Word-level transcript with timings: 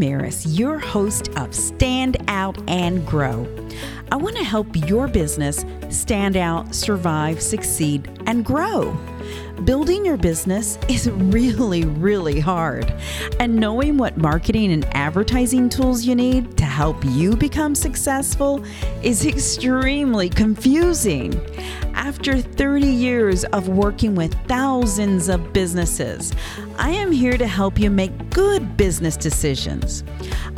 Ramirez, 0.00 0.58
your 0.58 0.78
host 0.78 1.28
of 1.36 1.54
Stand 1.54 2.16
Out 2.26 2.56
and 2.70 3.06
Grow. 3.06 3.46
I 4.10 4.16
want 4.16 4.34
to 4.36 4.42
help 4.42 4.74
your 4.88 5.08
business 5.08 5.62
stand 5.90 6.38
out, 6.38 6.74
survive, 6.74 7.42
succeed, 7.42 8.08
and 8.24 8.42
grow. 8.42 8.98
Building 9.64 10.06
your 10.06 10.16
business 10.16 10.78
is 10.88 11.10
really, 11.10 11.84
really 11.84 12.40
hard. 12.40 12.94
And 13.38 13.56
knowing 13.56 13.98
what 13.98 14.16
marketing 14.16 14.72
and 14.72 14.86
advertising 14.96 15.68
tools 15.68 16.04
you 16.04 16.14
need 16.14 16.56
to 16.56 16.64
help 16.64 17.04
you 17.04 17.36
become 17.36 17.74
successful 17.74 18.64
is 19.02 19.26
extremely 19.26 20.30
confusing. 20.30 21.38
After 21.92 22.40
30 22.40 22.86
years 22.86 23.44
of 23.46 23.68
working 23.68 24.14
with 24.14 24.32
thousands 24.46 25.28
of 25.28 25.52
businesses, 25.52 26.32
I 26.78 26.90
am 26.90 27.12
here 27.12 27.36
to 27.36 27.46
help 27.46 27.78
you 27.78 27.90
make 27.90 28.30
good 28.30 28.78
business 28.78 29.18
decisions. 29.18 30.02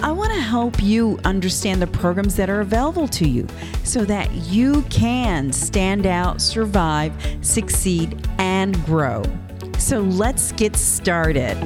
I 0.03 0.13
want 0.13 0.33
to 0.33 0.41
help 0.41 0.83
you 0.83 1.19
understand 1.25 1.83
the 1.83 1.87
programs 1.89 2.37
that 2.37 2.49
are 2.49 2.61
available 2.61 3.09
to 3.09 3.29
you 3.29 3.47
so 3.83 4.05
that 4.05 4.33
you 4.33 4.83
can 4.83 5.53
stand 5.53 6.07
out, 6.07 6.41
survive, 6.41 7.13
succeed, 7.41 8.29
and 8.39 8.75
grow. 8.85 8.92
So 9.79 10.01
let's 10.01 10.53
get 10.53 10.77
started. 10.77 11.57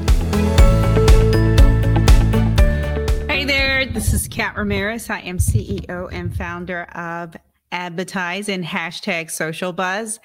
Hey 3.28 3.44
there, 3.44 3.84
this 3.86 4.14
is 4.14 4.28
Kat 4.28 4.56
Ramirez. 4.56 5.10
I 5.10 5.22
am 5.22 5.38
CEO 5.38 6.08
and 6.12 6.36
founder 6.36 6.84
of 6.94 7.34
Advertise 7.72 8.48
and 8.48 8.64
hashtag 8.64 9.28
social 9.32 9.72
buzz. 9.72 10.20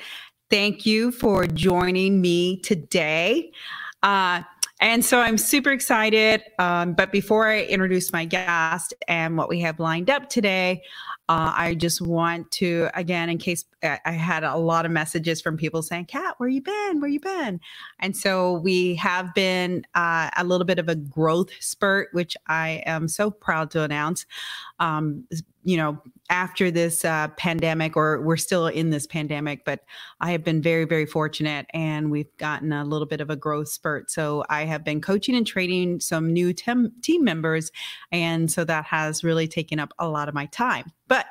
Thank 0.52 0.86
you 0.86 1.12
for 1.12 1.48
joining 1.48 2.22
me 2.22 2.58
today. 2.58 3.52
Uh, 4.04 4.44
and 4.80 5.04
so 5.04 5.22
I'm 5.22 5.40
super 5.40 5.71
excited. 5.71 6.43
Um, 6.60 6.93
but 6.93 7.12
before 7.12 7.48
I 7.48 7.63
introduce 7.63 8.13
my 8.13 8.26
guest 8.26 8.93
and 9.08 9.38
what 9.38 9.49
we 9.49 9.60
have 9.62 9.80
lined 9.80 10.12
up 10.12 10.30
today, 10.30 10.84
uh, 11.30 11.52
I 11.55 11.74
just 11.74 11.99
want 11.99 12.52
to, 12.52 12.90
again, 12.93 13.30
in 13.30 13.40
case 13.40 13.65
I 13.84 14.12
had 14.12 14.43
a 14.43 14.57
lot 14.57 14.85
of 14.85 14.91
messages 14.91 15.41
from 15.41 15.57
people 15.57 15.82
saying, 15.82 16.05
"Kat, 16.05 16.35
where 16.37 16.49
you 16.49 16.62
been? 16.62 16.99
Where 16.99 17.10
you 17.10 17.20
been? 17.20 17.60
And 17.99 18.15
so 18.15 18.54
we 18.54 18.96
have 18.96 19.34
been 19.34 19.85
uh, 19.96 20.29
a 20.37 20.43
little 20.43 20.65
bit 20.65 20.79
of 20.79 20.90
a 20.90 20.96
growth 20.96 21.49
spurt, 21.60 22.09
which 22.13 22.35
I 22.48 22.84
am 22.85 23.07
so 23.07 23.32
proud 23.32 23.71
to 23.71 23.84
announce. 23.84 24.26
Um, 24.79 25.26
you 25.63 25.77
know, 25.77 26.02
after 26.29 26.71
this 26.71 27.05
uh, 27.05 27.27
pandemic, 27.37 27.96
or 27.96 28.21
we're 28.21 28.37
still 28.37 28.68
in 28.68 28.90
this 28.90 29.05
pandemic, 29.05 29.63
but 29.65 29.82
I 30.21 30.32
have 30.32 30.43
been 30.43 30.62
very, 30.62 30.85
very 30.85 31.05
fortunate 31.05 31.65
and 31.74 32.09
we've 32.09 32.35
gotten 32.37 32.71
a 32.71 32.85
little 32.85 33.05
bit 33.05 33.21
of 33.21 33.29
a 33.29 33.35
growth 33.35 33.68
spurt. 33.68 34.09
So 34.09 34.43
I 34.49 34.63
have 34.65 34.84
been 34.84 35.02
coaching 35.02 35.35
and 35.35 35.46
training 35.46 35.99
some 35.99 36.32
new 36.32 36.54
team 36.54 37.24
members. 37.24 37.71
And 38.12 38.49
so 38.49 38.63
that 38.63 38.85
has 38.85 39.24
really 39.24 39.48
taken 39.48 39.79
up 39.79 39.93
a 39.99 40.07
lot 40.07 40.29
of 40.29 40.34
my 40.34 40.46
time. 40.48 40.91
But 41.07 41.26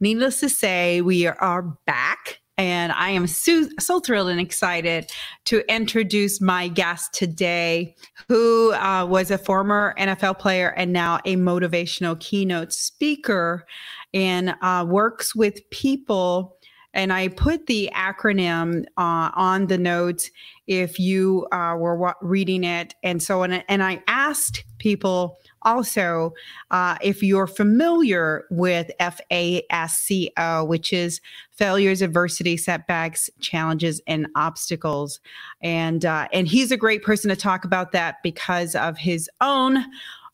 needless 0.00 0.40
to 0.40 0.48
say, 0.48 1.00
we 1.00 1.26
are 1.26 1.73
back 1.86 2.40
and 2.56 2.92
I 2.92 3.10
am 3.10 3.26
so, 3.26 3.68
so, 3.80 3.98
thrilled 3.98 4.28
and 4.28 4.40
excited 4.40 5.10
to 5.46 5.68
introduce 5.72 6.40
my 6.40 6.68
guest 6.68 7.12
today, 7.12 7.96
who 8.28 8.72
uh, 8.74 9.04
was 9.06 9.32
a 9.32 9.38
former 9.38 9.94
NFL 9.98 10.38
player 10.38 10.68
and 10.76 10.92
now 10.92 11.18
a 11.24 11.34
motivational 11.34 12.18
keynote 12.20 12.72
speaker 12.72 13.66
and 14.12 14.54
uh, 14.62 14.86
works 14.88 15.34
with 15.34 15.68
people. 15.70 16.56
And 16.92 17.12
I 17.12 17.26
put 17.26 17.66
the 17.66 17.90
acronym 17.92 18.84
uh, 18.96 19.30
on 19.34 19.66
the 19.66 19.78
notes 19.78 20.30
if 20.68 21.00
you 21.00 21.48
uh, 21.50 21.74
were 21.76 22.14
reading 22.22 22.62
it. 22.62 22.94
And 23.02 23.20
so, 23.20 23.42
and, 23.42 23.64
and 23.68 23.82
I 23.82 24.00
asked 24.06 24.62
people 24.78 25.38
also, 25.64 26.34
uh, 26.70 26.96
if 27.02 27.22
you're 27.22 27.46
familiar 27.46 28.44
with 28.50 28.90
FASCO, 29.00 30.66
which 30.66 30.92
is 30.92 31.20
failures, 31.50 32.02
adversity, 32.02 32.56
setbacks, 32.56 33.30
challenges, 33.40 34.00
and 34.06 34.26
obstacles, 34.36 35.20
and 35.62 36.04
uh, 36.04 36.28
and 36.32 36.48
he's 36.48 36.70
a 36.70 36.76
great 36.76 37.02
person 37.02 37.28
to 37.30 37.36
talk 37.36 37.64
about 37.64 37.92
that 37.92 38.22
because 38.22 38.74
of 38.74 38.98
his 38.98 39.30
own 39.40 39.84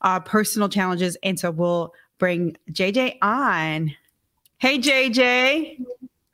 uh, 0.03 0.21
personal 0.21 0.69
challenges. 0.69 1.17
And 1.23 1.39
so 1.39 1.51
we'll 1.51 1.93
bring 2.19 2.57
JJ 2.73 3.19
on. 3.23 3.95
Hey, 4.59 4.79
JJ. 4.79 5.79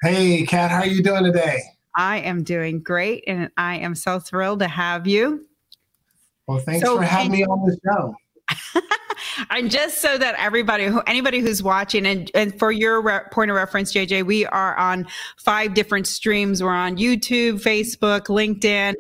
Hey, 0.03 0.45
Kat. 0.47 0.71
How 0.71 0.79
are 0.79 0.87
you 0.87 1.03
doing 1.03 1.25
today? 1.25 1.63
I 1.97 2.19
am 2.19 2.43
doing 2.43 2.83
great, 2.83 3.25
and 3.27 3.51
I 3.57 3.77
am 3.77 3.95
so 3.95 4.21
thrilled 4.21 4.59
to 4.59 4.69
have 4.69 5.07
you. 5.07 5.47
Well, 6.47 6.59
thanks 6.59 6.85
so, 6.85 6.99
for 6.99 7.05
having 7.05 7.33
me 7.33 7.45
on 7.45 7.67
the 7.67 7.79
show. 7.85 8.15
And 9.51 9.71
just 9.71 10.01
so 10.01 10.19
that 10.19 10.35
everybody 10.39 10.87
who 10.87 11.01
anybody 11.07 11.41
who's 11.41 11.63
watching 11.63 12.07
and, 12.07 12.31
and 12.35 12.59
for 12.59 12.73
your 12.73 13.01
re- 13.01 13.21
point 13.33 13.51
of 13.51 13.57
reference 13.57 13.93
jj 13.93 14.25
we 14.25 14.47
are 14.47 14.77
on 14.77 15.07
five 15.39 15.75
different 15.75 16.07
streams. 16.07 16.63
We're 16.63 16.71
on 16.71 16.97
youtube 16.97 17.63
facebook 17.63 18.27
linkedin 18.27 18.95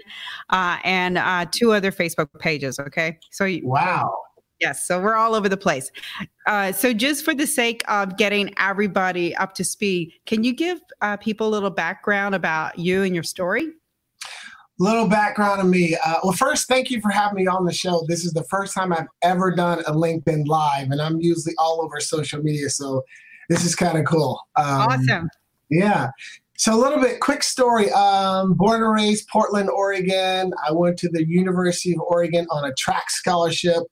uh, 0.50 0.78
and 0.84 1.18
uh, 1.18 1.46
two 1.50 1.72
other 1.72 1.92
facebook 1.92 2.28
pages 2.38 2.78
okay? 2.78 3.18
So 3.30 3.48
wow. 3.62 4.14
yes 4.60 4.86
so 4.86 5.00
we're 5.00 5.16
all 5.16 5.34
over 5.34 5.48
the 5.48 5.56
place. 5.56 5.90
Uh, 6.46 6.72
so 6.72 6.92
just 6.92 7.24
for 7.24 7.34
the 7.34 7.46
sake 7.46 7.82
of 7.88 8.16
getting 8.16 8.52
everybody 8.58 9.34
up 9.36 9.54
to 9.54 9.64
speed 9.64 10.12
can 10.26 10.44
you 10.44 10.52
give 10.52 10.80
uh, 11.00 11.16
people 11.16 11.48
a 11.48 11.50
little 11.50 11.70
background 11.70 12.34
about 12.34 12.78
you 12.78 13.02
and 13.02 13.14
your 13.14 13.24
story 13.24 13.72
little 14.78 15.08
background 15.08 15.60
on 15.60 15.70
me. 15.70 15.96
Uh, 16.04 16.16
well, 16.22 16.32
first, 16.32 16.68
thank 16.68 16.90
you 16.90 17.00
for 17.00 17.10
having 17.10 17.36
me 17.36 17.46
on 17.46 17.64
the 17.64 17.72
show. 17.72 18.04
This 18.08 18.24
is 18.24 18.32
the 18.32 18.44
first 18.44 18.74
time 18.74 18.92
I've 18.92 19.06
ever 19.22 19.50
done 19.50 19.80
a 19.80 19.92
LinkedIn 19.92 20.46
Live, 20.46 20.90
and 20.90 21.00
I'm 21.00 21.20
usually 21.20 21.54
all 21.58 21.82
over 21.82 22.00
social 22.00 22.42
media, 22.42 22.68
so 22.68 23.02
this 23.48 23.64
is 23.64 23.74
kind 23.74 23.98
of 23.98 24.04
cool. 24.04 24.40
Um, 24.56 24.66
awesome. 24.66 25.28
Yeah. 25.70 26.10
So 26.58 26.74
a 26.74 26.80
little 26.80 27.00
bit 27.00 27.20
quick 27.20 27.42
story. 27.42 27.90
Um, 27.90 28.54
born 28.54 28.82
and 28.82 28.92
raised 28.92 29.28
Portland, 29.28 29.68
Oregon. 29.68 30.52
I 30.66 30.72
went 30.72 30.98
to 30.98 31.08
the 31.08 31.26
University 31.26 31.92
of 31.92 32.00
Oregon 32.00 32.46
on 32.50 32.64
a 32.64 32.72
track 32.74 33.10
scholarship. 33.10 33.82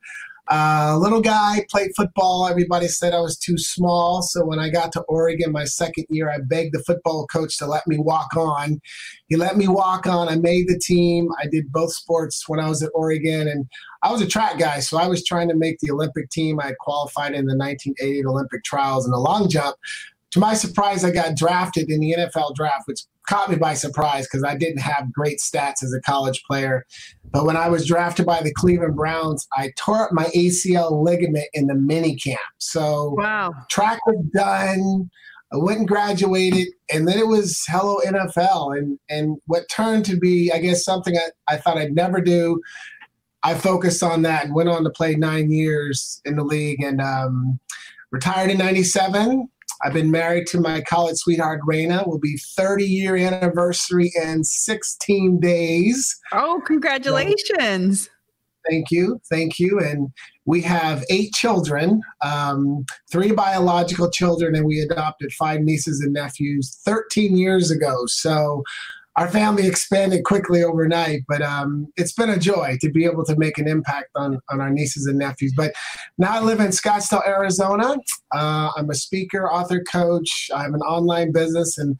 Uh, 0.50 0.98
little 1.00 1.22
guy, 1.22 1.64
played 1.70 1.90
football. 1.96 2.46
Everybody 2.46 2.86
said 2.86 3.14
I 3.14 3.20
was 3.20 3.38
too 3.38 3.56
small. 3.56 4.20
So 4.20 4.44
when 4.44 4.58
I 4.58 4.68
got 4.68 4.92
to 4.92 5.00
Oregon 5.02 5.52
my 5.52 5.64
second 5.64 6.04
year, 6.10 6.30
I 6.30 6.38
begged 6.38 6.74
the 6.74 6.82
football 6.82 7.26
coach 7.26 7.56
to 7.58 7.66
let 7.66 7.86
me 7.86 7.98
walk 7.98 8.36
on. 8.36 8.80
He 9.28 9.36
let 9.36 9.56
me 9.56 9.68
walk 9.68 10.06
on. 10.06 10.28
I 10.28 10.36
made 10.36 10.68
the 10.68 10.78
team. 10.78 11.28
I 11.42 11.46
did 11.46 11.72
both 11.72 11.94
sports 11.94 12.44
when 12.46 12.60
I 12.60 12.68
was 12.68 12.82
at 12.82 12.90
Oregon. 12.94 13.48
And 13.48 13.66
I 14.02 14.12
was 14.12 14.20
a 14.20 14.26
track 14.26 14.58
guy. 14.58 14.80
So 14.80 14.98
I 14.98 15.06
was 15.06 15.24
trying 15.24 15.48
to 15.48 15.56
make 15.56 15.78
the 15.80 15.90
Olympic 15.90 16.28
team. 16.30 16.60
I 16.60 16.74
qualified 16.78 17.32
in 17.32 17.46
the 17.46 17.56
1980 17.56 18.26
Olympic 18.26 18.64
trials 18.64 19.06
in 19.06 19.12
the 19.12 19.18
long 19.18 19.48
jump. 19.48 19.76
To 20.32 20.40
my 20.40 20.52
surprise, 20.54 21.04
I 21.04 21.10
got 21.10 21.36
drafted 21.36 21.90
in 21.90 22.00
the 22.00 22.16
NFL 22.18 22.54
draft, 22.54 22.82
which 22.86 23.00
caught 23.26 23.50
me 23.50 23.56
by 23.56 23.74
surprise 23.74 24.26
because 24.26 24.44
I 24.44 24.56
didn't 24.56 24.80
have 24.80 25.12
great 25.12 25.38
stats 25.38 25.82
as 25.82 25.92
a 25.92 26.00
college 26.00 26.42
player. 26.44 26.84
But 27.30 27.46
when 27.46 27.56
I 27.56 27.68
was 27.68 27.86
drafted 27.86 28.26
by 28.26 28.42
the 28.42 28.52
Cleveland 28.52 28.96
Browns, 28.96 29.46
I 29.52 29.72
tore 29.76 30.04
up 30.04 30.12
my 30.12 30.26
ACL 30.26 31.02
ligament 31.02 31.46
in 31.52 31.66
the 31.66 31.74
mini 31.74 32.16
camp. 32.16 32.40
So 32.58 33.14
wow. 33.16 33.52
track 33.70 34.04
was 34.06 34.24
done. 34.32 35.10
I 35.52 35.56
went 35.56 35.80
and 35.80 35.88
graduated, 35.88 36.68
and 36.92 37.06
then 37.06 37.18
it 37.18 37.28
was 37.28 37.62
hello 37.68 37.98
NFL, 38.04 38.76
and 38.76 38.98
and 39.08 39.36
what 39.46 39.68
turned 39.70 40.04
to 40.06 40.16
be, 40.16 40.50
I 40.52 40.58
guess, 40.58 40.84
something 40.84 41.16
I, 41.16 41.54
I 41.54 41.56
thought 41.58 41.78
I'd 41.78 41.94
never 41.94 42.20
do. 42.20 42.60
I 43.44 43.54
focused 43.54 44.02
on 44.02 44.22
that 44.22 44.46
and 44.46 44.54
went 44.54 44.68
on 44.68 44.82
to 44.82 44.90
play 44.90 45.14
nine 45.14 45.52
years 45.52 46.20
in 46.24 46.36
the 46.36 46.42
league, 46.42 46.82
and 46.82 47.00
um, 47.00 47.60
retired 48.10 48.50
in 48.50 48.58
'97 48.58 49.48
I've 49.84 49.92
been 49.92 50.10
married 50.10 50.46
to 50.48 50.60
my 50.60 50.80
college 50.80 51.16
sweetheart, 51.16 51.60
Raina. 51.68 52.06
Will 52.06 52.18
be 52.18 52.38
30 52.56 52.84
year 52.84 53.16
anniversary 53.16 54.10
in 54.22 54.42
16 54.42 55.40
days. 55.40 56.18
Oh, 56.32 56.62
congratulations. 56.64 58.04
So, 58.04 58.10
thank 58.68 58.90
you. 58.90 59.20
Thank 59.28 59.58
you. 59.58 59.78
And 59.78 60.08
we 60.46 60.62
have 60.62 61.04
eight 61.10 61.32
children, 61.32 62.00
um, 62.22 62.84
three 63.10 63.32
biological 63.32 64.10
children, 64.10 64.54
and 64.54 64.64
we 64.64 64.80
adopted 64.80 65.32
five 65.32 65.60
nieces 65.60 66.00
and 66.00 66.12
nephews 66.12 66.80
13 66.84 67.36
years 67.36 67.70
ago. 67.70 68.06
So 68.06 68.62
our 69.16 69.28
family 69.28 69.66
expanded 69.66 70.24
quickly 70.24 70.64
overnight, 70.64 71.22
but 71.28 71.40
um, 71.40 71.86
it's 71.96 72.12
been 72.12 72.30
a 72.30 72.38
joy 72.38 72.76
to 72.80 72.90
be 72.90 73.04
able 73.04 73.24
to 73.24 73.36
make 73.36 73.58
an 73.58 73.68
impact 73.68 74.08
on, 74.16 74.40
on 74.50 74.60
our 74.60 74.70
nieces 74.70 75.06
and 75.06 75.18
nephews. 75.18 75.52
But 75.56 75.72
now 76.18 76.34
I 76.34 76.40
live 76.40 76.60
in 76.60 76.68
Scottsdale, 76.68 77.26
Arizona. 77.26 77.96
Uh, 78.34 78.70
I'm 78.76 78.90
a 78.90 78.94
speaker, 78.94 79.50
author, 79.50 79.82
coach. 79.84 80.50
I 80.54 80.62
have 80.62 80.74
an 80.74 80.80
online 80.80 81.30
business, 81.30 81.78
and 81.78 81.96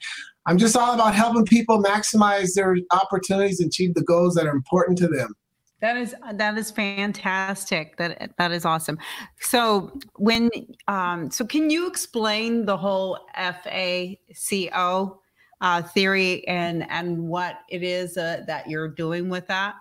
I'm 0.47 0.59
just 0.59 0.77
all 0.77 0.95
about 0.95 1.15
helping 1.15 1.45
people 1.45 1.83
maximize 1.83 2.55
their 2.55 2.77
opportunities 2.91 3.61
and 3.61 3.69
achieve 3.69 3.95
the 3.95 4.03
goals 4.03 4.35
that 4.35 4.47
are 4.47 4.55
important 4.55 4.99
to 4.99 5.09
them. 5.09 5.35
That 5.81 5.97
is 5.97 6.15
that 6.33 6.57
is 6.57 6.71
fantastic. 6.71 7.99
That 7.99 8.33
that 8.39 8.53
is 8.53 8.65
awesome. 8.65 8.99
So 9.39 9.93
when 10.17 10.51
um, 10.89 11.31
so 11.31 11.45
can 11.45 11.69
you 11.69 11.87
explain 11.87 12.65
the 12.65 12.77
whole 12.77 13.19
FACO? 13.37 15.21
Uh, 15.65 15.81
theory 15.81 16.47
and 16.47 16.89
and 16.91 17.19
what 17.27 17.61
it 17.71 17.83
is 17.83 18.19
uh, 18.19 18.43
that 18.47 18.69
you're 18.69 18.87
doing 18.87 19.31
with 19.31 19.47
that? 19.47 19.75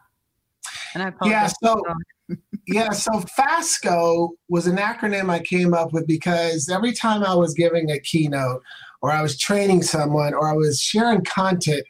And 0.93 1.03
I 1.03 1.09
apologize. 1.09 1.53
Yeah, 1.61 1.69
so 1.69 1.83
yeah, 2.67 2.89
so 2.91 3.11
FASCO 3.37 4.29
was 4.47 4.65
an 4.65 4.77
acronym 4.77 5.29
I 5.29 5.39
came 5.39 5.73
up 5.73 5.91
with 5.91 6.07
because 6.07 6.69
every 6.69 6.93
time 6.93 7.23
I 7.23 7.35
was 7.35 7.53
giving 7.53 7.91
a 7.91 7.99
keynote 7.99 8.63
or 9.01 9.11
I 9.11 9.21
was 9.21 9.37
training 9.37 9.83
someone 9.83 10.33
or 10.33 10.47
I 10.47 10.53
was 10.53 10.79
sharing 10.79 11.21
content, 11.25 11.83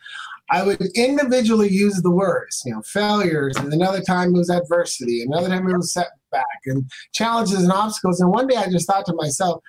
I 0.50 0.64
would 0.64 0.82
individually 0.96 1.70
use 1.70 2.02
the 2.02 2.12
words, 2.12 2.64
you 2.66 2.74
know, 2.74 2.82
failures, 2.82 3.56
and 3.58 3.72
another 3.72 4.02
time 4.02 4.30
it 4.30 4.38
was 4.40 4.50
adversity, 4.50 5.22
another 5.22 5.50
time 5.50 5.70
it 5.70 5.78
was 5.78 5.94
setback 5.94 6.46
and 6.66 6.90
challenges 7.14 7.62
and 7.62 7.72
obstacles. 7.72 8.20
And 8.22 8.32
one 8.32 8.48
day 8.48 8.56
I 8.56 8.70
just 8.72 8.88
thought 8.88 9.06
to 9.06 9.14
myself, 9.14 9.62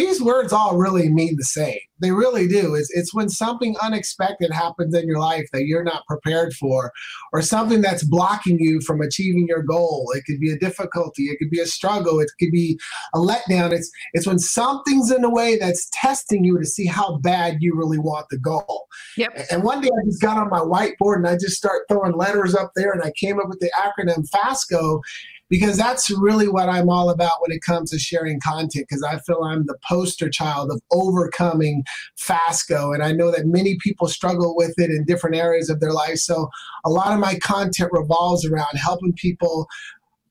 these 0.00 0.22
words 0.22 0.52
all 0.52 0.78
really 0.78 1.08
mean 1.10 1.36
the 1.36 1.44
same. 1.44 1.78
They 1.98 2.12
really 2.12 2.48
do. 2.48 2.74
It's, 2.74 2.90
it's 2.94 3.12
when 3.12 3.28
something 3.28 3.76
unexpected 3.82 4.50
happens 4.50 4.94
in 4.94 5.06
your 5.06 5.18
life 5.18 5.46
that 5.52 5.66
you're 5.66 5.84
not 5.84 6.06
prepared 6.06 6.54
for, 6.54 6.90
or 7.34 7.42
something 7.42 7.82
that's 7.82 8.02
blocking 8.02 8.58
you 8.58 8.80
from 8.80 9.02
achieving 9.02 9.46
your 9.46 9.62
goal. 9.62 10.10
It 10.14 10.24
could 10.24 10.40
be 10.40 10.50
a 10.50 10.58
difficulty, 10.58 11.24
it 11.24 11.38
could 11.38 11.50
be 11.50 11.60
a 11.60 11.66
struggle, 11.66 12.18
it 12.18 12.30
could 12.38 12.50
be 12.50 12.78
a 13.14 13.18
letdown. 13.18 13.72
It's 13.72 13.90
it's 14.14 14.26
when 14.26 14.38
something's 14.38 15.10
in 15.10 15.24
a 15.24 15.30
way 15.30 15.58
that's 15.58 15.90
testing 15.92 16.44
you 16.44 16.58
to 16.58 16.64
see 16.64 16.86
how 16.86 17.18
bad 17.18 17.58
you 17.60 17.76
really 17.76 17.98
want 17.98 18.26
the 18.30 18.38
goal. 18.38 18.86
Yep. 19.18 19.48
And 19.50 19.62
one 19.62 19.82
day 19.82 19.90
I 19.90 20.04
just 20.06 20.22
got 20.22 20.38
on 20.38 20.48
my 20.48 20.60
whiteboard 20.60 21.16
and 21.16 21.28
I 21.28 21.34
just 21.34 21.56
start 21.56 21.82
throwing 21.88 22.16
letters 22.16 22.54
up 22.54 22.72
there, 22.74 22.92
and 22.92 23.02
I 23.02 23.12
came 23.14 23.38
up 23.38 23.48
with 23.48 23.60
the 23.60 23.70
acronym 23.78 24.26
FASCO 24.30 25.02
because 25.50 25.76
that's 25.76 26.10
really 26.10 26.48
what 26.48 26.68
I'm 26.68 26.88
all 26.88 27.10
about 27.10 27.42
when 27.42 27.50
it 27.50 27.60
comes 27.60 27.90
to 27.90 27.98
sharing 27.98 28.40
content 28.40 28.86
because 28.88 29.02
I 29.02 29.18
feel 29.18 29.42
I'm 29.42 29.66
the 29.66 29.76
poster 29.86 30.30
child 30.30 30.70
of 30.70 30.80
overcoming 30.92 31.82
FASCO. 32.18 32.94
And 32.94 33.02
I 33.02 33.12
know 33.12 33.32
that 33.32 33.46
many 33.46 33.76
people 33.82 34.06
struggle 34.06 34.56
with 34.56 34.74
it 34.78 34.90
in 34.90 35.04
different 35.04 35.36
areas 35.36 35.68
of 35.68 35.80
their 35.80 35.92
life. 35.92 36.18
So 36.18 36.48
a 36.84 36.90
lot 36.90 37.12
of 37.12 37.18
my 37.18 37.34
content 37.40 37.90
revolves 37.92 38.46
around 38.46 38.76
helping 38.76 39.12
people 39.12 39.66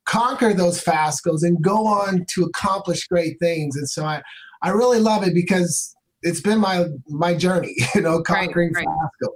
conquer 0.06 0.54
those 0.54 0.84
FASCOs 0.84 1.44
and 1.44 1.62
go 1.62 1.86
on 1.86 2.26
to 2.34 2.46
accomplish 2.46 3.06
great 3.06 3.38
things. 3.40 3.76
And 3.76 3.90
so 3.90 4.06
I, 4.06 4.24
I 4.64 4.70
really 4.70 5.00
love 5.00 5.24
it 5.24 5.34
because 5.34 5.96
it's 6.22 6.42
been 6.42 6.60
my 6.60 6.86
my 7.08 7.34
journey, 7.34 7.76
you 7.96 8.02
know, 8.02 8.22
conquering 8.24 8.72
right, 8.74 8.86
right. 8.88 9.10
FASCO. 9.24 9.30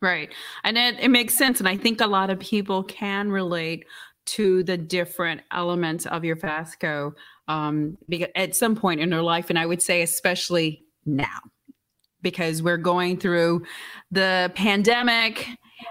Right. 0.00 0.32
And 0.62 0.78
it, 0.78 1.00
it 1.00 1.08
makes 1.08 1.34
sense. 1.34 1.58
And 1.58 1.68
I 1.68 1.76
think 1.76 2.00
a 2.00 2.06
lot 2.06 2.30
of 2.30 2.38
people 2.38 2.84
can 2.84 3.32
relate 3.32 3.84
to 4.28 4.62
the 4.62 4.76
different 4.76 5.40
elements 5.50 6.06
of 6.06 6.24
your 6.24 6.36
FASCO 6.36 7.12
um, 7.48 7.96
at 8.34 8.54
some 8.54 8.76
point 8.76 9.00
in 9.00 9.10
their 9.10 9.22
life. 9.22 9.50
And 9.50 9.58
I 9.58 9.66
would 9.66 9.82
say, 9.82 10.02
especially 10.02 10.84
now, 11.06 11.38
because 12.20 12.62
we're 12.62 12.76
going 12.76 13.18
through 13.18 13.64
the 14.10 14.52
pandemic, 14.54 15.48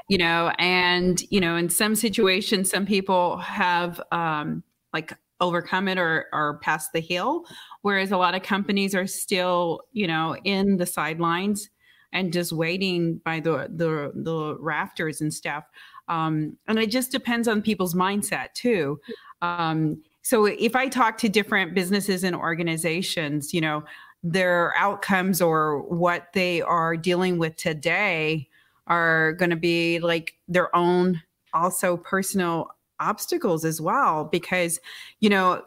you 0.10 0.18
know, 0.18 0.52
and, 0.60 1.22
you 1.32 1.40
know, 1.40 1.56
in 1.56 1.70
some 1.70 1.96
situations, 1.96 2.70
some 2.70 2.86
people 2.86 3.38
have 3.38 4.02
um, 4.12 4.64
like 4.94 5.14
overcome 5.40 5.88
it 5.88 5.98
or, 5.98 6.28
or 6.34 6.60
passed 6.60 6.92
the 6.94 7.00
hill, 7.00 7.46
whereas 7.82 8.12
a 8.12 8.18
lot 8.18 8.36
of 8.36 8.44
companies 8.44 8.94
are 8.94 9.08
still, 9.08 9.82
you 9.94 10.08
know, 10.08 10.36
in 10.44 10.78
the 10.78 10.86
sidelines 10.86 11.70
and 12.14 12.34
just 12.34 12.52
waiting 12.52 13.20
by 13.24 13.40
the 13.40 13.68
the 13.70 14.12
the 14.16 14.58
rafters 14.60 15.22
and 15.22 15.34
stuff 15.34 15.66
um, 16.08 16.58
and 16.68 16.80
it 16.80 16.92
just 16.92 17.12
depends 17.12 17.48
on 17.48 17.62
people's 17.62 17.94
mindset 17.94 18.54
too. 18.54 19.00
Um, 19.42 20.02
so 20.22 20.46
if 20.46 20.76
I 20.76 20.88
talk 20.88 21.18
to 21.20 21.30
different 21.30 21.74
businesses 21.74 22.24
and 22.24 22.36
organizations, 22.36 23.54
you 23.54 23.62
know, 23.62 23.84
their 24.24 24.74
outcomes 24.78 25.42
or 25.42 25.84
what 25.84 26.28
they 26.34 26.62
are 26.62 26.98
dealing 26.98 27.38
with 27.38 27.56
today 27.56 28.48
are 28.88 29.34
going 29.34 29.50
to 29.50 29.56
be 29.56 30.00
like 30.00 30.34
their 30.48 30.76
own 30.76 31.22
also 31.54 31.98
personal 31.98 32.70
obstacles 33.00 33.64
as 33.64 33.80
well 33.80 34.26
because 34.26 34.80
you 35.20 35.30
know 35.30 35.62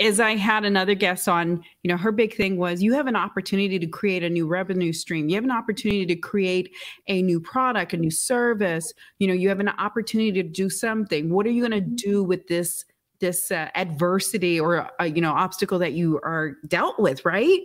as 0.00 0.20
I 0.20 0.36
had 0.36 0.64
another 0.64 0.94
guest 0.94 1.28
on, 1.28 1.62
you 1.82 1.88
know, 1.88 1.96
her 1.96 2.12
big 2.12 2.34
thing 2.34 2.56
was 2.56 2.82
you 2.82 2.92
have 2.94 3.06
an 3.06 3.16
opportunity 3.16 3.78
to 3.78 3.86
create 3.86 4.22
a 4.22 4.30
new 4.30 4.46
revenue 4.46 4.92
stream. 4.92 5.28
You 5.28 5.34
have 5.36 5.44
an 5.44 5.50
opportunity 5.50 6.06
to 6.06 6.16
create 6.16 6.74
a 7.08 7.22
new 7.22 7.40
product, 7.40 7.92
a 7.92 7.96
new 7.96 8.10
service. 8.10 8.92
You 9.18 9.28
know, 9.28 9.34
you 9.34 9.48
have 9.48 9.60
an 9.60 9.68
opportunity 9.68 10.32
to 10.32 10.42
do 10.42 10.70
something. 10.70 11.30
What 11.30 11.46
are 11.46 11.50
you 11.50 11.66
going 11.66 11.82
to 11.82 11.88
do 11.88 12.22
with 12.22 12.46
this 12.48 12.84
this 13.18 13.50
uh, 13.50 13.68
adversity 13.74 14.60
or 14.60 14.90
uh, 15.00 15.04
you 15.04 15.20
know 15.20 15.32
obstacle 15.32 15.78
that 15.78 15.92
you 15.92 16.20
are 16.22 16.56
dealt 16.68 16.98
with? 16.98 17.24
Right? 17.24 17.60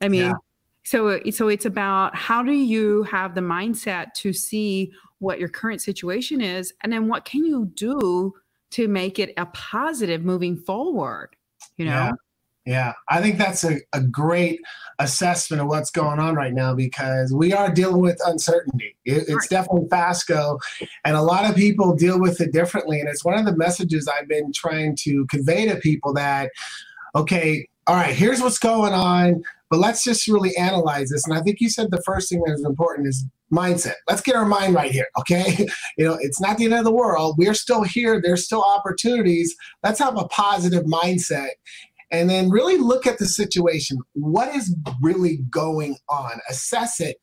I 0.00 0.08
mean, 0.08 0.22
yeah. 0.22 0.34
so 0.84 1.20
so 1.30 1.48
it's 1.48 1.66
about 1.66 2.14
how 2.16 2.42
do 2.42 2.52
you 2.52 3.04
have 3.04 3.34
the 3.34 3.40
mindset 3.40 4.12
to 4.14 4.32
see 4.32 4.92
what 5.18 5.38
your 5.38 5.48
current 5.48 5.82
situation 5.82 6.40
is, 6.40 6.72
and 6.82 6.92
then 6.92 7.08
what 7.08 7.24
can 7.24 7.44
you 7.44 7.70
do 7.74 8.34
to 8.70 8.86
make 8.88 9.18
it 9.18 9.32
a 9.36 9.46
positive 9.46 10.22
moving 10.22 10.56
forward 10.56 11.30
you 11.78 11.86
know 11.86 11.90
yeah. 11.90 12.12
Yeah, 12.68 12.92
I 13.08 13.22
think 13.22 13.38
that's 13.38 13.64
a, 13.64 13.78
a 13.94 14.02
great 14.02 14.60
assessment 14.98 15.62
of 15.62 15.68
what's 15.68 15.90
going 15.90 16.18
on 16.18 16.34
right 16.34 16.52
now 16.52 16.74
because 16.74 17.32
we 17.32 17.54
are 17.54 17.72
dealing 17.72 18.02
with 18.02 18.20
uncertainty. 18.26 18.94
It, 19.06 19.22
it's 19.22 19.30
right. 19.30 19.48
definitely 19.48 19.88
FASCO, 19.88 20.58
and 21.02 21.16
a 21.16 21.22
lot 21.22 21.48
of 21.48 21.56
people 21.56 21.96
deal 21.96 22.20
with 22.20 22.42
it 22.42 22.52
differently. 22.52 23.00
And 23.00 23.08
it's 23.08 23.24
one 23.24 23.38
of 23.38 23.46
the 23.46 23.56
messages 23.56 24.06
I've 24.06 24.28
been 24.28 24.52
trying 24.52 24.96
to 24.96 25.24
convey 25.30 25.66
to 25.66 25.76
people 25.76 26.12
that, 26.12 26.50
okay, 27.14 27.66
all 27.86 27.96
right, 27.96 28.14
here's 28.14 28.42
what's 28.42 28.58
going 28.58 28.92
on, 28.92 29.42
but 29.70 29.78
let's 29.78 30.04
just 30.04 30.26
really 30.28 30.56
analyze 30.56 31.10
this. 31.10 31.26
And 31.26 31.36
I 31.36 31.42
think 31.42 31.60
you 31.60 31.68
said 31.68 31.90
the 31.90 32.02
first 32.02 32.28
thing 32.28 32.42
that 32.44 32.52
is 32.52 32.64
important 32.64 33.08
is 33.08 33.26
mindset. 33.52 33.94
Let's 34.08 34.20
get 34.20 34.36
our 34.36 34.44
mind 34.44 34.74
right 34.74 34.90
here, 34.90 35.06
okay? 35.20 35.66
You 35.96 36.04
know, 36.04 36.18
it's 36.20 36.40
not 36.40 36.58
the 36.58 36.66
end 36.66 36.74
of 36.74 36.84
the 36.84 36.92
world. 36.92 37.34
We're 37.38 37.54
still 37.54 37.82
here. 37.82 38.20
There's 38.22 38.44
still 38.44 38.62
opportunities. 38.62 39.56
Let's 39.82 39.98
have 39.98 40.16
a 40.16 40.28
positive 40.28 40.84
mindset 40.84 41.50
and 42.10 42.30
then 42.30 42.50
really 42.50 42.78
look 42.78 43.06
at 43.06 43.18
the 43.18 43.26
situation. 43.26 43.98
What 44.14 44.54
is 44.54 44.74
really 45.02 45.38
going 45.50 45.96
on? 46.08 46.40
Assess 46.48 47.00
it. 47.00 47.16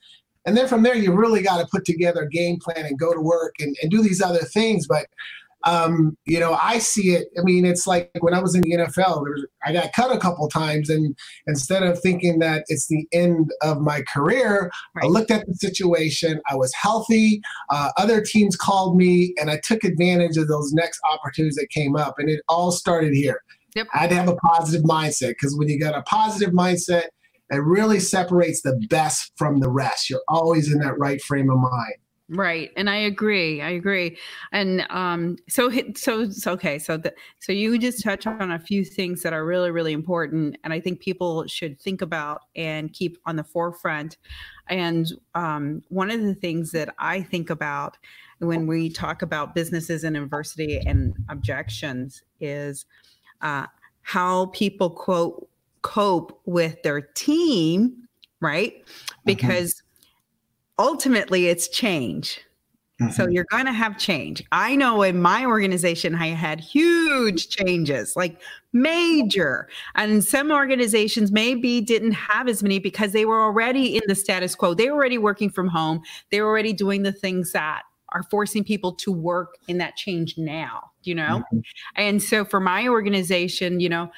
And 0.46 0.56
then 0.56 0.68
from 0.68 0.84
there, 0.84 0.96
you 0.96 1.14
really 1.14 1.42
got 1.42 1.60
to 1.60 1.68
put 1.72 1.86
together 1.86 2.24
a 2.24 2.30
game 2.30 2.60
plan 2.60 2.86
and 2.86 3.00
go 3.00 3.14
to 3.14 3.22
work 3.22 3.56
and, 3.60 3.76
and 3.82 3.90
do 3.90 4.04
these 4.04 4.22
other 4.22 4.40
things. 4.40 4.88
But 4.88 5.08
um, 5.66 6.16
you 6.26 6.40
know, 6.40 6.58
I 6.62 6.78
see 6.78 7.16
it. 7.16 7.28
I 7.38 7.42
mean, 7.42 7.66
it's 7.66 7.88
like 7.88 8.12
when 8.20 8.34
I 8.34 8.42
was 8.42 8.56
in 8.56 8.62
the 8.62 8.72
NFL, 8.72 9.22
was, 9.22 9.46
I 9.66 9.74
got 9.74 9.94
cut 9.94 10.16
a 10.16 10.20
couple 10.20 10.48
times, 10.48 10.90
and 10.90 11.16
instead 11.48 11.84
of 11.84 12.00
thinking 12.00 12.40
that 12.40 12.66
it's 12.68 12.88
the 12.88 13.08
end 13.12 13.52
of 13.62 13.82
my 13.82 14.04
career, 14.04 14.72
right. 14.96 15.06
I 15.06 15.08
looked 15.08 15.32
at 15.32 15.46
the 15.48 15.56
situation. 15.56 16.40
I 16.50 16.56
was 16.56 16.74
healthy. 16.74 17.42
Uh, 17.70 17.92
other 17.98 18.22
teams 18.22 18.56
called 18.56 18.96
me, 18.96 19.34
and 19.40 19.50
I 19.50 19.60
took 19.64 19.84
advantage 19.84 20.38
of 20.38 20.48
those 20.48 20.72
next 20.72 21.00
opportunities 21.12 21.56
that 21.56 21.70
came 21.70 21.96
up, 21.96 22.20
and 22.20 22.30
it 22.30 22.42
all 22.48 22.72
started 22.72 23.14
here. 23.14 23.42
Yep. 23.76 23.88
I 23.94 23.98
had 23.98 24.10
to 24.12 24.16
have 24.16 24.30
a 24.30 24.36
positive 24.38 24.86
mindset 24.86 25.30
because 25.30 25.58
when 25.58 25.68
you 25.68 25.80
got 25.80 25.98
a 25.98 26.02
positive 26.04 26.54
mindset, 26.54 27.08
it 27.50 27.58
really 27.58 28.00
separates 28.00 28.62
the 28.62 28.80
best 28.90 29.32
from 29.36 29.60
the 29.60 29.70
rest. 29.70 30.10
You're 30.10 30.24
always 30.28 30.72
in 30.72 30.80
that 30.80 30.98
right 30.98 31.22
frame 31.22 31.50
of 31.50 31.60
mind. 31.60 31.96
Right, 32.28 32.72
and 32.76 32.90
I 32.90 32.96
agree. 32.96 33.62
I 33.62 33.70
agree. 33.70 34.18
And 34.52 34.86
um, 34.90 35.38
so, 35.48 35.72
so, 35.96 36.28
so, 36.32 36.54
okay. 36.54 36.80
So, 36.80 36.98
the, 36.98 37.14
so 37.40 37.52
you 37.52 37.78
just 37.78 38.04
touch 38.04 38.26
on 38.26 38.52
a 38.52 38.58
few 38.58 38.84
things 38.84 39.22
that 39.22 39.32
are 39.32 39.46
really, 39.46 39.70
really 39.70 39.94
important, 39.94 40.58
and 40.64 40.74
I 40.74 40.80
think 40.80 41.00
people 41.00 41.46
should 41.46 41.80
think 41.80 42.02
about 42.02 42.42
and 42.56 42.92
keep 42.92 43.20
on 43.28 43.36
the 43.36 43.44
forefront. 43.44 44.18
And 44.68 45.12
um, 45.36 45.84
one 45.90 46.10
of 46.10 46.20
the 46.22 46.34
things 46.34 46.72
that 46.72 46.96
I 46.98 47.22
think 47.22 47.52
about 47.52 47.96
when 48.40 48.66
we 48.66 48.90
talk 48.90 49.22
about 49.22 49.54
businesses 49.54 50.04
and 50.04 50.18
adversity 50.18 50.80
and 50.80 51.14
objections 51.30 52.24
is 52.40 52.86
uh, 53.42 53.68
how 54.02 54.48
people 54.48 54.90
quote 54.90 55.48
cope 55.84 56.42
with 56.46 56.82
their 56.82 57.02
team, 57.02 58.08
right? 58.42 58.74
Mm-hmm. 58.82 59.85
Ultimately 60.78 61.48
it's 61.48 61.68
change. 61.68 62.42
Mm-hmm. 63.02 63.12
So 63.12 63.28
you're 63.28 63.46
going 63.52 63.66
to 63.66 63.74
have 63.74 63.98
change. 63.98 64.42
I 64.54 64.76
know 64.78 65.02
in 65.02 65.22
my 65.22 65.46
organization, 65.46 66.16
I 66.16 66.28
had 66.28 66.62
huge 66.62 67.50
changes, 67.50 68.16
like 68.16 68.42
major. 68.72 69.68
And 69.96 70.24
some 70.24 70.50
organizations 70.50 71.30
maybe 71.30 71.82
didn't 71.82 72.14
have 72.14 72.48
as 72.48 72.64
many 72.64 72.80
because 72.80 73.12
they 73.12 73.26
were 73.26 73.42
already 73.42 73.98
in 73.98 74.04
the 74.08 74.16
status 74.16 74.56
quo. 74.56 74.74
They 74.74 74.90
were 74.90 74.96
already 74.96 75.18
working 75.18 75.50
from 75.50 75.68
home. 75.68 76.04
They 76.32 76.40
were 76.40 76.48
already 76.48 76.72
doing 76.72 77.04
the 77.04 77.12
things 77.12 77.52
that 77.52 77.84
are 78.14 78.24
forcing 78.24 78.64
people 78.64 78.94
to 78.94 79.12
work 79.12 79.56
in 79.68 79.78
that 79.80 79.98
change 79.98 80.38
now, 80.38 80.92
you 81.04 81.16
know? 81.16 81.44
Mm-hmm. 81.52 81.60
And 81.98 82.24
so 82.24 82.46
for 82.46 82.62
my 82.62 82.88
organization, 82.88 83.82
you 83.82 83.90
know, 83.90 84.10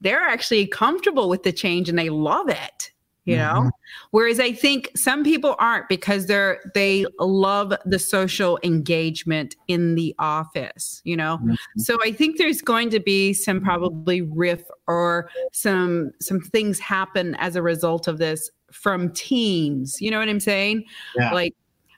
they're 0.00 0.20
actually 0.20 0.66
comfortable 0.66 1.28
with 1.28 1.44
the 1.44 1.52
change 1.52 1.88
and 1.88 1.98
they 1.98 2.10
love 2.10 2.48
it 2.48 2.90
you 3.26 3.36
know 3.36 3.54
mm-hmm. 3.54 3.68
whereas 4.12 4.40
i 4.40 4.52
think 4.52 4.90
some 4.96 5.22
people 5.22 5.54
aren't 5.58 5.88
because 5.88 6.26
they're 6.26 6.60
they 6.74 7.04
love 7.20 7.74
the 7.84 7.98
social 7.98 8.58
engagement 8.62 9.54
in 9.68 9.94
the 9.94 10.14
office 10.18 11.02
you 11.04 11.16
know 11.16 11.38
mm-hmm. 11.38 11.54
so 11.76 11.96
i 12.02 12.10
think 12.10 12.38
there's 12.38 12.62
going 12.62 12.88
to 12.88 13.00
be 13.00 13.32
some 13.32 13.60
probably 13.60 14.22
riff 14.22 14.62
or 14.86 15.28
some 15.52 16.10
some 16.20 16.40
things 16.40 16.78
happen 16.78 17.34
as 17.36 17.56
a 17.56 17.62
result 17.62 18.08
of 18.08 18.18
this 18.18 18.50
from 18.72 19.12
teams 19.12 20.00
you 20.00 20.10
know 20.10 20.18
what 20.18 20.28
i'm 20.28 20.40
saying 20.40 20.84
yeah. 21.16 21.32
like 21.32 21.54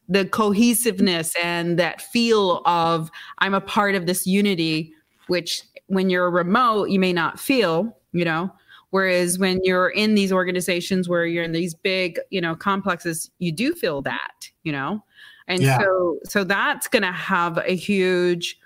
the 0.09 0.25
cohesiveness 0.25 1.35
and 1.43 1.79
that 1.79 2.01
feel 2.01 2.63
of 2.65 3.11
i'm 3.39 3.55
a 3.55 3.61
part 3.61 3.95
of 3.95 4.07
this 4.07 4.27
unity 4.27 4.93
which 5.29 5.63
when 5.89 6.11
you're 6.11 6.31
remote, 6.31 6.91
you 6.91 7.01
may 7.01 7.13
not 7.13 7.41
feel, 7.41 7.97
you 8.13 8.25
know. 8.25 8.51
Whereas 8.91 9.39
when 9.39 9.61
you're 9.65 9.91
in 9.91 10.15
these 10.15 10.33
organizations 10.33 11.09
where 11.09 11.27
you're 11.27 11.45
in 11.45 11.53
these 11.53 11.75
big, 11.75 12.19
you 12.31 12.41
know, 12.41 12.55
complexes, 12.55 13.31
you 13.39 13.53
do 13.53 13.75
feel 13.75 14.01
that, 14.03 14.49
you 14.63 14.73
know. 14.73 15.05
And 15.47 15.63
yeah. 15.63 15.79
so 15.79 16.19
so 16.25 16.45
that's 16.45 16.89
to 16.89 17.13
have 17.13 17.59
a 17.59 17.75
huge 17.75 18.59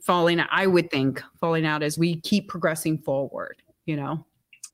falling 0.00 0.40
out, 0.40 0.48
I 0.50 0.66
would 0.66 0.90
think 0.90 1.22
falling 1.38 1.66
out 1.66 1.82
as 1.82 1.98
we 1.98 2.20
keep 2.20 2.48
progressing 2.48 2.98
forward, 2.98 3.62
you 3.86 3.96
know. 3.96 4.24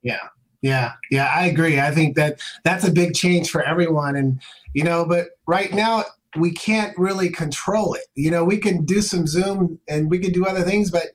Yeah. 0.03 0.29
Yeah, 0.62 0.95
yeah, 1.11 1.31
I 1.33 1.47
agree. 1.47 1.79
I 1.79 1.93
think 1.93 2.17
that 2.17 2.41
that's 2.65 2.85
a 2.85 2.91
big 2.91 3.15
change 3.15 3.50
for 3.50 3.62
everyone, 3.62 4.17
and 4.17 4.41
you 4.73 4.83
know, 4.83 5.05
but 5.05 5.29
right 5.47 5.73
now 5.73 6.05
we 6.37 6.50
can't 6.50 6.97
really 6.99 7.29
control 7.29 7.95
it. 7.95 8.07
You 8.15 8.31
know, 8.31 8.45
we 8.45 8.59
can 8.59 8.85
do 8.85 9.00
some 9.00 9.26
Zoom 9.26 9.79
and 9.88 10.11
we 10.11 10.19
can 10.19 10.33
do 10.33 10.45
other 10.47 10.62
things, 10.62 10.91
but 10.91 11.09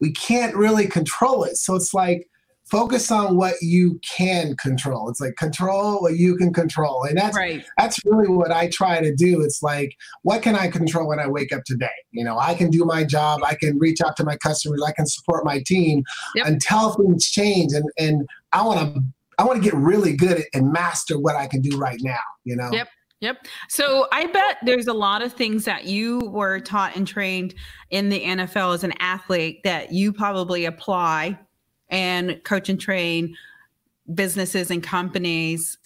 we 0.00 0.12
can't 0.12 0.54
really 0.54 0.86
control 0.86 1.44
it. 1.44 1.56
So 1.56 1.74
it's 1.74 1.94
like 1.94 2.28
focus 2.70 3.10
on 3.10 3.36
what 3.36 3.54
you 3.60 3.98
can 4.00 4.56
control. 4.56 5.08
It's 5.08 5.20
like 5.20 5.36
control 5.36 6.00
what 6.02 6.16
you 6.16 6.36
can 6.36 6.52
control. 6.52 7.04
And 7.04 7.18
that's 7.18 7.36
right. 7.36 7.64
that's 7.76 7.98
really 8.04 8.28
what 8.28 8.52
I 8.52 8.68
try 8.68 9.00
to 9.00 9.14
do. 9.14 9.42
It's 9.42 9.62
like 9.62 9.96
what 10.22 10.42
can 10.42 10.54
I 10.54 10.68
control 10.68 11.08
when 11.08 11.18
I 11.18 11.28
wake 11.28 11.52
up 11.52 11.64
today? 11.64 11.88
You 12.12 12.24
know, 12.24 12.38
I 12.38 12.54
can 12.54 12.70
do 12.70 12.84
my 12.84 13.04
job, 13.04 13.40
I 13.44 13.54
can 13.54 13.78
reach 13.78 14.00
out 14.00 14.16
to 14.16 14.24
my 14.24 14.36
customers, 14.36 14.82
I 14.86 14.92
can 14.92 15.06
support 15.06 15.44
my 15.44 15.62
team 15.66 16.02
yep. 16.34 16.46
until 16.46 16.94
things 16.94 17.28
change 17.30 17.72
and 17.72 17.84
and 17.98 18.28
I 18.52 18.64
want 18.64 18.94
to 18.94 19.02
I 19.38 19.44
want 19.44 19.62
to 19.62 19.64
get 19.68 19.74
really 19.74 20.14
good 20.14 20.38
at 20.38 20.46
and 20.52 20.70
master 20.70 21.18
what 21.18 21.34
I 21.34 21.46
can 21.46 21.62
do 21.62 21.78
right 21.78 21.98
now, 22.02 22.18
you 22.44 22.56
know. 22.56 22.70
Yep. 22.72 22.88
Yep. 23.20 23.46
So 23.68 24.06
I 24.12 24.26
bet 24.26 24.58
there's 24.62 24.86
a 24.86 24.94
lot 24.94 25.20
of 25.20 25.34
things 25.34 25.66
that 25.66 25.84
you 25.84 26.20
were 26.20 26.58
taught 26.58 26.96
and 26.96 27.06
trained 27.06 27.54
in 27.90 28.08
the 28.08 28.22
NFL 28.22 28.74
as 28.74 28.82
an 28.82 28.94
athlete 28.98 29.60
that 29.64 29.92
you 29.92 30.10
probably 30.10 30.64
apply 30.64 31.38
and 31.90 32.42
coach 32.44 32.68
and 32.68 32.80
train 32.80 33.36
businesses 34.14 34.70
and 34.70 34.82
companies 34.82 35.78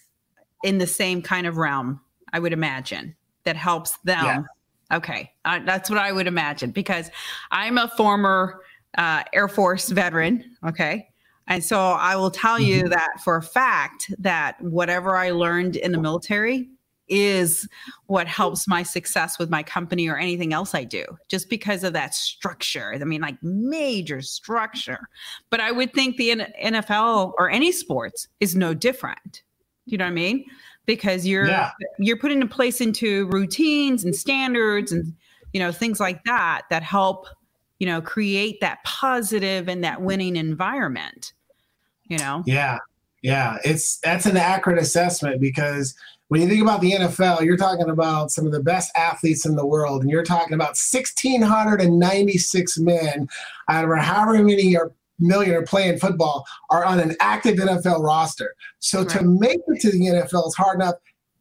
in 0.62 0.78
the 0.78 0.87
same 0.87 1.20
kind 1.20 1.46
of 1.46 1.56
realm, 1.56 2.00
I 2.32 2.38
would 2.38 2.52
imagine, 2.52 3.16
that 3.44 3.56
helps 3.56 3.99
them. 3.99 4.25
Yeah. 4.25 4.96
Okay. 4.96 5.32
Uh, 5.44 5.61
that's 5.64 5.90
what 5.90 5.99
I 5.99 6.12
would 6.12 6.26
imagine 6.26 6.70
because 6.70 7.11
I'm 7.50 7.78
a 7.78 7.88
former 7.96 8.61
uh, 8.96 9.25
Air 9.32 9.49
Force 9.49 9.88
veteran. 9.88 10.56
Okay. 10.66 11.08
And 11.46 11.62
so 11.62 11.78
I 11.78 12.16
will 12.16 12.30
tell 12.30 12.58
you 12.58 12.80
mm-hmm. 12.80 12.90
that 12.90 13.20
for 13.23 13.37
a 13.37 13.42
fact 13.42 14.11
that 14.18 14.61
whatever 14.62 15.16
I 15.16 15.30
learned 15.30 15.76
in 15.76 15.92
the 15.92 15.99
military 15.99 16.70
is 17.08 17.68
what 18.06 18.26
helps 18.26 18.66
my 18.66 18.82
success 18.82 19.38
with 19.38 19.50
my 19.50 19.62
company 19.62 20.08
or 20.08 20.16
anything 20.16 20.52
else 20.52 20.75
I 20.75 20.84
do, 20.84 21.04
just 21.28 21.50
because 21.50 21.84
of 21.84 21.92
that 21.92 22.14
structure. 22.14 22.94
I 22.94 23.04
mean, 23.04 23.20
like 23.20 23.42
major 23.42 24.20
structure. 24.23 25.08
But 25.50 25.61
I 25.61 25.73
would 25.73 25.92
think 25.92 26.16
the 26.16 26.30
NFL 26.62 27.32
or 27.38 27.50
any 27.50 27.73
sports 27.73 28.28
is 28.40 28.56
no 28.56 28.75
different. 28.75 29.42
You 29.87 29.99
know 29.99 30.04
what 30.04 30.12
I 30.12 30.14
mean? 30.14 30.44
Because 30.87 31.26
you're 31.26 31.46
yeah. 31.46 31.73
you're 31.99 32.18
putting 32.18 32.40
in 32.40 32.49
place 32.49 32.80
into 32.80 33.26
routines 33.26 34.04
and 34.04 34.14
standards 34.14 34.92
and 34.92 35.14
you 35.52 35.61
know 35.61 35.73
things 35.73 36.00
like 36.00 36.23
that 36.25 36.62
that 36.70 36.82
help 36.82 37.26
you 37.78 37.87
know 37.87 38.00
create 38.00 38.61
that 38.61 38.82
positive 38.84 39.68
and 39.68 39.84
that 39.84 40.00
winning 40.00 40.37
environment. 40.37 41.32
You 42.08 42.18
know. 42.18 42.42
Yeah, 42.46 42.78
yeah. 43.23 43.58
It's 43.64 43.99
that's 43.99 44.26
an 44.26 44.37
accurate 44.37 44.78
assessment 44.78 45.40
because 45.40 45.94
when 46.28 46.40
you 46.40 46.49
think 46.49 46.62
about 46.62 46.81
the 46.81 46.93
NFL, 46.93 47.43
you're 47.43 47.57
talking 47.57 47.90
about 47.90 48.31
some 48.31 48.47
of 48.47 48.52
the 48.52 48.62
best 48.62 48.93
athletes 48.97 49.45
in 49.45 49.57
the 49.57 49.66
world, 49.66 50.02
and 50.02 50.11
you're 50.11 50.23
talking 50.23 50.54
about 50.54 50.78
1,696 50.78 52.78
men 52.78 53.28
out 53.69 53.85
of 53.85 53.99
however 53.99 54.43
many 54.43 54.76
are 54.76 54.93
million 55.21 55.54
are 55.54 55.62
playing 55.62 55.99
football 55.99 56.45
are 56.71 56.85
on 56.85 56.99
an 56.99 57.14
active 57.21 57.57
NFL 57.57 58.02
roster. 58.02 58.54
So 58.81 59.00
right. 59.00 59.09
to 59.11 59.23
make 59.23 59.61
it 59.69 59.81
to 59.83 59.90
the 59.90 59.99
NFL 59.99 60.49
is 60.49 60.54
hard 60.54 60.81
enough, 60.81 60.95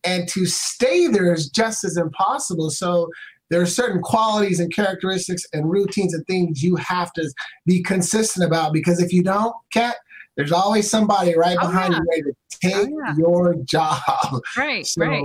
and 0.03 0.27
to 0.29 0.45
stay 0.45 1.07
there 1.07 1.33
is 1.33 1.49
just 1.49 1.83
as 1.83 1.97
impossible. 1.97 2.69
So 2.69 3.09
there 3.49 3.61
are 3.61 3.67
certain 3.67 4.01
qualities 4.01 4.59
and 4.59 4.73
characteristics 4.73 5.45
and 5.53 5.69
routines 5.69 6.13
and 6.13 6.25
things 6.27 6.63
you 6.63 6.75
have 6.77 7.11
to 7.13 7.31
be 7.65 7.83
consistent 7.83 8.45
about 8.45 8.73
because 8.73 9.01
if 9.01 9.13
you 9.13 9.23
don't, 9.23 9.55
Kat, 9.71 9.95
there's 10.35 10.51
always 10.51 10.89
somebody 10.89 11.35
right 11.37 11.57
oh, 11.61 11.67
behind 11.67 11.93
yeah. 11.93 11.99
you 11.99 12.05
ready 12.09 12.21
to 12.23 12.59
take 12.59 12.75
oh, 12.75 13.01
yeah. 13.05 13.15
your 13.17 13.55
job. 13.63 13.99
Right. 14.57 14.85
So, 14.85 15.05
right. 15.05 15.23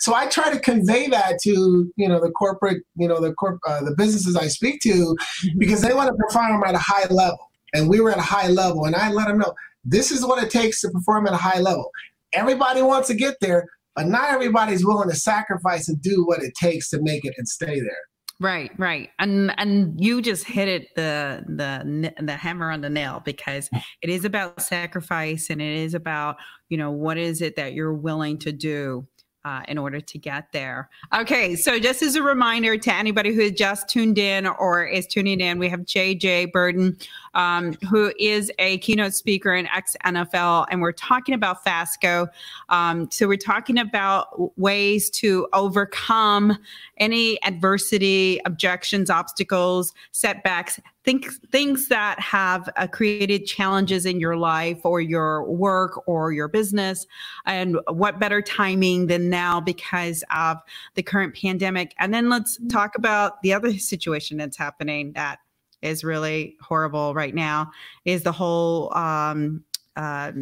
so 0.00 0.14
I 0.14 0.26
try 0.26 0.52
to 0.52 0.58
convey 0.58 1.08
that 1.08 1.38
to 1.42 1.90
you 1.96 2.08
know 2.08 2.20
the 2.20 2.30
corporate, 2.30 2.82
you 2.96 3.08
know 3.08 3.20
the 3.20 3.32
corp, 3.34 3.58
uh, 3.66 3.82
the 3.84 3.94
businesses 3.96 4.36
I 4.36 4.48
speak 4.48 4.80
to, 4.82 4.90
mm-hmm. 4.90 5.58
because 5.58 5.82
they 5.82 5.92
want 5.92 6.08
to 6.08 6.14
perform 6.14 6.62
at 6.64 6.74
a 6.74 6.78
high 6.78 7.06
level, 7.10 7.50
and 7.74 7.88
we 7.88 8.00
were 8.00 8.10
at 8.10 8.18
a 8.18 8.22
high 8.22 8.48
level, 8.48 8.84
and 8.84 8.94
I 8.94 9.10
let 9.10 9.28
them 9.28 9.38
know 9.38 9.54
this 9.84 10.10
is 10.10 10.24
what 10.24 10.42
it 10.42 10.50
takes 10.50 10.80
to 10.82 10.90
perform 10.90 11.26
at 11.26 11.32
a 11.32 11.38
high 11.38 11.60
level. 11.60 11.90
Everybody 12.32 12.82
wants 12.82 13.08
to 13.08 13.14
get 13.14 13.36
there, 13.40 13.66
but 13.96 14.06
not 14.06 14.30
everybody's 14.30 14.84
willing 14.84 15.08
to 15.08 15.16
sacrifice 15.16 15.88
and 15.88 16.00
do 16.00 16.24
what 16.24 16.42
it 16.42 16.54
takes 16.54 16.90
to 16.90 17.00
make 17.02 17.24
it 17.24 17.34
and 17.36 17.48
stay 17.48 17.80
there. 17.80 18.04
Right, 18.40 18.72
right, 18.78 19.10
and 19.18 19.52
and 19.58 20.02
you 20.02 20.22
just 20.22 20.46
hit 20.46 20.66
it 20.66 20.94
the 20.96 21.44
the 21.46 22.14
the 22.24 22.32
hammer 22.32 22.70
on 22.70 22.80
the 22.80 22.88
nail 22.88 23.20
because 23.22 23.68
mm. 23.68 23.82
it 24.00 24.08
is 24.08 24.24
about 24.24 24.62
sacrifice 24.62 25.50
and 25.50 25.60
it 25.60 25.76
is 25.76 25.92
about 25.92 26.36
you 26.70 26.78
know 26.78 26.90
what 26.90 27.18
is 27.18 27.42
it 27.42 27.56
that 27.56 27.74
you're 27.74 27.92
willing 27.92 28.38
to 28.38 28.50
do 28.50 29.06
uh, 29.44 29.62
in 29.68 29.78
order 29.78 30.00
to 30.00 30.18
get 30.18 30.52
there. 30.52 30.88
Okay, 31.14 31.56
so 31.56 31.78
just 31.78 32.02
as 32.02 32.14
a 32.14 32.22
reminder 32.22 32.76
to 32.76 32.94
anybody 32.94 33.34
who 33.34 33.50
just 33.50 33.88
tuned 33.88 34.18
in 34.18 34.46
or 34.46 34.84
is 34.84 35.06
tuning 35.06 35.40
in, 35.40 35.58
we 35.58 35.68
have 35.68 35.80
JJ 35.80 36.52
Birden, 36.52 36.98
um, 37.34 37.74
who 37.88 38.12
is 38.18 38.50
a 38.58 38.78
keynote 38.78 39.14
speaker 39.14 39.54
in 39.54 39.66
ex 39.68 39.96
NFL, 40.04 40.66
and 40.70 40.80
we're 40.80 40.92
talking 40.92 41.34
about 41.34 41.64
FASCO. 41.64 42.28
Um, 42.68 43.10
so 43.10 43.28
we're 43.28 43.36
talking 43.36 43.78
about 43.78 44.58
ways 44.58 45.10
to 45.10 45.48
overcome 45.52 46.58
any 46.98 47.42
adversity, 47.44 48.40
objections, 48.44 49.10
obstacles, 49.10 49.92
setbacks, 50.12 50.80
think 51.04 51.26
things 51.50 51.88
that 51.88 52.20
have 52.20 52.68
uh, 52.76 52.86
created 52.86 53.46
challenges 53.46 54.04
in 54.04 54.20
your 54.20 54.36
life 54.36 54.84
or 54.84 55.00
your 55.00 55.44
work 55.50 56.06
or 56.06 56.32
your 56.32 56.48
business 56.48 57.06
and 57.46 57.78
what 57.88 58.18
better 58.18 58.42
timing 58.42 59.06
than 59.06 59.30
now 59.30 59.60
because 59.60 60.22
of 60.34 60.58
the 60.94 61.02
current 61.02 61.34
pandemic 61.34 61.94
and 61.98 62.12
then 62.12 62.28
let's 62.28 62.58
talk 62.68 62.96
about 62.96 63.40
the 63.42 63.52
other 63.52 63.72
situation 63.78 64.36
that's 64.36 64.56
happening 64.56 65.12
that 65.12 65.38
is 65.82 66.04
really 66.04 66.56
horrible 66.60 67.14
right 67.14 67.34
now 67.34 67.70
is 68.04 68.22
the 68.22 68.32
whole 68.32 68.94
um, 68.96 69.64
uh, 69.96 70.32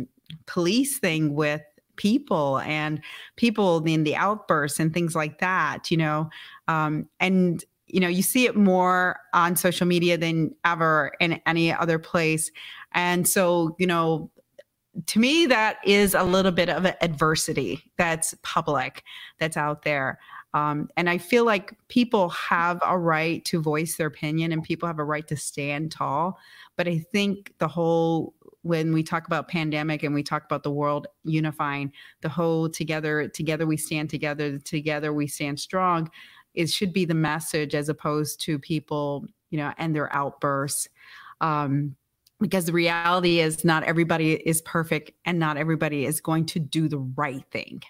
police 0.47 0.99
thing 0.99 1.35
with 1.35 1.63
people 1.97 2.59
and 2.61 3.01
people 3.37 3.83
in 3.85 4.05
the 4.05 4.15
outbursts 4.15 4.79
and 4.79 4.95
things 4.95 5.15
like 5.15 5.39
that 5.41 5.91
you 5.91 5.97
know? 5.97 6.29
Um, 6.69 7.09
and 7.21 7.65
you 7.87 8.01
know 8.01 8.09
you 8.09 8.23
see 8.23 8.47
it 8.47 8.57
more 8.57 9.19
on 9.33 9.57
social 9.57 9.87
media 9.87 10.19
than 10.19 10.55
ever 10.65 11.13
in 11.21 11.41
any 11.47 11.73
other 11.73 11.99
place. 11.99 12.51
And 12.93 13.27
so 13.27 13.75
you 13.79 13.87
know 13.87 14.31
to 15.07 15.19
me 15.19 15.47
that 15.47 15.77
is 15.85 16.15
a 16.15 16.23
little 16.23 16.53
bit 16.53 16.69
of 16.69 16.85
adversity 17.01 17.83
that's 17.97 18.35
public 18.43 19.05
that's 19.39 19.57
out 19.57 19.83
there 19.83 20.19
um, 20.55 20.89
and 20.97 21.09
i 21.09 21.19
feel 21.19 21.45
like 21.45 21.75
people 21.89 22.29
have 22.31 22.81
a 22.87 22.99
right 22.99 23.45
to 23.45 23.61
voice 23.61 23.97
their 23.97 24.09
opinion 24.09 24.53
and 24.53 24.63
people 24.63 24.87
have 24.87 24.99
a 24.99 25.05
right 25.05 25.27
to 25.29 25.37
stand 25.37 25.91
tall 25.91 26.39
but 26.77 26.89
i 26.89 26.99
think 26.99 27.53
the 27.59 27.69
whole 27.69 28.35
when 28.63 28.93
we 28.93 29.03
talk 29.03 29.27
about 29.27 29.49
pandemic 29.49 30.03
and 30.03 30.15
we 30.15 30.23
talk 30.23 30.45
about 30.45 30.63
the 30.63 30.71
world 30.71 31.07
unifying 31.25 31.93
the 32.23 32.29
whole 32.29 32.69
together 32.69 33.29
together 33.29 33.67
we 33.67 33.77
stand 33.77 34.11
together 34.11 34.59
together 34.59 35.13
we 35.13 35.27
stand 35.27 35.59
strong 35.59 36.11
it 36.59 36.69
should 36.69 36.93
be 36.93 37.05
the 37.05 37.15
message 37.15 37.77
as 37.77 37.89
opposed 37.89 38.41
to 38.41 38.59
people, 38.59 39.25
you 39.51 39.59
know, 39.59 39.73
and 39.79 39.95
their 39.95 40.15
outbursts. 40.15 40.89
Um, 41.41 41.95
because 42.41 42.67
the 42.67 42.73
reality 42.73 43.41
is 43.41 43.65
not 43.65 43.83
everybody 43.85 44.35
is 44.35 44.63
perfect 44.63 45.13
and 45.25 45.39
not 45.39 45.57
everybody 45.57 46.05
is 46.05 46.21
going 46.21 46.47
to 46.47 46.61
do 46.61 46.89
the 46.89 46.99
right 46.99 47.45
thing. 47.51 47.83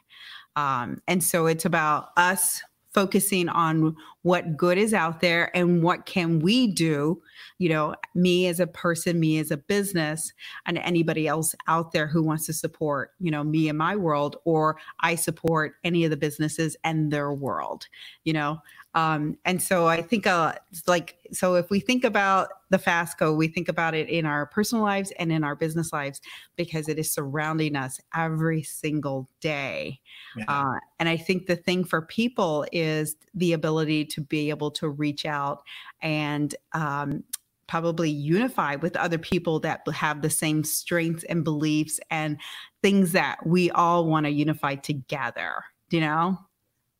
Um, 0.58 1.00
and 1.06 1.22
so 1.22 1.46
it's 1.46 1.64
about 1.64 2.08
us 2.16 2.60
focusing 2.92 3.48
on 3.48 3.94
what 4.22 4.56
good 4.56 4.78
is 4.78 4.92
out 4.92 5.20
there 5.20 5.54
and 5.56 5.82
what 5.82 6.04
can 6.04 6.40
we 6.40 6.66
do 6.66 7.20
you 7.58 7.68
know 7.68 7.94
me 8.14 8.46
as 8.46 8.60
a 8.60 8.66
person 8.66 9.18
me 9.18 9.38
as 9.38 9.50
a 9.50 9.56
business 9.56 10.32
and 10.66 10.78
anybody 10.78 11.28
else 11.28 11.54
out 11.66 11.92
there 11.92 12.06
who 12.06 12.22
wants 12.22 12.46
to 12.46 12.52
support 12.52 13.12
you 13.20 13.30
know 13.30 13.44
me 13.44 13.68
and 13.68 13.78
my 13.78 13.94
world 13.94 14.36
or 14.44 14.76
i 15.00 15.14
support 15.14 15.74
any 15.84 16.04
of 16.04 16.10
the 16.10 16.16
businesses 16.16 16.76
and 16.84 17.10
their 17.10 17.32
world 17.32 17.86
you 18.24 18.32
know 18.32 18.60
um, 18.94 19.36
and 19.44 19.62
so 19.62 19.86
I 19.86 20.02
think 20.02 20.26
uh, 20.26 20.54
like 20.86 21.18
so 21.30 21.54
if 21.54 21.70
we 21.70 21.78
think 21.78 22.04
about 22.04 22.48
the 22.70 22.78
FASCO, 22.78 23.36
we 23.36 23.46
think 23.46 23.68
about 23.68 23.94
it 23.94 24.08
in 24.08 24.26
our 24.26 24.46
personal 24.46 24.82
lives 24.82 25.12
and 25.18 25.30
in 25.30 25.44
our 25.44 25.54
business 25.54 25.92
lives 25.92 26.20
because 26.56 26.88
it 26.88 26.98
is 26.98 27.12
surrounding 27.12 27.76
us 27.76 28.00
every 28.16 28.62
single 28.62 29.28
day. 29.40 30.00
Yeah. 30.36 30.44
Uh, 30.48 30.78
and 30.98 31.08
I 31.08 31.16
think 31.16 31.46
the 31.46 31.56
thing 31.56 31.84
for 31.84 32.02
people 32.02 32.66
is 32.72 33.14
the 33.34 33.52
ability 33.52 34.06
to 34.06 34.17
be 34.20 34.50
able 34.50 34.70
to 34.72 34.88
reach 34.88 35.24
out 35.24 35.62
and 36.00 36.54
um, 36.72 37.24
probably 37.66 38.10
unify 38.10 38.76
with 38.76 38.96
other 38.96 39.18
people 39.18 39.60
that 39.60 39.82
have 39.92 40.22
the 40.22 40.30
same 40.30 40.64
strengths 40.64 41.24
and 41.24 41.44
beliefs 41.44 42.00
and 42.10 42.38
things 42.82 43.12
that 43.12 43.38
we 43.46 43.70
all 43.70 44.06
want 44.06 44.26
to 44.26 44.32
unify 44.32 44.74
together, 44.74 45.64
you 45.90 46.00
know? 46.00 46.38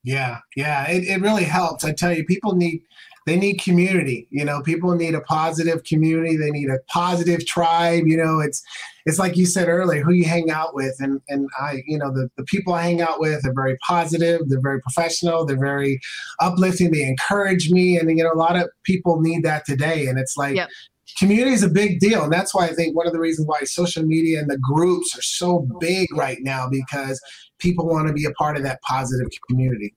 Yeah, 0.04 0.38
yeah, 0.56 0.88
it, 0.88 1.04
it 1.04 1.20
really 1.20 1.44
helps. 1.44 1.84
I 1.84 1.92
tell 1.92 2.14
you, 2.14 2.24
people 2.24 2.54
need 2.54 2.82
they 3.28 3.36
need 3.36 3.60
community 3.60 4.26
you 4.30 4.44
know 4.44 4.62
people 4.62 4.94
need 4.94 5.14
a 5.14 5.20
positive 5.20 5.84
community 5.84 6.36
they 6.36 6.50
need 6.50 6.70
a 6.70 6.78
positive 6.88 7.44
tribe 7.44 8.04
you 8.06 8.16
know 8.16 8.40
it's 8.40 8.62
it's 9.04 9.18
like 9.18 9.36
you 9.36 9.44
said 9.44 9.68
earlier 9.68 10.02
who 10.02 10.12
you 10.12 10.24
hang 10.24 10.50
out 10.50 10.74
with 10.74 10.94
and 10.98 11.20
and 11.28 11.48
i 11.60 11.82
you 11.86 11.98
know 11.98 12.10
the, 12.10 12.30
the 12.38 12.44
people 12.44 12.72
i 12.72 12.82
hang 12.82 13.02
out 13.02 13.20
with 13.20 13.46
are 13.46 13.52
very 13.52 13.76
positive 13.86 14.40
they're 14.46 14.60
very 14.60 14.80
professional 14.80 15.44
they're 15.44 15.58
very 15.58 16.00
uplifting 16.40 16.90
they 16.90 17.02
encourage 17.02 17.70
me 17.70 17.98
and 17.98 18.08
you 18.16 18.24
know 18.24 18.32
a 18.32 18.34
lot 18.34 18.56
of 18.56 18.68
people 18.84 19.20
need 19.20 19.44
that 19.44 19.64
today 19.66 20.06
and 20.06 20.18
it's 20.18 20.36
like 20.38 20.56
yep. 20.56 20.70
community 21.18 21.52
is 21.52 21.62
a 21.62 21.68
big 21.68 22.00
deal 22.00 22.24
and 22.24 22.32
that's 22.32 22.54
why 22.54 22.64
i 22.64 22.72
think 22.72 22.96
one 22.96 23.06
of 23.06 23.12
the 23.12 23.20
reasons 23.20 23.46
why 23.46 23.60
social 23.64 24.04
media 24.04 24.40
and 24.40 24.50
the 24.50 24.58
groups 24.58 25.16
are 25.16 25.22
so 25.22 25.68
big 25.80 26.08
right 26.14 26.38
now 26.40 26.66
because 26.70 27.20
people 27.58 27.86
want 27.86 28.06
to 28.08 28.14
be 28.14 28.24
a 28.24 28.32
part 28.32 28.56
of 28.56 28.62
that 28.62 28.80
positive 28.82 29.28
community 29.48 29.92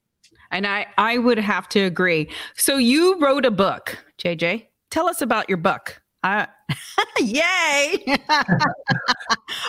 and 0.52 0.66
I, 0.66 0.86
I 0.98 1.18
would 1.18 1.38
have 1.38 1.68
to 1.70 1.80
agree. 1.80 2.28
So 2.56 2.76
you 2.76 3.18
wrote 3.18 3.44
a 3.44 3.50
book, 3.50 3.98
JJ. 4.18 4.66
Tell 4.90 5.08
us 5.08 5.22
about 5.22 5.48
your 5.48 5.58
book. 5.58 6.00
Uh, 6.22 6.46
yay! 7.18 8.04
yeah, 8.06 8.18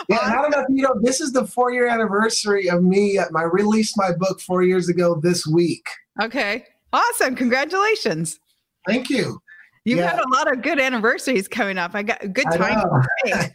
know 0.08 0.48
if 0.52 0.66
you 0.68 0.82
know. 0.82 0.94
This 1.02 1.20
is 1.20 1.32
the 1.32 1.46
four-year 1.46 1.88
anniversary 1.88 2.70
of 2.70 2.84
me. 2.84 3.18
I 3.18 3.42
released 3.42 3.94
my 3.96 4.12
book 4.12 4.40
four 4.40 4.62
years 4.62 4.88
ago 4.88 5.18
this 5.20 5.46
week. 5.46 5.84
Okay, 6.22 6.64
awesome! 6.92 7.34
Congratulations. 7.34 8.38
Thank 8.86 9.10
you. 9.10 9.40
You've 9.84 9.98
yeah. 9.98 10.12
had 10.12 10.20
a 10.20 10.28
lot 10.28 10.52
of 10.52 10.62
good 10.62 10.78
anniversaries 10.78 11.48
coming 11.48 11.76
up. 11.76 11.90
I 11.94 12.04
got 12.04 12.22
a 12.22 12.28
good 12.28 12.46
time. 12.52 12.86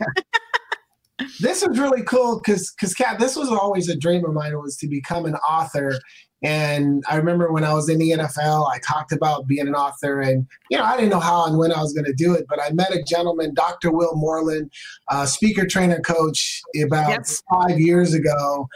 this 1.40 1.64
is 1.64 1.80
really 1.80 2.04
cool 2.04 2.40
because 2.40 2.72
because 2.72 2.94
Kat, 2.94 3.18
this 3.18 3.36
was 3.36 3.50
always 3.50 3.88
a 3.88 3.96
dream 3.96 4.26
of 4.26 4.34
mine 4.34 4.58
was 4.60 4.76
to 4.78 4.88
become 4.88 5.26
an 5.26 5.36
author 5.36 5.98
and 6.42 7.04
I 7.10 7.18
remember 7.18 7.52
when 7.52 7.66
I 7.66 7.74
was 7.74 7.90
in 7.90 8.00
the 8.00 8.12
NFL, 8.12 8.72
I 8.72 8.80
talked 8.80 9.12
about 9.12 9.46
being 9.46 9.68
an 9.68 9.76
author, 9.76 10.22
and 10.22 10.48
you 10.70 10.78
know, 10.78 10.86
I 10.86 10.96
didn't 10.96 11.10
know 11.10 11.20
how 11.20 11.46
and 11.46 11.58
when 11.58 11.74
I 11.74 11.82
was 11.82 11.92
going 11.92 12.06
to 12.06 12.14
do 12.14 12.34
it. 12.34 12.46
But 12.48 12.62
I 12.62 12.72
met 12.72 12.94
a 12.94 13.04
gentleman, 13.04 13.54
Dr. 13.54 13.92
Will 13.92 14.16
Moreland, 14.16 14.72
uh, 15.10 15.26
speaker, 15.26 15.66
trainer, 15.66 16.00
coach, 16.00 16.62
about 16.82 17.10
yep. 17.10 17.26
five 17.52 17.80
years 17.80 18.14
ago, 18.14 18.68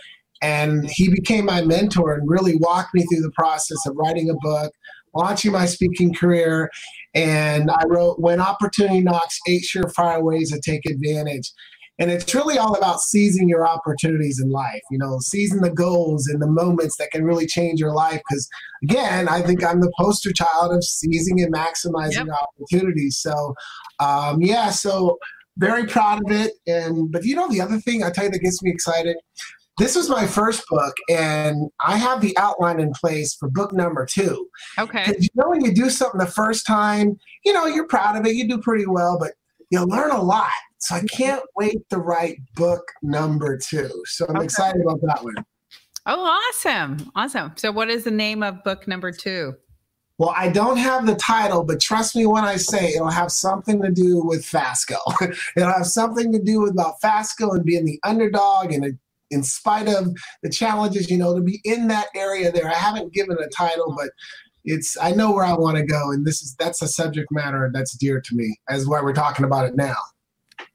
and 0.42 0.90
he 0.90 1.10
became 1.10 1.46
my 1.46 1.62
mentor 1.62 2.14
and 2.16 2.30
really 2.30 2.58
walked 2.58 2.94
me 2.94 3.06
through 3.06 3.22
the 3.22 3.32
process 3.32 3.78
of 3.88 3.96
writing 3.96 4.30
a 4.30 4.36
book, 4.42 4.74
launching 5.16 5.54
my 5.54 5.66
speaking 5.66 6.14
career, 6.14 6.70
and 7.14 7.72
I 7.72 7.86
wrote 7.88 8.20
"When 8.20 8.42
Opportunity 8.42 9.00
Knocks: 9.00 9.40
Eight 9.48 9.64
Surefire 9.64 10.22
Ways 10.22 10.52
to 10.52 10.60
Take 10.60 10.86
Advantage." 10.86 11.50
And 12.00 12.10
it's 12.10 12.34
really 12.34 12.58
all 12.58 12.76
about 12.76 13.02
seizing 13.02 13.48
your 13.48 13.68
opportunities 13.68 14.42
in 14.42 14.50
life, 14.50 14.82
you 14.90 14.98
know, 14.98 15.20
seizing 15.20 15.62
the 15.62 15.72
goals 15.72 16.28
and 16.28 16.42
the 16.42 16.48
moments 16.48 16.98
that 16.98 17.12
can 17.12 17.24
really 17.24 17.46
change 17.46 17.80
your 17.80 17.94
life. 17.94 18.22
Because 18.28 18.50
again, 18.84 19.28
I 19.30 19.42
think 19.42 19.64
I'm 19.64 19.80
the 19.80 19.92
poster 20.00 20.34
child 20.34 20.74
of 20.74 20.84
seizing 20.84 21.42
and 21.42 21.54
maximizing 21.54 22.26
yep. 22.26 22.36
opportunities. 22.42 23.18
So, 23.18 23.54
um, 24.00 24.42
yeah, 24.42 24.72
so 24.72 25.18
very 25.58 25.86
proud 25.86 26.22
of 26.26 26.32
it. 26.32 26.54
And, 26.66 27.12
but 27.12 27.26
you 27.26 27.36
know, 27.36 27.48
the 27.48 27.62
other 27.62 27.80
thing 27.80 28.04
I 28.04 28.10
tell 28.10 28.26
you 28.26 28.32
that 28.32 28.40
gets 28.40 28.64
me 28.64 28.72
excited 28.72 29.16
this 29.80 29.96
was 29.96 30.10
my 30.10 30.28
first 30.28 30.64
book, 30.70 30.94
and 31.10 31.70
I 31.84 31.98
have 31.98 32.22
the 32.22 32.38
outline 32.38 32.80
in 32.80 32.92
place 32.94 33.34
for 33.34 33.50
book 33.50 33.74
number 33.74 34.06
two. 34.06 34.48
Okay. 34.78 35.16
You 35.18 35.30
know, 35.34 35.50
when 35.50 35.66
you 35.66 35.74
do 35.74 35.90
something 35.90 36.20
the 36.20 36.28
first 36.28 36.68
time, 36.68 37.18
you 37.44 37.54
know, 37.54 37.66
you're 37.66 37.88
proud 37.88 38.16
of 38.16 38.26
it, 38.26 38.36
you 38.36 38.48
do 38.48 38.60
pretty 38.60 38.86
well, 38.86 39.18
but 39.20 39.32
you 39.72 39.84
learn 39.84 40.12
a 40.12 40.22
lot. 40.22 40.52
So 40.84 40.96
I 40.96 41.04
can't 41.04 41.42
wait 41.56 41.88
to 41.92 41.98
write 41.98 42.40
book 42.56 42.84
number 43.02 43.58
two. 43.58 43.90
So 44.06 44.26
I'm 44.28 44.36
okay. 44.36 44.44
excited 44.44 44.82
about 44.82 45.00
that 45.04 45.24
one. 45.24 45.36
Oh, 46.06 46.26
awesome. 46.52 47.10
Awesome. 47.16 47.54
So, 47.56 47.72
what 47.72 47.90
is 47.90 48.04
the 48.04 48.12
name 48.12 48.44
of 48.44 48.62
book 48.66 48.86
number 48.86 49.14
two? 49.14 49.54
Well, 50.18 50.34
I 50.36 50.50
don't 50.50 50.76
have 50.76 51.06
the 51.06 51.16
title, 51.16 51.64
but 51.64 51.80
trust 51.80 52.18
me 52.18 52.26
when 52.26 52.44
I 52.44 52.58
say 52.58 52.90
it'll 52.90 53.08
have 53.08 53.32
something 53.32 53.82
to 53.82 53.92
do 53.92 54.26
with 54.26 54.46
Fasco. 54.46 54.98
it'll 55.56 55.72
have 55.72 55.88
something 55.88 56.34
to 56.34 56.40
do 56.40 56.60
with 56.60 56.72
about 56.72 57.00
Fasco 57.00 57.52
and 57.54 57.64
being 57.64 57.86
the 57.86 58.00
underdog 58.04 58.74
and 58.74 59.00
in 59.32 59.42
spite 59.42 59.88
of 59.88 60.14
the 60.44 60.50
challenges, 60.50 61.10
you 61.10 61.18
know, 61.18 61.34
to 61.34 61.42
be 61.42 61.62
in 61.64 61.88
that 61.88 62.08
area 62.14 62.52
there. 62.52 62.70
I 62.70 62.76
haven't 62.76 63.14
given 63.14 63.38
a 63.40 63.48
title, 63.48 63.96
but 63.98 64.10
it's 64.66 64.98
I 65.02 65.12
know 65.12 65.32
where 65.32 65.46
I 65.46 65.54
want 65.54 65.78
to 65.78 65.84
go, 65.84 66.12
and 66.12 66.26
this 66.26 66.42
is 66.42 66.56
that's 66.56 66.82
a 66.82 66.90
subject 66.90 67.32
matter 67.32 67.72
that's 67.74 67.96
dear 67.96 68.20
to 68.20 68.36
me, 68.36 68.60
as 68.68 68.86
why 68.86 69.02
we're 69.02 69.14
talking 69.14 69.46
about 69.46 69.66
it 69.66 69.78
now. 69.78 69.96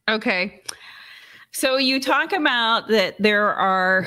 Okay. 0.08 0.62
So 1.52 1.76
you 1.76 2.00
talk 2.00 2.32
about 2.32 2.88
that 2.88 3.16
there 3.18 3.54
are, 3.54 4.06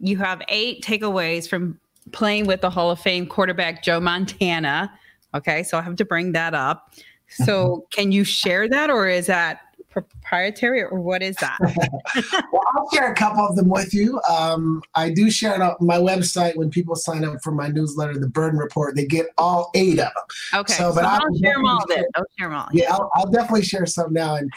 you 0.00 0.16
have 0.18 0.42
eight 0.48 0.84
takeaways 0.84 1.48
from 1.48 1.78
playing 2.12 2.46
with 2.46 2.60
the 2.60 2.70
Hall 2.70 2.90
of 2.90 3.00
Fame 3.00 3.26
quarterback 3.26 3.82
Joe 3.82 4.00
Montana. 4.00 4.92
Okay. 5.34 5.62
So 5.62 5.78
I 5.78 5.82
have 5.82 5.96
to 5.96 6.04
bring 6.04 6.32
that 6.32 6.54
up. 6.54 6.94
So 7.28 7.86
can 7.92 8.12
you 8.12 8.24
share 8.24 8.68
that 8.68 8.90
or 8.90 9.08
is 9.08 9.26
that 9.26 9.60
proprietary 9.90 10.82
or 10.82 11.00
what 11.00 11.22
is 11.22 11.36
that? 11.36 11.58
well, 12.52 12.62
I'll 12.76 12.88
share 12.92 13.10
a 13.10 13.14
couple 13.14 13.44
of 13.44 13.56
them 13.56 13.68
with 13.68 13.92
you. 13.92 14.20
Um, 14.28 14.82
I 14.94 15.10
do 15.10 15.30
share 15.30 15.54
it 15.54 15.60
on 15.60 15.76
my 15.80 15.98
website 15.98 16.56
when 16.56 16.70
people 16.70 16.96
sign 16.96 17.24
up 17.24 17.42
for 17.42 17.52
my 17.52 17.68
newsletter, 17.68 18.18
The 18.18 18.28
Birden 18.28 18.58
Report. 18.58 18.96
They 18.96 19.06
get 19.06 19.26
all 19.36 19.70
eight 19.74 19.98
of 19.98 20.12
them. 20.14 20.60
Okay, 20.60 20.74
so, 20.74 20.94
but 20.94 21.02
so 21.02 21.08
I'll, 21.08 21.20
I'll 21.22 21.38
share 21.38 21.54
them 21.54 21.66
all. 21.66 21.84
Share, 21.88 22.06
I'll 22.14 22.24
share 22.38 22.48
them 22.48 22.56
all. 22.56 22.68
Yeah, 22.72 22.92
I'll, 22.92 23.10
I'll, 23.14 23.30
definitely 23.30 23.62
share 23.62 23.86
some 23.86 24.12
now. 24.12 24.34
And 24.34 24.50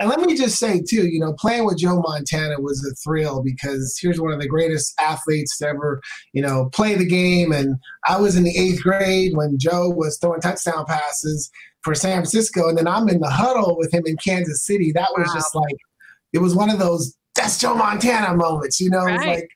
and 0.00 0.08
let 0.08 0.20
me 0.20 0.34
just 0.34 0.58
say 0.58 0.80
too, 0.80 1.06
you 1.08 1.20
know, 1.20 1.34
playing 1.34 1.66
with 1.66 1.76
Joe 1.76 2.00
Montana 2.00 2.58
was 2.58 2.84
a 2.86 2.94
thrill 2.94 3.42
because 3.42 3.98
here's 4.00 4.18
one 4.18 4.32
of 4.32 4.40
the 4.40 4.48
greatest 4.48 4.98
athletes 4.98 5.58
to 5.58 5.68
ever, 5.68 6.00
you 6.32 6.40
know, 6.40 6.70
play 6.72 6.94
the 6.94 7.06
game. 7.06 7.52
And 7.52 7.76
I 8.08 8.18
was 8.18 8.34
in 8.34 8.44
the 8.44 8.56
eighth 8.56 8.82
grade 8.82 9.36
when 9.36 9.58
Joe 9.58 9.90
was 9.90 10.16
throwing 10.18 10.40
touchdown 10.40 10.86
passes 10.86 11.50
for 11.82 11.94
San 11.94 12.16
Francisco, 12.16 12.68
and 12.68 12.76
then 12.76 12.86
I'm 12.86 13.08
in 13.08 13.20
the 13.20 13.30
huddle 13.30 13.76
with 13.76 13.92
him 13.92 14.02
in 14.06 14.16
Kansas 14.16 14.64
City. 14.64 14.92
That 14.92 15.08
was 15.16 15.28
wow. 15.28 15.34
just 15.34 15.54
like 15.54 15.76
it 16.32 16.38
was 16.38 16.54
one 16.54 16.70
of 16.70 16.78
those 16.78 17.16
that's 17.34 17.58
Joe 17.58 17.74
Montana 17.74 18.36
moments, 18.36 18.80
you 18.80 18.90
know. 18.90 19.04
Right. 19.04 19.26
like, 19.26 19.50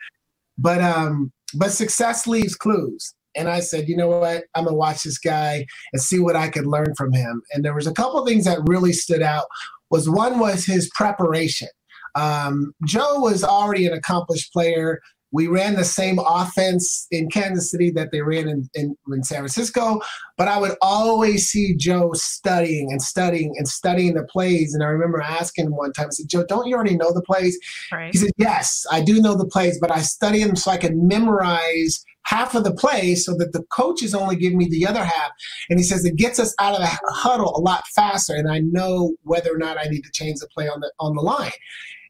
but 0.58 0.80
um, 0.80 1.32
but 1.54 1.70
success 1.70 2.26
leaves 2.26 2.54
clues. 2.54 3.14
And 3.36 3.48
I 3.48 3.60
said, 3.60 3.88
you 3.88 3.96
know 3.96 4.08
what? 4.08 4.44
I'm 4.54 4.64
gonna 4.64 4.76
watch 4.76 5.02
this 5.02 5.18
guy 5.18 5.66
and 5.92 6.00
see 6.00 6.20
what 6.20 6.36
I 6.36 6.48
could 6.48 6.66
learn 6.66 6.94
from 6.96 7.12
him. 7.12 7.42
And 7.52 7.64
there 7.64 7.74
was 7.74 7.86
a 7.86 7.92
couple 7.92 8.24
things 8.24 8.44
that 8.44 8.60
really 8.66 8.92
stood 8.92 9.22
out. 9.22 9.46
Was 9.90 10.08
one 10.08 10.38
was 10.38 10.64
his 10.64 10.90
preparation. 10.94 11.68
Um, 12.14 12.72
Joe 12.86 13.18
was 13.18 13.42
already 13.42 13.86
an 13.86 13.92
accomplished 13.92 14.52
player. 14.52 15.00
We 15.34 15.48
ran 15.48 15.74
the 15.74 15.84
same 15.84 16.20
offense 16.20 17.08
in 17.10 17.28
Kansas 17.28 17.68
City 17.68 17.90
that 17.90 18.12
they 18.12 18.22
ran 18.22 18.48
in, 18.48 18.70
in, 18.74 18.96
in, 19.12 19.24
San 19.24 19.38
Francisco, 19.38 20.00
but 20.38 20.46
I 20.46 20.58
would 20.58 20.76
always 20.80 21.48
see 21.48 21.74
Joe 21.74 22.12
studying 22.14 22.92
and 22.92 23.02
studying 23.02 23.52
and 23.58 23.66
studying 23.66 24.14
the 24.14 24.22
plays. 24.22 24.74
And 24.74 24.84
I 24.84 24.86
remember 24.86 25.20
asking 25.20 25.66
him 25.66 25.76
one 25.76 25.92
time, 25.92 26.06
I 26.06 26.10
said, 26.10 26.28
Joe, 26.28 26.44
don't 26.48 26.68
you 26.68 26.76
already 26.76 26.96
know 26.96 27.12
the 27.12 27.20
plays? 27.22 27.58
Right. 27.90 28.12
He 28.12 28.18
said, 28.18 28.30
Yes, 28.38 28.86
I 28.92 29.00
do 29.00 29.20
know 29.20 29.34
the 29.34 29.46
plays, 29.46 29.76
but 29.80 29.90
I 29.90 30.02
study 30.02 30.44
them 30.44 30.54
so 30.54 30.70
I 30.70 30.76
can 30.76 31.08
memorize 31.08 32.04
half 32.26 32.54
of 32.54 32.62
the 32.62 32.74
plays 32.74 33.26
so 33.26 33.34
that 33.34 33.52
the 33.52 33.64
coaches 33.64 34.14
only 34.14 34.36
give 34.36 34.54
me 34.54 34.68
the 34.68 34.86
other 34.86 35.04
half. 35.04 35.30
And 35.68 35.80
he 35.80 35.84
says 35.84 36.04
it 36.04 36.14
gets 36.14 36.38
us 36.38 36.54
out 36.60 36.74
of 36.74 36.80
the 36.80 37.12
huddle 37.12 37.56
a 37.56 37.60
lot 37.60 37.82
faster, 37.94 38.36
and 38.36 38.48
I 38.48 38.60
know 38.60 39.14
whether 39.22 39.52
or 39.52 39.58
not 39.58 39.78
I 39.78 39.88
need 39.88 40.04
to 40.04 40.12
change 40.12 40.38
the 40.38 40.48
play 40.48 40.68
on 40.68 40.78
the 40.78 40.92
on 41.00 41.16
the 41.16 41.22
line. 41.22 41.50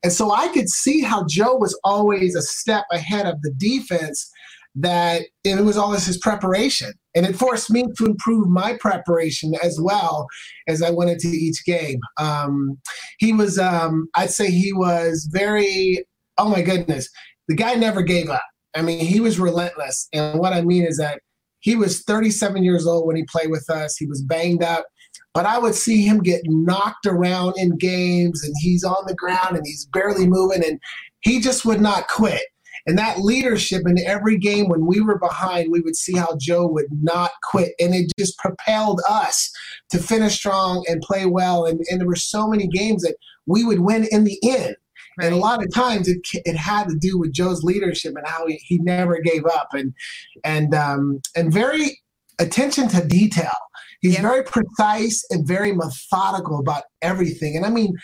And 0.05 0.13
so 0.13 0.33
I 0.33 0.49
could 0.49 0.69
see 0.69 1.01
how 1.01 1.25
Joe 1.27 1.57
was 1.57 1.79
always 1.83 2.37
a 2.37 2.43
step 2.43 2.85
ahead 2.93 3.27
of 3.27 3.41
the 3.41 3.53
defense 3.57 4.31
that 4.77 5.23
it 5.45 5.65
was 5.65 5.79
always 5.79 6.05
his 6.05 6.19
preparation. 6.19 6.93
And 7.15 7.25
it 7.25 7.37
forced 7.37 7.71
me 7.71 7.85
to 7.97 8.07
improve 8.07 8.49
my 8.49 8.77
preparation 8.81 9.55
as 9.63 9.81
well 9.81 10.27
as 10.69 10.83
I 10.83 10.91
went 10.91 11.11
into 11.11 11.29
each 11.29 11.65
game. 11.65 12.01
Um, 12.19 12.79
he 13.19 13.33
was, 13.33 13.59
um, 13.59 14.09
I'd 14.15 14.31
say 14.31 14.51
he 14.51 14.73
was 14.73 15.29
very, 15.33 16.05
oh 16.39 16.51
my 16.51 16.61
goodness, 16.61 17.09
the 17.49 17.55
guy 17.55 17.75
never 17.75 18.03
gave 18.03 18.29
up. 18.29 18.43
I 18.77 18.83
mean, 18.83 18.99
he 18.99 19.21
was 19.21 19.39
relentless. 19.39 20.09
And 20.13 20.39
what 20.41 20.53
I 20.53 20.63
mean 20.63 20.85
is 20.85 20.97
that 20.99 21.21
he 21.61 21.77
was 21.77 22.03
37 22.03 22.63
years 22.63 22.87
old 22.87 23.07
when 23.07 23.17
he 23.17 23.25
played 23.25 23.51
with 23.51 23.71
us. 23.71 23.97
He 23.97 24.07
was 24.07 24.23
banged 24.23 24.63
up 24.63 24.85
but 25.35 25.47
I 25.47 25.59
would 25.59 25.75
see 25.75 26.03
him 26.03 26.21
get 26.21 26.43
knocked 26.45 27.07
around 27.07 27.55
in 27.59 27.77
games 27.77 28.45
and 28.45 28.55
he's 28.61 28.85
on 28.85 29.05
the 29.07 29.15
ground 29.15 29.57
and 29.57 29.67
he's 29.67 29.87
barely 29.87 30.27
moving 30.27 30.65
and 30.65 30.81
he 31.21 31.41
just 31.41 31.65
would 31.65 31.81
not 31.81 32.09
quit. 32.09 32.43
And 32.87 32.99
that 32.99 33.21
leadership 33.21 33.83
in 33.87 33.99
every 34.07 34.39
game 34.39 34.69
when 34.69 34.87
we 34.87 35.01
were 35.01 35.19
behind, 35.19 35.73
we 35.73 35.81
would 35.81 35.97
see 35.97 36.17
how 36.17 36.37
Joe 36.39 36.67
would 36.67 36.87
not 37.03 37.31
quit. 37.43 37.73
And 37.81 37.95
it 37.95 38.13
just 38.19 38.39
propelled 38.39 39.01
us 39.09 39.51
to 39.91 39.99
finish 39.99 40.37
strong 40.37 40.85
and 40.87 41.01
play 41.01 41.27
well. 41.27 41.65
And, 41.65 41.81
and 41.91 42.01
there 42.01 42.07
were 42.07 42.15
so 42.15 42.47
many 42.47 42.67
games 42.67 43.03
that 43.03 43.17
we 43.47 43.65
would 43.65 43.81
win 43.81 44.07
in 44.11 44.25
the 44.25 44.39
end. 44.43 44.77
Right. 45.17 45.27
And 45.27 45.35
a 45.35 45.39
lot 45.39 45.65
of 45.65 45.73
times 45.73 46.09
it, 46.09 46.19
it 46.45 46.57
had 46.57 46.89
to 46.89 46.97
do 46.97 47.19
with 47.19 47.33
Joe's 47.33 47.63
leadership 47.63 48.15
and 48.17 48.27
how 48.27 48.47
he, 48.47 48.57
he 48.57 48.79
never 48.79 49.21
gave 49.21 49.47
up 49.47 49.69
and 49.73 49.95
and 50.43 50.75
um, 50.75 51.21
and 51.37 51.53
very 51.53 52.01
attention 52.41 52.89
to 52.89 53.07
detail 53.07 53.53
He's 54.05 54.13
yep. 54.13 54.23
very 54.23 54.45
precise 54.45 55.25
and 55.31 55.49
very 55.49 55.73
methodical 55.73 56.59
about 56.59 56.83
everything. 57.01 57.57
And 57.57 57.65
I 57.65 57.71
mean, 57.71 57.95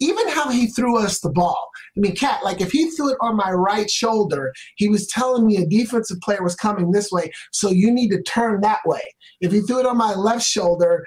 even 0.00 0.26
how 0.30 0.48
he 0.48 0.68
threw 0.68 0.96
us 0.96 1.20
the 1.20 1.30
ball. 1.30 1.68
I 1.98 2.00
mean, 2.00 2.16
Kat, 2.16 2.42
like 2.42 2.62
if 2.62 2.72
he 2.72 2.88
threw 2.90 3.10
it 3.10 3.18
on 3.20 3.36
my 3.36 3.50
right 3.50 3.90
shoulder, 3.90 4.54
he 4.76 4.88
was 4.88 5.06
telling 5.08 5.46
me 5.46 5.58
a 5.58 5.66
defensive 5.66 6.16
player 6.22 6.42
was 6.42 6.54
coming 6.54 6.92
this 6.92 7.10
way, 7.12 7.30
so 7.52 7.68
you 7.68 7.90
need 7.90 8.08
to 8.08 8.22
turn 8.22 8.62
that 8.62 8.78
way. 8.86 9.02
If 9.42 9.52
he 9.52 9.60
threw 9.60 9.80
it 9.80 9.86
on 9.86 9.98
my 9.98 10.14
left 10.14 10.46
shoulder, 10.46 11.04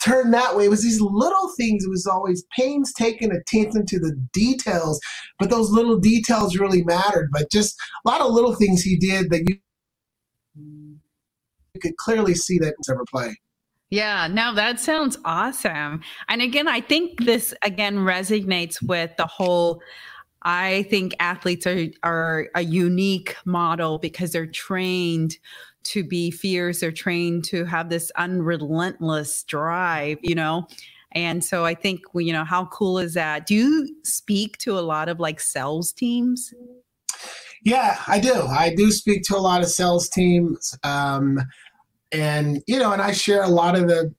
turn 0.00 0.30
that 0.30 0.56
way. 0.56 0.64
It 0.64 0.70
was 0.70 0.82
these 0.82 1.02
little 1.02 1.52
things. 1.58 1.84
It 1.84 1.90
was 1.90 2.06
always 2.06 2.42
painstaking 2.56 3.32
attention 3.32 3.84
to 3.84 3.98
the 3.98 4.16
details, 4.32 4.98
but 5.38 5.50
those 5.50 5.70
little 5.70 5.98
details 5.98 6.56
really 6.56 6.84
mattered. 6.84 7.28
But 7.34 7.50
just 7.50 7.76
a 8.06 8.08
lot 8.08 8.22
of 8.22 8.32
little 8.32 8.54
things 8.54 8.80
he 8.80 8.96
did 8.96 9.28
that 9.28 9.46
you, 9.46 9.56
could 11.82 11.98
clearly 11.98 12.34
see 12.34 12.58
that 12.58 12.68
he 12.68 12.74
was 12.78 12.88
ever 12.88 13.04
play. 13.12 13.36
Yeah, 13.90 14.28
no, 14.28 14.54
that 14.54 14.78
sounds 14.78 15.18
awesome. 15.24 16.02
And 16.28 16.40
again, 16.40 16.68
I 16.68 16.80
think 16.80 17.24
this 17.24 17.52
again 17.62 17.96
resonates 17.96 18.80
with 18.80 19.10
the 19.16 19.26
whole 19.26 19.82
I 20.42 20.84
think 20.88 21.14
athletes 21.18 21.66
are 21.66 21.86
are 22.04 22.48
a 22.54 22.62
unique 22.62 23.36
model 23.44 23.98
because 23.98 24.30
they're 24.30 24.46
trained 24.46 25.36
to 25.82 26.04
be 26.04 26.30
fierce, 26.30 26.80
they're 26.80 26.92
trained 26.92 27.44
to 27.44 27.64
have 27.64 27.88
this 27.88 28.12
unrelentless 28.16 29.42
drive, 29.44 30.18
you 30.22 30.34
know. 30.34 30.68
And 31.12 31.44
so 31.44 31.64
I 31.64 31.74
think 31.74 32.02
you 32.14 32.32
know 32.32 32.44
how 32.44 32.66
cool 32.66 32.98
is 32.98 33.14
that? 33.14 33.46
Do 33.46 33.56
you 33.56 33.96
speak 34.04 34.56
to 34.58 34.78
a 34.78 34.80
lot 34.80 35.08
of 35.08 35.18
like 35.18 35.40
sales 35.40 35.92
teams? 35.92 36.54
Yeah, 37.62 37.98
I 38.06 38.20
do. 38.20 38.34
I 38.34 38.74
do 38.74 38.90
speak 38.92 39.22
to 39.24 39.36
a 39.36 39.38
lot 39.38 39.62
of 39.62 39.68
sales 39.68 40.08
teams. 40.08 40.78
Um, 40.82 41.40
and 42.12 42.62
you 42.66 42.78
know 42.78 42.92
and 42.92 43.02
i 43.02 43.12
share 43.12 43.42
a 43.42 43.48
lot 43.48 43.76
of 43.76 43.88
the 43.88 44.12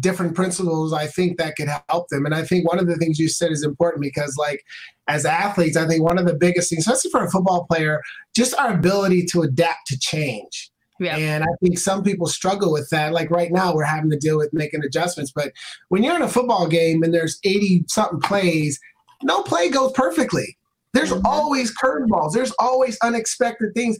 different 0.00 0.34
principles 0.34 0.92
i 0.92 1.06
think 1.06 1.36
that 1.36 1.56
could 1.56 1.68
help 1.88 2.08
them 2.08 2.24
and 2.24 2.34
i 2.34 2.42
think 2.42 2.66
one 2.66 2.78
of 2.78 2.86
the 2.86 2.96
things 2.96 3.18
you 3.18 3.28
said 3.28 3.50
is 3.50 3.64
important 3.64 4.00
because 4.00 4.34
like 4.38 4.64
as 5.08 5.26
athletes 5.26 5.76
i 5.76 5.86
think 5.86 6.02
one 6.02 6.18
of 6.18 6.26
the 6.26 6.34
biggest 6.34 6.70
things 6.70 6.86
especially 6.86 7.10
for 7.10 7.24
a 7.24 7.30
football 7.30 7.66
player 7.70 8.00
just 8.34 8.54
our 8.58 8.72
ability 8.72 9.24
to 9.24 9.42
adapt 9.42 9.86
to 9.86 9.98
change 9.98 10.70
yeah. 11.00 11.16
And 11.16 11.42
I 11.42 11.48
think 11.60 11.78
some 11.78 12.04
people 12.04 12.26
struggle 12.26 12.72
with 12.72 12.88
that. 12.90 13.12
Like 13.12 13.30
right 13.30 13.50
now, 13.50 13.74
we're 13.74 13.84
having 13.84 14.10
to 14.10 14.16
deal 14.16 14.38
with 14.38 14.52
making 14.52 14.84
adjustments. 14.84 15.32
But 15.34 15.52
when 15.88 16.02
you're 16.04 16.14
in 16.14 16.22
a 16.22 16.28
football 16.28 16.68
game 16.68 17.02
and 17.02 17.12
there's 17.12 17.40
80 17.44 17.84
something 17.88 18.20
plays, 18.20 18.78
no 19.22 19.42
play 19.42 19.70
goes 19.70 19.92
perfectly. 19.92 20.56
There's 20.92 21.10
mm-hmm. 21.10 21.26
always 21.26 21.76
curveballs, 21.76 22.32
there's 22.32 22.52
always 22.58 22.96
unexpected 23.02 23.74
things. 23.74 23.98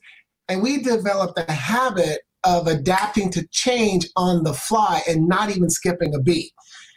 And 0.49 0.63
we 0.63 0.83
developed 0.83 1.39
a 1.39 1.51
habit 1.51 2.21
of 2.45 2.67
adapting 2.67 3.31
to 3.31 3.47
change 3.51 4.09
on 4.17 4.45
the 4.45 4.55
fly 4.55 5.03
and 5.09 5.29
not 5.29 5.51
even 5.51 5.71
skipping 5.71 6.15
a 6.15 6.21
beat. 6.21 6.53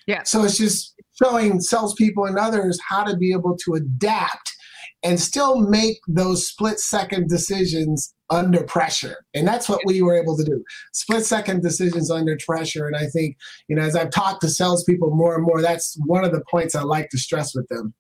Yeah. 0.08 0.24
So 0.24 0.44
it's 0.44 0.58
just 0.58 0.94
showing 1.22 1.60
salespeople 1.60 2.26
and 2.26 2.38
others 2.38 2.80
how 2.88 3.04
to 3.04 3.18
be 3.18 3.34
able 3.34 3.58
to 3.66 3.74
adapt 3.74 4.54
and 5.04 5.20
still 5.20 5.60
make 5.60 5.98
those 6.08 6.48
split 6.48 6.80
second 6.80 7.30
decisions 7.30 8.14
under 8.30 8.64
pressure. 8.64 9.18
And 9.34 9.48
that's 9.48 9.70
what 9.70 9.82
we 9.86 10.02
were 10.02 10.16
able 10.16 10.36
to 10.38 10.44
do. 10.44 10.64
Split 10.94 11.26
second 11.26 11.62
decisions 11.62 12.12
under 12.12 12.38
pressure. 12.46 12.88
And 12.88 12.96
I 12.96 13.06
think, 13.06 13.38
you 13.68 13.76
know, 13.76 13.84
as 13.84 13.96
I've 13.96 14.10
talked 14.10 14.42
to 14.42 14.50
salespeople 14.50 15.16
more 15.16 15.36
and 15.36 15.46
more, 15.46 15.62
that's 15.62 15.98
one 16.06 16.26
of 16.26 16.32
the 16.32 16.44
points 16.50 16.76
I 16.76 16.82
like 16.82 17.10
to 17.10 17.18
stress 17.18 17.56
with 17.56 17.68
them. 17.70 17.94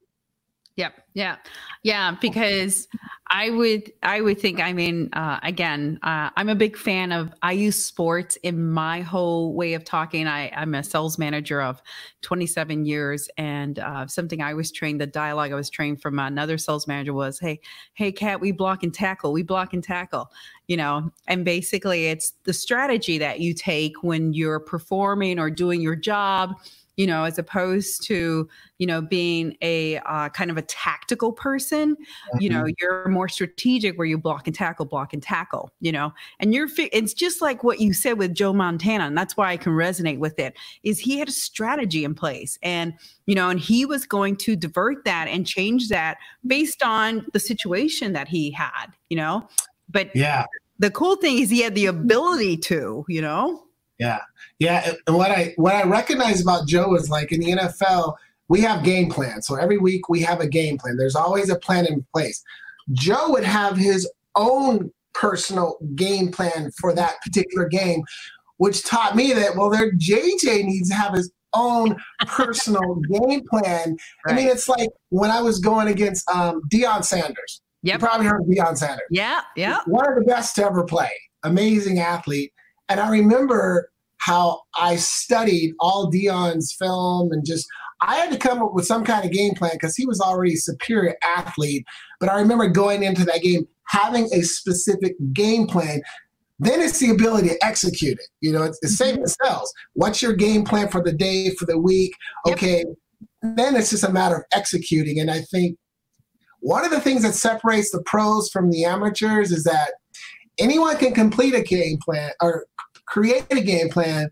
Yep. 0.78 0.94
Yeah. 1.16 1.38
Yeah. 1.82 2.16
Because 2.22 2.88
I 3.32 3.50
would, 3.50 3.92
I 4.04 4.22
would 4.22 4.40
think, 4.40 4.60
I 4.60 4.74
mean, 4.74 5.10
uh, 5.14 5.40
again, 5.42 6.00
uh, 6.04 6.30
I'm 6.38 6.50
a 6.50 6.56
big 6.56 6.78
fan 6.78 7.12
of, 7.12 7.34
I 7.42 7.54
use 7.54 7.84
sports 7.84 8.36
in 8.44 8.64
my 8.72 9.02
whole 9.02 9.56
way 9.56 9.74
of 9.74 9.84
talking. 9.84 10.28
I, 10.28 10.52
I'm 10.56 10.76
a 10.76 10.84
sales 10.84 11.18
manager 11.18 11.64
of 11.64 11.82
27 12.22 12.86
years. 12.86 13.28
And 13.40 13.80
uh, 13.80 14.06
something 14.06 14.40
I 14.40 14.54
was 14.54 14.72
trained, 14.72 15.02
the 15.02 15.08
dialogue 15.08 15.52
I 15.52 15.56
was 15.56 15.72
trained 15.72 16.00
from 16.00 16.20
another 16.20 16.60
sales 16.60 16.88
manager 16.88 17.14
was, 17.14 17.40
Hey, 17.40 17.60
Hey, 17.96 18.12
Kat, 18.12 18.40
we 18.40 18.52
block 18.52 18.84
and 18.84 18.94
tackle, 18.94 19.34
we 19.34 19.42
block 19.42 19.74
and 19.74 19.84
tackle, 19.84 20.30
you 20.68 20.78
know, 20.78 21.12
and 21.28 21.44
basically 21.44 22.06
it's 22.06 22.34
the 22.44 22.54
strategy 22.54 23.18
that 23.18 23.40
you 23.40 23.56
take 23.56 24.04
when 24.04 24.32
you're 24.32 24.60
performing 24.60 25.40
or 25.40 25.50
doing 25.50 25.82
your 25.82 25.96
job 25.96 26.54
you 26.98 27.08
know, 27.08 27.24
as 27.24 27.38
opposed 27.38 28.04
to, 28.08 28.50
you 28.80 28.88
know, 28.88 29.02
being 29.02 29.56
a 29.62 29.98
uh, 30.00 30.30
kind 30.30 30.52
of 30.52 30.58
a 30.58 30.64
tactical 30.64 31.32
person, 31.32 31.96
mm-hmm. 31.96 32.42
you 32.42 32.50
know, 32.50 32.64
mm-hmm. 32.64 32.74
you're 32.82 33.08
more 33.08 33.30
strategic 33.30 33.98
where 33.98 34.08
you 34.08 34.18
block 34.18 34.48
and 34.48 34.56
tackle, 34.56 34.86
block 34.86 35.14
and 35.14 35.24
tackle, 35.24 35.72
you 35.80 35.92
know, 35.92 36.12
and 36.40 36.54
you're, 36.54 36.68
fi- 36.68 36.90
it's 36.92 37.14
just 37.14 37.42
like 37.42 37.64
what 37.64 37.80
you 37.80 37.94
said 37.94 38.18
with 38.18 38.34
Joe 38.34 38.52
Montana. 38.52 39.06
And 39.06 39.18
that's 39.18 39.38
why 39.38 39.52
I 39.52 39.58
can 39.58 39.74
resonate 39.74 40.18
with 40.18 40.40
it 40.40 40.58
is 40.84 41.00
he 41.00 41.20
had 41.20 41.30
a 41.30 41.32
strategy 41.32 42.04
in 42.04 42.16
place 42.16 42.58
and, 42.64 42.94
you 43.28 43.36
know, 43.36 43.50
and 43.50 43.60
he 43.60 43.86
was 43.86 44.06
going 44.06 44.36
to 44.38 44.56
divert 44.56 45.06
that 45.06 45.28
and 45.28 45.46
change 45.46 45.90
that 45.90 46.18
based 46.46 46.82
on 46.82 47.26
the 47.34 47.40
situation 47.40 48.14
that 48.14 48.28
he 48.28 48.52
had, 48.52 48.88
you 49.10 49.18
know, 49.18 49.48
but 49.90 50.10
yeah, 50.16 50.46
the 50.80 50.92
cool 50.92 51.16
thing 51.16 51.40
is 51.40 51.50
he 51.50 51.62
had 51.62 51.76
the 51.76 51.86
ability 51.86 52.58
to, 52.58 53.06
you 53.08 53.22
know, 53.22 53.64
yeah, 54.00 54.20
yeah. 54.60 54.94
And 55.08 55.16
what 55.16 55.32
I 55.32 55.54
what 55.58 55.76
I 55.76 55.84
recognize 55.84 56.42
about 56.42 56.68
Joe 56.68 56.96
is 56.96 57.10
like 57.10 57.32
in 57.32 57.40
the 57.40 57.52
NFL, 57.52 58.16
we 58.48 58.62
have 58.62 58.84
game 58.84 59.10
plans. 59.10 59.48
So 59.48 59.56
every 59.56 59.78
week 59.78 60.10
we 60.10 60.22
have 60.22 60.40
a 60.40 60.48
game 60.48 60.78
plan. 60.78 60.98
There's 60.98 61.16
always 61.16 61.50
a 61.50 61.58
plan 61.60 61.86
in 61.88 62.06
place. 62.14 62.44
Joe 62.94 63.32
would 63.32 63.44
have 63.44 63.78
his 63.78 64.10
own 64.36 64.92
personal 65.14 65.78
game 65.96 66.32
plan 66.32 66.72
for 66.80 66.94
that 66.94 67.22
particular 67.22 67.68
game, 67.68 68.04
which 68.58 68.84
taught 68.86 69.16
me 69.16 69.34
that 69.34 69.56
well, 69.56 69.70
there 69.70 69.92
JJ 69.94 70.64
needs 70.66 70.90
to 70.90 70.96
have 70.96 71.14
his 71.14 71.32
own 71.54 71.96
personal 72.28 72.96
game 73.12 73.42
plan. 73.50 73.98
Right. 74.26 74.34
I 74.34 74.36
mean, 74.36 74.48
it's 74.48 74.68
like 74.68 74.90
when 75.10 75.32
I 75.32 75.42
was 75.42 75.60
going 75.60 75.88
against 75.88 76.30
um, 76.30 76.62
Deion 76.72 77.04
Sanders. 77.04 77.62
Yep. 77.84 78.02
You 78.02 78.08
probably 78.08 78.26
heard 78.28 78.42
of 78.42 78.48
Deion 78.48 78.78
Sanders. 78.78 79.08
Yeah, 79.12 79.42
yeah. 79.56 79.80
One 79.86 80.08
of 80.08 80.16
the 80.16 80.26
best 80.26 80.56
to 80.56 80.66
ever 80.66 80.84
play. 80.84 81.12
Amazing 81.44 82.00
athlete. 82.00 82.52
And 82.90 83.00
I 83.00 83.10
remember 83.10 83.92
how 84.18 84.62
I 84.78 84.96
studied 84.96 85.74
all 85.80 86.12
Deion's 86.12 86.74
film 86.74 87.32
and 87.32 87.46
just 87.46 87.68
I 88.02 88.16
had 88.16 88.32
to 88.32 88.38
come 88.38 88.62
up 88.62 88.74
with 88.74 88.86
some 88.86 89.04
kind 89.04 89.26
of 89.26 89.32
game 89.32 89.56
plan 89.56 89.72
because 89.74 89.96
he 89.96 90.06
was 90.06 90.22
already 90.22 90.54
a 90.54 90.58
superior 90.58 91.16
athlete. 91.24 91.86
But 92.20 92.30
I 92.30 92.40
remember 92.40 92.68
going 92.68 93.04
into 93.04 93.26
that 93.26 93.42
game 93.42 93.68
having 93.88 94.30
a 94.34 94.42
specific 94.42 95.16
game 95.34 95.68
plan. 95.68 96.02
Then 96.60 96.82
it's 96.82 97.00
the 97.00 97.12
ability 97.12 97.50
to 97.50 97.66
execute 97.66 98.18
it. 98.18 98.28
You 98.42 98.52
know, 98.52 98.64
it's 98.64 98.80
the 98.82 98.90
same 98.90 99.16
mm-hmm. 99.16 99.24
as 99.24 99.38
sales. 99.44 99.74
What's 99.94 100.22
your 100.22 100.34
game 100.34 100.64
plan 100.64 100.90
for 100.90 101.04
the 101.04 101.14
day, 101.14 101.52
for 101.52 101.66
the 101.66 101.78
week? 101.78 102.14
Okay. 102.48 102.80
Yep. 102.80 103.56
Then 103.56 103.76
it's 103.76 103.92
just 103.92 104.04
a 104.04 104.12
matter 104.12 104.38
of 104.38 104.44
executing. 104.52 105.20
And 105.20 105.30
I 105.30 105.42
think 105.42 105.78
one 106.60 106.84
of 106.84 106.92
the 106.92 107.00
things 107.00 107.22
that 107.22 107.34
separates 107.34 107.92
the 107.92 108.02
pros 108.04 108.50
from 108.50 108.72
the 108.72 108.86
amateurs 108.86 109.52
is 109.52 109.64
that 109.66 109.92
anyone 110.60 110.98
can 110.98 111.14
complete 111.14 111.54
a 111.54 111.62
game 111.62 111.98
plan 112.04 112.32
or 112.42 112.66
create 113.06 113.46
a 113.52 113.62
game 113.62 113.90
plan, 113.90 114.30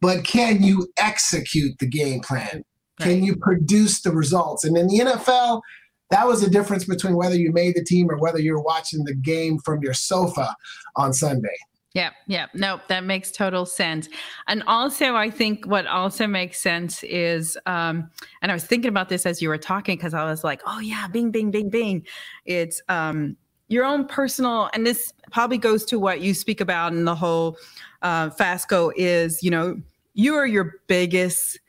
but 0.00 0.24
can 0.24 0.62
you 0.62 0.88
execute 0.96 1.78
the 1.78 1.86
game 1.86 2.20
plan? 2.20 2.64
Can 3.00 3.22
you 3.22 3.36
produce 3.36 4.00
the 4.02 4.10
results? 4.10 4.64
And 4.64 4.76
in 4.76 4.88
the 4.88 4.98
NFL, 4.98 5.62
that 6.10 6.26
was 6.26 6.40
the 6.40 6.50
difference 6.50 6.84
between 6.84 7.14
whether 7.14 7.36
you 7.36 7.52
made 7.52 7.76
the 7.76 7.84
team 7.84 8.10
or 8.10 8.18
whether 8.18 8.40
you 8.40 8.54
were 8.54 8.62
watching 8.62 9.04
the 9.04 9.14
game 9.14 9.58
from 9.58 9.82
your 9.82 9.94
sofa 9.94 10.54
on 10.96 11.12
Sunday. 11.12 11.56
Yeah, 11.94 12.10
yeah. 12.26 12.46
No, 12.54 12.80
that 12.88 13.04
makes 13.04 13.30
total 13.30 13.64
sense. 13.64 14.08
And 14.46 14.62
also, 14.66 15.14
I 15.16 15.30
think 15.30 15.66
what 15.66 15.86
also 15.86 16.26
makes 16.26 16.60
sense 16.60 17.02
is, 17.02 17.58
um, 17.66 18.10
and 18.42 18.52
I 18.52 18.54
was 18.54 18.64
thinking 18.64 18.88
about 18.88 19.08
this 19.08 19.26
as 19.26 19.40
you 19.40 19.48
were 19.48 19.58
talking 19.58 19.96
because 19.96 20.14
I 20.14 20.24
was 20.24 20.44
like, 20.44 20.60
oh, 20.66 20.80
yeah, 20.80 21.08
bing, 21.08 21.30
bing, 21.30 21.50
bing, 21.50 21.70
bing. 21.70 22.06
It's 22.44 22.82
um, 22.88 23.36
your 23.68 23.84
own 23.84 24.06
personal, 24.06 24.70
and 24.74 24.86
this 24.86 25.12
probably 25.30 25.58
goes 25.58 25.84
to 25.86 25.98
what 25.98 26.20
you 26.20 26.34
speak 26.34 26.60
about 26.60 26.92
in 26.92 27.04
the 27.04 27.14
whole 27.14 27.56
uh, 28.02 28.30
Fasco 28.30 28.92
is, 28.96 29.42
you 29.42 29.50
know, 29.50 29.80
you 30.14 30.34
are 30.34 30.46
your 30.46 30.74
biggest 30.86 31.60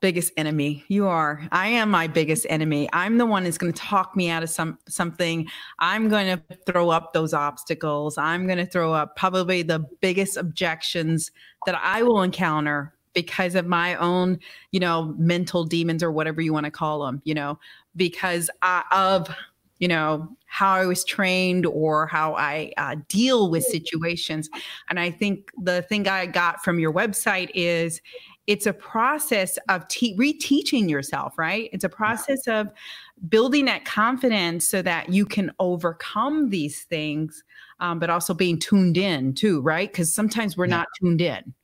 biggest 0.00 0.32
enemy. 0.36 0.84
You 0.88 1.08
are. 1.08 1.42
I 1.50 1.68
am 1.68 1.90
my 1.90 2.06
biggest 2.06 2.46
enemy. 2.48 2.88
I'm 2.92 3.18
the 3.18 3.26
one 3.26 3.44
that's 3.44 3.58
going 3.58 3.72
to 3.72 3.80
talk 3.80 4.14
me 4.14 4.30
out 4.30 4.42
of 4.42 4.50
some 4.50 4.78
something. 4.88 5.48
I'm 5.80 6.08
going 6.08 6.38
to 6.38 6.56
throw 6.66 6.90
up 6.90 7.12
those 7.12 7.34
obstacles. 7.34 8.16
I'm 8.16 8.46
going 8.46 8.58
to 8.58 8.66
throw 8.66 8.92
up 8.92 9.16
probably 9.16 9.62
the 9.62 9.80
biggest 10.00 10.36
objections 10.36 11.30
that 11.66 11.74
I 11.82 12.02
will 12.02 12.22
encounter 12.22 12.94
because 13.12 13.56
of 13.56 13.66
my 13.66 13.96
own, 13.96 14.38
you 14.70 14.78
know, 14.78 15.14
mental 15.18 15.64
demons 15.64 16.02
or 16.02 16.12
whatever 16.12 16.40
you 16.40 16.52
want 16.52 16.64
to 16.64 16.70
call 16.70 17.04
them, 17.04 17.20
you 17.24 17.34
know, 17.34 17.58
because 17.96 18.48
I, 18.62 18.84
of 18.92 19.34
you 19.78 19.88
know 19.88 20.28
how 20.46 20.72
i 20.72 20.86
was 20.86 21.04
trained 21.04 21.66
or 21.66 22.06
how 22.06 22.34
i 22.34 22.72
uh, 22.76 22.96
deal 23.08 23.50
with 23.50 23.64
situations. 23.64 24.48
And 24.90 24.98
i 24.98 25.10
think 25.10 25.50
the 25.60 25.82
thing 25.82 26.08
i 26.08 26.26
got 26.26 26.62
from 26.62 26.78
your 26.78 26.92
website 26.92 27.50
is 27.54 28.00
it's 28.46 28.66
a 28.66 28.72
process 28.72 29.58
of 29.68 29.86
te- 29.88 30.16
reteaching 30.16 30.88
yourself 30.88 31.36
right? 31.38 31.68
It's 31.72 31.84
a 31.84 31.88
process 31.88 32.40
yeah. 32.46 32.60
of 32.60 32.68
building 33.28 33.66
that 33.66 33.84
confidence 33.84 34.68
so 34.68 34.80
that 34.82 35.10
you 35.10 35.26
can 35.26 35.52
overcome 35.58 36.50
these 36.50 36.84
things 36.84 37.44
um, 37.80 37.98
but 37.98 38.10
also 38.10 38.34
being 38.34 38.58
tuned 38.58 38.96
in 38.96 39.34
too 39.34 39.60
right? 39.60 39.90
Because 39.90 40.12
sometimes 40.12 40.56
we're 40.56 40.66
yeah. 40.66 40.76
not 40.78 40.86
tuned 41.00 41.20
in. 41.20 41.54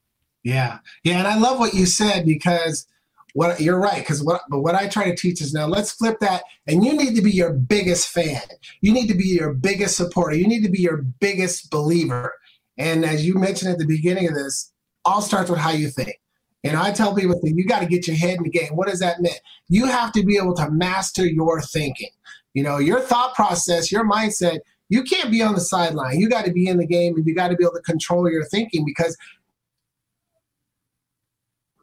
Yeah, 0.43 0.79
yeah, 1.05 1.19
and 1.19 1.27
I 1.27 1.39
love 1.39 1.59
what 1.59 1.73
you 1.73 1.87
said 1.87 2.27
because 2.27 2.87
what 3.35 3.61
you're 3.61 3.81
right 3.81 3.99
because 3.99 4.23
what 4.23 4.43
but 4.49 4.61
what 4.61 4.75
I 4.75 4.89
try 4.89 5.05
to 5.11 5.17
teach 5.17 5.43
is 5.43 5.53
now 5.53 5.67
let's 5.67 5.93
flip 5.93 6.19
that 6.21 6.45
and 6.67 6.85
you 6.85 6.97
need 6.97 7.15
to 7.17 7.23
be 7.23 7.33
your 7.33 7.53
biggest 7.53 8.09
fan. 8.09 8.41
You 8.81 8.93
need 8.93 9.09
to 9.09 9.15
be 9.15 9.27
your 9.27 9.53
biggest 9.53 9.97
supporter. 9.97 10.37
You 10.37 10.47
need 10.47 10.63
to 10.63 10.71
be 10.71 10.81
your 10.81 10.99
biggest 10.99 11.71
believer. 11.71 12.33
And 12.79 13.05
as 13.05 13.27
you 13.27 13.35
mentioned 13.35 13.73
at 13.73 13.79
the 13.79 13.87
beginning 13.87 14.29
of 14.29 14.35
this, 14.35 14.73
all 15.05 15.21
starts 15.21 15.51
with 15.51 15.59
how 15.59 15.71
you 15.71 15.89
think. 15.89 16.21
And 16.63 16.77
I 16.77 16.93
tell 16.93 17.15
people 17.15 17.39
that 17.41 17.53
you 17.55 17.67
got 17.67 17.81
to 17.81 17.87
get 17.87 18.07
your 18.07 18.17
head 18.17 18.39
in 18.39 18.45
the 18.45 18.51
game. 18.51 18.71
What 18.75 18.89
does 18.89 19.01
that 19.01 19.21
mean? 19.21 19.35
You 19.69 19.87
have 19.87 20.13
to 20.13 20.25
be 20.25 20.37
able 20.39 20.55
to 20.55 20.71
master 20.71 21.27
your 21.27 21.61
thinking. 21.61 22.09
You 22.55 22.63
know, 22.63 22.79
your 22.79 23.01
thought 23.01 23.35
process, 23.35 23.93
your 23.93 24.09
mindset. 24.09 24.61
You 24.89 25.03
can't 25.03 25.31
be 25.31 25.43
on 25.43 25.55
the 25.55 25.61
sideline. 25.61 26.21
You 26.21 26.29
got 26.29 26.45
to 26.45 26.53
be 26.53 26.69
in 26.69 26.79
the 26.79 26.87
game 26.87 27.17
and 27.17 27.27
you 27.27 27.35
got 27.35 27.49
to 27.49 27.57
be 27.57 27.65
able 27.65 27.75
to 27.75 27.83
control 27.83 28.31
your 28.31 28.45
thinking 28.45 28.85
because 28.85 29.17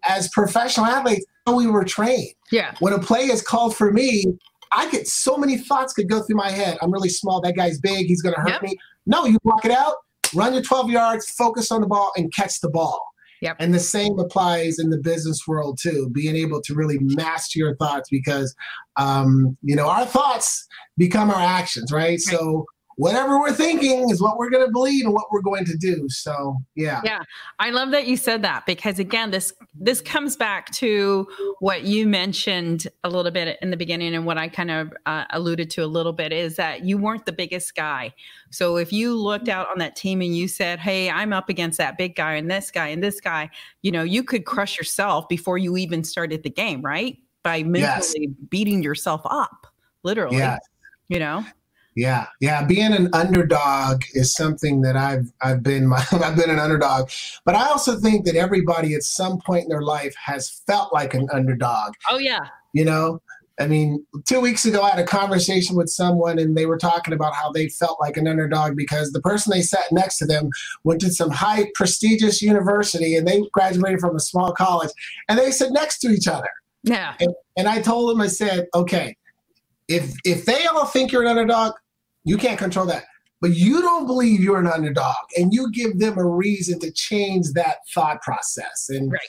as 0.07 0.29
professional 0.29 0.85
athletes, 0.85 1.25
we 1.53 1.67
were 1.67 1.83
trained. 1.83 2.33
Yeah. 2.51 2.75
When 2.79 2.93
a 2.93 2.99
play 2.99 3.25
is 3.25 3.41
called 3.41 3.75
for 3.75 3.91
me, 3.91 4.23
I 4.71 4.89
get 4.89 5.07
so 5.07 5.37
many 5.37 5.57
thoughts 5.57 5.93
could 5.93 6.09
go 6.09 6.21
through 6.21 6.37
my 6.37 6.51
head. 6.51 6.77
I'm 6.81 6.91
really 6.91 7.09
small. 7.09 7.41
That 7.41 7.55
guy's 7.55 7.79
big. 7.79 8.05
He's 8.05 8.21
going 8.21 8.35
to 8.35 8.41
hurt 8.41 8.51
yep. 8.51 8.61
me. 8.61 8.77
No, 9.05 9.25
you 9.25 9.37
block 9.43 9.65
it 9.65 9.71
out, 9.71 9.95
run 10.33 10.53
your 10.53 10.61
12 10.61 10.89
yards, 10.89 11.29
focus 11.31 11.71
on 11.71 11.81
the 11.81 11.87
ball, 11.87 12.11
and 12.15 12.33
catch 12.33 12.61
the 12.61 12.69
ball. 12.69 13.01
Yep. 13.41 13.57
And 13.59 13.73
the 13.73 13.79
same 13.79 14.19
applies 14.19 14.77
in 14.77 14.91
the 14.91 14.99
business 14.99 15.47
world 15.47 15.79
too. 15.81 16.09
Being 16.13 16.35
able 16.35 16.61
to 16.61 16.75
really 16.75 16.99
master 16.99 17.57
your 17.57 17.75
thoughts 17.77 18.07
because, 18.11 18.55
um, 18.97 19.57
you 19.63 19.75
know, 19.75 19.89
our 19.89 20.05
thoughts 20.05 20.67
become 20.97 21.31
our 21.31 21.41
actions, 21.41 21.91
right? 21.91 22.01
right. 22.01 22.19
So 22.19 22.65
whatever 22.97 23.39
we're 23.39 23.54
thinking 23.54 24.10
is 24.10 24.21
what 24.21 24.38
we're 24.38 24.49
going 24.49 24.65
to 24.65 24.71
believe 24.71 25.06
and 25.06 25.13
what 25.13 25.25
we're 25.32 25.41
going 25.41 25.65
to 25.65 25.77
do. 25.77 26.08
So 26.10 26.58
yeah. 26.75 27.01
Yeah 27.04 27.21
i 27.60 27.69
love 27.69 27.91
that 27.91 28.08
you 28.08 28.17
said 28.17 28.41
that 28.41 28.65
because 28.65 28.99
again 28.99 29.32
this 29.32 29.54
this 29.73 30.01
comes 30.01 30.36
back 30.36 30.71
to 30.71 31.27
what 31.60 31.84
you 31.84 32.08
mentioned 32.08 32.88
a 33.04 33.10
little 33.10 33.32
bit 33.32 33.58
in 33.62 33.69
the 33.69 33.77
beginning 33.77 34.15
and 34.15 34.25
what 34.25 34.38
i 34.38 34.47
kind 34.47 34.71
of 34.71 34.91
uh, 35.06 35.25
alluded 35.32 35.69
to 35.69 35.84
a 35.84 35.86
little 35.86 36.13
bit 36.13 36.34
is 36.34 36.56
that 36.56 36.84
you 36.84 36.97
weren't 36.97 37.25
the 37.25 37.32
biggest 37.32 37.75
guy. 37.75 38.13
So 38.49 38.77
if 38.77 38.91
you 38.91 39.15
looked 39.15 39.47
out 39.47 39.69
on 39.69 39.77
that 39.80 39.95
team 39.95 40.21
and 40.21 40.36
you 40.36 40.47
said 40.47 40.80
hey 40.80 41.10
i'm 41.10 41.34
up 41.34 41.49
against 41.49 41.77
that 41.77 41.97
big 41.97 42.15
guy 42.15 42.34
and 42.34 42.49
this 42.49 42.71
guy 42.71 42.88
and 42.88 43.04
this 43.04 43.21
guy 43.21 43.49
you 43.82 43.91
know 43.91 44.04
you 44.04 44.23
could 44.23 44.45
crush 44.45 44.77
yourself 44.77 45.30
before 45.30 45.58
you 45.58 45.77
even 45.77 46.04
started 46.04 46.43
the 46.43 46.49
game 46.49 46.82
right? 46.82 47.17
By 47.43 47.63
mentally 47.63 48.27
yes. 48.27 48.47
beating 48.49 48.84
yourself 48.84 49.21
up 49.25 49.67
literally 50.04 50.38
yes. 50.38 50.60
you 51.08 51.19
know 51.19 51.45
yeah, 51.95 52.27
yeah. 52.39 52.63
Being 52.63 52.93
an 52.93 53.10
underdog 53.13 54.04
is 54.13 54.34
something 54.34 54.82
that 54.82 54.95
I've 54.95 55.32
I've 55.41 55.62
been 55.63 55.88
my, 55.88 56.04
I've 56.12 56.36
been 56.36 56.49
an 56.49 56.60
underdog, 56.60 57.10
but 57.45 57.56
I 57.56 57.67
also 57.67 57.97
think 57.97 58.25
that 58.25 58.36
everybody 58.36 58.95
at 58.95 59.04
some 59.04 59.39
point 59.39 59.63
in 59.63 59.69
their 59.69 59.82
life 59.82 60.15
has 60.23 60.49
felt 60.67 60.93
like 60.93 61.13
an 61.13 61.27
underdog. 61.34 61.93
Oh 62.10 62.17
yeah. 62.17 62.47
You 62.73 62.86
know, 62.86 63.21
I 63.60 63.67
mean, 63.67 64.06
two 64.25 64.39
weeks 64.39 64.65
ago 64.65 64.82
I 64.82 64.91
had 64.91 64.99
a 64.99 65.06
conversation 65.06 65.75
with 65.75 65.89
someone 65.89 66.39
and 66.39 66.58
they 66.58 66.65
were 66.65 66.77
talking 66.77 67.13
about 67.13 67.36
how 67.36 67.51
they 67.51 67.67
felt 67.67 67.99
like 67.99 68.17
an 68.17 68.27
underdog 68.27 68.75
because 68.75 69.12
the 69.12 69.21
person 69.21 69.51
they 69.51 69.62
sat 69.62 69.91
next 69.91 70.17
to 70.19 70.25
them 70.25 70.49
went 70.84 71.01
to 71.01 71.12
some 71.12 71.30
high 71.30 71.69
prestigious 71.75 72.41
university 72.41 73.15
and 73.15 73.27
they 73.27 73.41
graduated 73.51 73.99
from 73.99 74.15
a 74.15 74.19
small 74.19 74.54
college 74.54 74.91
and 75.30 75.38
they 75.38 75.51
sat 75.51 75.71
next 75.71 75.99
to 75.99 76.10
each 76.10 76.27
other. 76.27 76.49
Yeah. 76.84 77.13
And, 77.19 77.34
and 77.58 77.67
I 77.67 77.82
told 77.82 78.10
them, 78.10 78.21
I 78.21 78.27
said, 78.27 78.67
okay, 78.73 79.15
if 79.88 80.13
if 80.26 80.46
they 80.46 80.65
all 80.65 80.86
think 80.86 81.12
you're 81.12 81.22
an 81.22 81.28
underdog, 81.28 81.74
you 82.24 82.38
can't 82.38 82.60
control 82.60 82.86
that. 82.88 83.06
But 83.41 83.56
you 83.56 83.82
don't 83.82 84.06
believe 84.06 84.41
you're 84.41 84.60
an 84.60 84.67
underdog, 84.67 85.15
and 85.36 85.52
you 85.52 85.72
give 85.72 86.00
them 86.00 86.17
a 86.17 86.26
reason 86.26 86.80
to 86.80 86.91
change 86.91 87.48
that 87.56 87.78
thought 87.94 88.22
process. 88.22 88.88
And 88.89 89.12
right. 89.12 89.22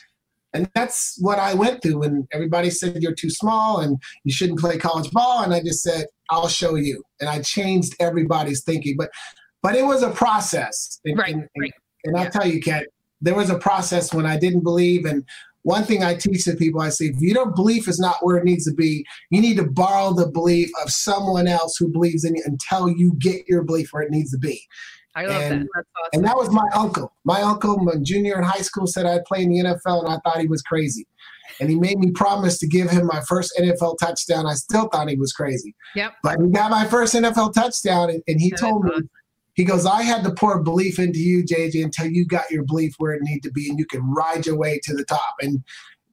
and 0.52 0.70
that's 0.74 1.16
what 1.20 1.38
I 1.38 1.54
went 1.54 1.82
through. 1.82 2.02
And 2.02 2.28
everybody 2.32 2.68
said 2.68 3.02
you're 3.02 3.14
too 3.14 3.30
small 3.30 3.80
and 3.80 4.00
you 4.24 4.32
shouldn't 4.32 4.60
play 4.60 4.76
college 4.76 5.10
ball. 5.10 5.42
And 5.42 5.54
I 5.54 5.60
just 5.60 5.82
said, 5.82 6.06
I'll 6.28 6.48
show 6.48 6.74
you. 6.74 7.02
And 7.20 7.30
I 7.30 7.40
changed 7.40 7.94
everybody's 8.00 8.62
thinking. 8.62 8.96
But 8.98 9.10
but 9.62 9.76
it 9.76 9.86
was 9.86 10.02
a 10.02 10.10
process. 10.10 11.00
And, 11.04 11.18
right. 11.18 11.34
And, 11.34 11.48
right. 11.58 11.72
and, 12.04 12.16
I'll 12.16 12.30
tell 12.30 12.46
you, 12.46 12.60
Kat, 12.60 12.88
there 13.22 13.34
was 13.34 13.48
a 13.48 13.58
process 13.58 14.12
when 14.12 14.26
I 14.26 14.36
didn't 14.36 14.64
believe 14.64 15.06
and 15.06 15.24
one 15.62 15.84
thing 15.84 16.02
I 16.02 16.14
teach 16.14 16.44
to 16.44 16.56
people, 16.56 16.80
I 16.80 16.88
say, 16.88 17.06
if 17.06 17.20
your 17.20 17.50
belief 17.50 17.88
is 17.88 18.00
not 18.00 18.16
where 18.20 18.36
it 18.36 18.44
needs 18.44 18.64
to 18.64 18.74
be, 18.74 19.04
you 19.30 19.40
need 19.40 19.56
to 19.58 19.64
borrow 19.64 20.12
the 20.12 20.26
belief 20.26 20.70
of 20.82 20.90
someone 20.90 21.46
else 21.46 21.76
who 21.76 21.88
believes 21.88 22.24
in 22.24 22.34
you 22.34 22.42
until 22.44 22.88
you 22.88 23.14
get 23.18 23.46
your 23.48 23.62
belief 23.62 23.92
where 23.92 24.02
it 24.02 24.10
needs 24.10 24.32
to 24.32 24.38
be. 24.38 24.60
I 25.14 25.26
love 25.26 25.42
and, 25.42 25.62
that. 25.62 25.68
Awesome. 25.76 26.10
And 26.14 26.24
that 26.24 26.36
was 26.36 26.50
my 26.50 26.68
uncle. 26.74 27.12
My 27.24 27.42
uncle, 27.42 27.76
my 27.78 27.96
junior 28.02 28.38
in 28.38 28.44
high 28.44 28.62
school, 28.62 28.86
said 28.86 29.06
I'd 29.06 29.24
play 29.24 29.42
in 29.42 29.50
the 29.50 29.58
NFL, 29.58 30.04
and 30.04 30.12
I 30.12 30.18
thought 30.24 30.40
he 30.40 30.48
was 30.48 30.62
crazy. 30.62 31.06
And 31.60 31.68
he 31.68 31.78
made 31.78 31.98
me 31.98 32.10
promise 32.10 32.58
to 32.60 32.66
give 32.66 32.90
him 32.90 33.06
my 33.06 33.20
first 33.28 33.52
NFL 33.60 33.98
touchdown. 33.98 34.46
I 34.46 34.54
still 34.54 34.88
thought 34.88 35.08
he 35.08 35.16
was 35.16 35.32
crazy. 35.32 35.74
Yep. 35.94 36.14
But 36.22 36.40
he 36.40 36.48
got 36.48 36.70
my 36.70 36.86
first 36.86 37.14
NFL 37.14 37.52
touchdown, 37.52 38.10
and, 38.10 38.22
and 38.26 38.40
he 38.40 38.50
that 38.50 38.58
told 38.58 38.84
me, 38.84 38.94
he 39.54 39.64
goes, 39.64 39.84
I 39.84 40.02
had 40.02 40.24
to 40.24 40.32
pour 40.32 40.62
belief 40.62 40.98
into 40.98 41.18
you, 41.18 41.44
JJ, 41.44 41.84
until 41.84 42.06
you 42.06 42.26
got 42.26 42.50
your 42.50 42.64
belief 42.64 42.94
where 42.98 43.12
it 43.12 43.22
needed 43.22 43.42
to 43.44 43.50
be 43.50 43.68
and 43.68 43.78
you 43.78 43.86
can 43.86 44.02
ride 44.12 44.46
your 44.46 44.56
way 44.56 44.80
to 44.84 44.94
the 44.94 45.04
top. 45.04 45.34
And 45.40 45.62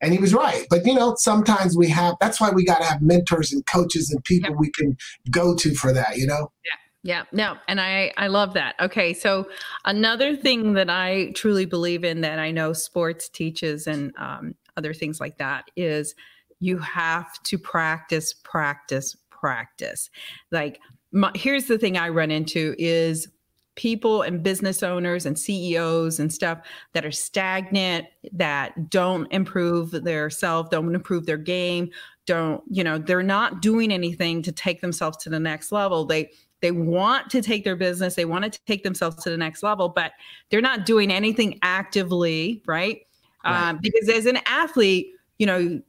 and 0.01 0.13
he 0.13 0.19
was 0.19 0.33
right. 0.33 0.65
But 0.69 0.85
you 0.85 0.93
know, 0.93 1.15
sometimes 1.17 1.75
we 1.75 1.89
have 1.89 2.15
that's 2.21 2.39
why 2.39 2.51
we 2.51 2.65
gotta 2.65 2.85
have 2.85 3.01
mentors 3.01 3.51
and 3.51 3.65
coaches 3.65 4.09
and 4.09 4.23
people 4.23 4.55
we 4.55 4.71
can 4.71 4.97
go 5.29 5.55
to 5.55 5.73
for 5.73 5.93
that, 5.93 6.17
you 6.17 6.27
know? 6.27 6.51
Yeah. 6.65 6.71
Yeah, 7.01 7.23
no, 7.31 7.55
and 7.69 7.79
I 7.79 8.11
I 8.17 8.27
love 8.27 8.55
that. 8.55 8.75
Okay, 8.81 9.13
so 9.13 9.47
another 9.85 10.35
thing 10.35 10.73
that 10.73 10.89
I 10.89 11.31
truly 11.33 11.65
believe 11.65 12.03
in 12.03 12.19
that 12.21 12.39
I 12.39 12.51
know 12.51 12.73
sports 12.73 13.29
teaches 13.29 13.87
and 13.87 14.11
um, 14.17 14.53
other 14.75 14.93
things 14.93 15.21
like 15.21 15.37
that 15.37 15.71
is 15.77 16.13
you 16.59 16.77
have 16.79 17.41
to 17.43 17.57
practice, 17.57 18.33
practice, 18.33 19.15
practice. 19.29 20.09
Like 20.51 20.79
my, 21.11 21.31
here's 21.35 21.65
the 21.65 21.77
thing 21.77 21.97
I 21.97 22.09
run 22.09 22.31
into 22.31 22.75
is 22.77 23.27
people 23.75 24.23
and 24.23 24.43
business 24.43 24.83
owners 24.83 25.25
and 25.25 25.39
CEOs 25.39 26.19
and 26.19 26.33
stuff 26.33 26.59
that 26.93 27.05
are 27.05 27.11
stagnant, 27.11 28.05
that 28.33 28.89
don't 28.89 29.31
improve 29.31 29.91
their 29.91 30.29
self, 30.29 30.69
don't 30.69 30.93
improve 30.93 31.25
their 31.25 31.37
game, 31.37 31.89
don't, 32.25 32.61
you 32.69 32.83
know, 32.83 32.97
they're 32.97 33.23
not 33.23 33.61
doing 33.61 33.91
anything 33.91 34.41
to 34.43 34.51
take 34.51 34.81
themselves 34.81 35.17
to 35.17 35.29
the 35.29 35.39
next 35.39 35.71
level. 35.71 36.05
They 36.05 36.29
they 36.61 36.71
want 36.71 37.29
to 37.29 37.41
take 37.41 37.63
their 37.63 37.77
business, 37.77 38.15
they 38.15 38.25
want 38.25 38.51
to 38.51 38.59
take 38.67 38.83
themselves 38.83 39.23
to 39.23 39.29
the 39.29 39.37
next 39.37 39.63
level, 39.63 39.87
but 39.87 40.11
they're 40.49 40.59
not 40.59 40.85
doing 40.85 41.09
anything 41.09 41.57
actively, 41.61 42.61
right? 42.65 43.07
right. 43.45 43.69
Um, 43.69 43.79
because 43.81 44.09
as 44.09 44.25
an 44.25 44.39
athlete, 44.45 45.13
you 45.37 45.45
know, 45.45 45.81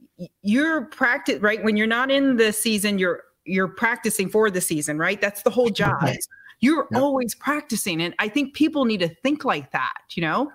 you're 0.43 0.85
practice 0.85 1.41
right 1.41 1.61
when 1.61 1.75
you're 1.75 1.87
not 1.87 2.09
in 2.09 2.37
the 2.37 2.53
season, 2.53 2.99
you're 2.99 3.23
you're 3.45 3.67
practicing 3.67 4.29
for 4.29 4.49
the 4.49 4.61
season, 4.61 4.97
right? 4.97 5.19
That's 5.19 5.43
the 5.43 5.49
whole 5.49 5.69
job. 5.69 6.01
Right. 6.01 6.19
You're 6.59 6.87
yep. 6.91 7.01
always 7.01 7.33
practicing. 7.35 8.01
And 8.01 8.13
I 8.19 8.27
think 8.27 8.53
people 8.53 8.85
need 8.85 8.99
to 8.99 9.09
think 9.23 9.45
like 9.45 9.71
that, 9.71 10.01
you 10.11 10.21
know? 10.21 10.51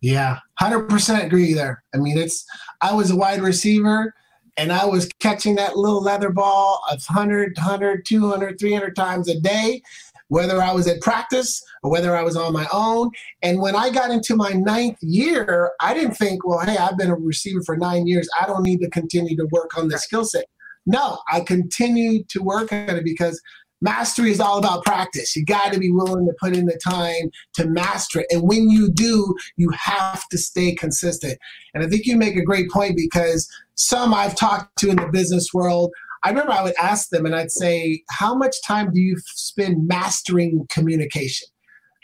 Yeah, 0.00 0.38
100% 0.60 1.24
agree 1.24 1.54
there. 1.54 1.82
I 1.94 1.98
mean, 1.98 2.18
it's, 2.18 2.44
I 2.80 2.92
was 2.92 3.10
a 3.10 3.16
wide 3.16 3.40
receiver 3.40 4.12
and 4.56 4.72
I 4.72 4.84
was 4.84 5.08
catching 5.20 5.54
that 5.56 5.76
little 5.76 6.02
leather 6.02 6.30
ball 6.30 6.82
100, 6.88 7.56
100, 7.56 8.04
200, 8.04 8.58
300 8.58 8.96
times 8.96 9.28
a 9.28 9.40
day, 9.40 9.80
whether 10.28 10.60
I 10.60 10.72
was 10.72 10.86
at 10.88 11.00
practice 11.00 11.62
or 11.82 11.90
whether 11.90 12.16
I 12.16 12.22
was 12.22 12.36
on 12.36 12.52
my 12.52 12.66
own. 12.72 13.10
And 13.42 13.60
when 13.60 13.76
I 13.76 13.90
got 13.90 14.10
into 14.10 14.36
my 14.36 14.50
ninth 14.50 14.98
year, 15.00 15.72
I 15.80 15.94
didn't 15.94 16.14
think, 16.14 16.46
well, 16.46 16.60
hey, 16.60 16.76
I've 16.76 16.98
been 16.98 17.10
a 17.10 17.16
receiver 17.16 17.62
for 17.64 17.76
nine 17.76 18.06
years. 18.06 18.28
I 18.40 18.46
don't 18.46 18.62
need 18.62 18.80
to 18.80 18.90
continue 18.90 19.36
to 19.36 19.46
work 19.52 19.78
on 19.78 19.88
the 19.88 19.98
skill 19.98 20.24
set. 20.24 20.44
No, 20.86 21.18
I 21.30 21.40
continued 21.40 22.28
to 22.30 22.42
work 22.42 22.72
at 22.72 22.96
it 22.96 23.04
because 23.04 23.40
mastery 23.80 24.30
is 24.30 24.40
all 24.40 24.58
about 24.58 24.84
practice. 24.84 25.36
You 25.36 25.44
got 25.44 25.72
to 25.72 25.78
be 25.78 25.90
willing 25.90 26.26
to 26.26 26.34
put 26.40 26.56
in 26.56 26.66
the 26.66 26.78
time 26.82 27.30
to 27.54 27.66
master 27.66 28.20
it. 28.20 28.26
And 28.30 28.42
when 28.42 28.70
you 28.70 28.90
do, 28.90 29.34
you 29.56 29.70
have 29.70 30.26
to 30.28 30.38
stay 30.38 30.74
consistent. 30.74 31.38
And 31.74 31.84
I 31.84 31.88
think 31.88 32.06
you 32.06 32.16
make 32.16 32.36
a 32.36 32.42
great 32.42 32.70
point 32.70 32.96
because 32.96 33.48
some 33.74 34.14
I've 34.14 34.36
talked 34.36 34.78
to 34.78 34.90
in 34.90 34.96
the 34.96 35.08
business 35.08 35.52
world, 35.52 35.92
I 36.24 36.30
remember 36.30 36.52
I 36.52 36.62
would 36.62 36.76
ask 36.80 37.10
them 37.10 37.26
and 37.26 37.36
I'd 37.36 37.50
say, 37.50 38.02
How 38.10 38.34
much 38.34 38.56
time 38.66 38.90
do 38.92 39.00
you 39.00 39.16
spend 39.26 39.86
mastering 39.86 40.66
communication? 40.70 41.48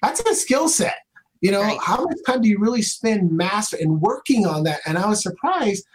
That's 0.03 0.21
a 0.21 0.35
skill 0.35 0.69
set. 0.69 0.97
You 1.41 1.53
know, 1.53 1.63
right. 1.63 1.79
how 1.83 2.05
much 2.05 2.19
time 2.27 2.43
do 2.43 2.49
you 2.49 2.59
really 2.59 2.83
spend 2.83 3.33
master 3.33 3.79
and 3.81 4.03
working 4.03 4.47
on 4.47 4.65
that? 4.65 4.81
And 4.87 4.99
I 4.99 5.09
was 5.09 5.23
surprised 5.23 5.87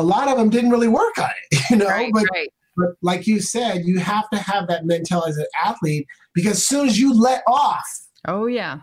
a 0.00 0.02
lot 0.02 0.28
of 0.28 0.36
them 0.36 0.50
didn't 0.50 0.70
really 0.70 0.88
work 0.88 1.18
on 1.18 1.30
it, 1.50 1.60
you 1.70 1.76
know, 1.76 1.86
right, 1.86 2.12
but 2.12 2.24
right. 2.32 2.48
But 2.76 2.90
like 3.02 3.26
you 3.26 3.40
said, 3.40 3.84
you 3.84 3.98
have 3.98 4.30
to 4.30 4.38
have 4.38 4.68
that 4.68 4.86
mentality 4.86 5.30
as 5.30 5.36
an 5.36 5.46
athlete 5.62 6.06
because 6.34 6.52
as 6.52 6.66
soon 6.66 6.86
as 6.86 6.98
you 6.98 7.12
let 7.12 7.42
off, 7.46 7.86
oh 8.26 8.46
yeah, 8.46 8.80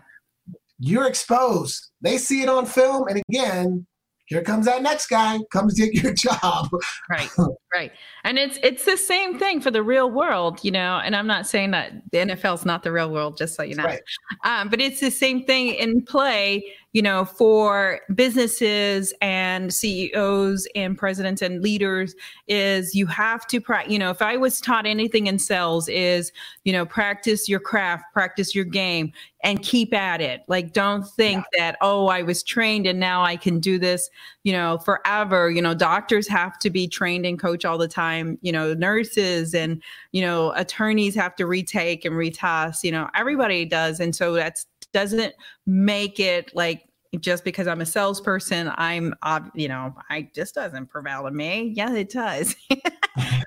you're 0.78 1.06
exposed. 1.06 1.90
They 2.00 2.18
see 2.18 2.42
it 2.42 2.48
on 2.48 2.66
film, 2.66 3.08
and 3.08 3.22
again, 3.28 3.86
here 4.28 4.42
comes 4.42 4.66
that 4.66 4.82
next 4.82 5.06
guy, 5.06 5.38
comes 5.50 5.74
to 5.74 5.88
get 5.88 6.02
your 6.02 6.14
job. 6.40 6.68
Right. 7.10 7.30
Right. 7.74 7.92
And 8.24 8.38
it's 8.38 8.58
it's 8.62 8.86
the 8.86 8.96
same 8.96 9.38
thing 9.38 9.60
for 9.60 9.70
the 9.70 9.82
real 9.82 10.10
world, 10.10 10.64
you 10.64 10.70
know, 10.70 11.00
and 11.04 11.14
I'm 11.14 11.26
not 11.26 11.46
saying 11.46 11.72
that 11.72 11.92
the 12.12 12.18
NFL 12.18 12.54
is 12.54 12.64
not 12.64 12.82
the 12.82 12.90
real 12.90 13.10
world, 13.10 13.36
just 13.36 13.54
so 13.54 13.62
you 13.62 13.76
know. 13.76 13.84
Right. 13.84 14.00
Um, 14.42 14.70
but 14.70 14.80
it's 14.80 15.00
the 15.00 15.10
same 15.10 15.44
thing 15.44 15.74
in 15.74 16.02
play, 16.02 16.64
you 16.92 17.02
know, 17.02 17.24
for 17.24 18.00
businesses 18.14 19.12
and 19.20 19.72
CEOs 19.72 20.66
and 20.74 20.96
presidents 20.96 21.42
and 21.42 21.62
leaders 21.62 22.14
is 22.46 22.94
you 22.94 23.06
have 23.06 23.46
to 23.48 23.60
practice, 23.60 23.92
you 23.92 23.98
know, 23.98 24.10
if 24.10 24.22
I 24.22 24.38
was 24.38 24.60
taught 24.60 24.86
anything 24.86 25.26
in 25.26 25.38
sales 25.38 25.88
is, 25.88 26.32
you 26.64 26.72
know, 26.72 26.86
practice 26.86 27.48
your 27.48 27.60
craft, 27.60 28.04
practice 28.14 28.54
your 28.54 28.64
game 28.64 29.12
and 29.44 29.62
keep 29.62 29.92
at 29.92 30.22
it. 30.22 30.42
Like 30.48 30.72
don't 30.72 31.06
think 31.06 31.44
yeah. 31.52 31.72
that, 31.72 31.78
oh, 31.82 32.06
I 32.06 32.22
was 32.22 32.42
trained 32.42 32.86
and 32.86 32.98
now 32.98 33.22
I 33.22 33.36
can 33.36 33.60
do 33.60 33.78
this, 33.78 34.08
you 34.42 34.52
know, 34.52 34.78
forever. 34.78 35.50
You 35.50 35.60
know, 35.60 35.74
doctors 35.74 36.26
have 36.28 36.58
to 36.60 36.70
be 36.70 36.88
trained 36.88 37.26
and 37.26 37.38
coach 37.38 37.66
all 37.66 37.78
the 37.78 37.86
time, 37.86 38.38
you 38.40 38.50
know, 38.50 38.72
nurses 38.72 39.54
and, 39.54 39.82
you 40.12 40.22
know, 40.22 40.52
attorneys 40.54 41.14
have 41.14 41.36
to 41.36 41.46
retake 41.46 42.06
and 42.06 42.14
retest, 42.14 42.82
you 42.82 42.92
know, 42.92 43.10
everybody 43.14 43.66
does. 43.66 44.00
And 44.00 44.16
so 44.16 44.32
that's 44.32 44.66
doesn't 44.92 45.34
make 45.66 46.20
it 46.20 46.54
like 46.54 46.88
just 47.20 47.44
because 47.44 47.66
I'm 47.66 47.80
a 47.80 47.86
salesperson, 47.86 48.70
I'm, 48.76 49.14
uh, 49.22 49.40
you 49.54 49.68
know, 49.68 49.94
I 50.10 50.28
just 50.34 50.54
doesn't 50.54 50.86
prevail 50.86 51.26
in 51.26 51.34
me. 51.34 51.72
Yeah, 51.74 51.94
it 51.94 52.10
does. 52.10 52.54
you 52.70 52.76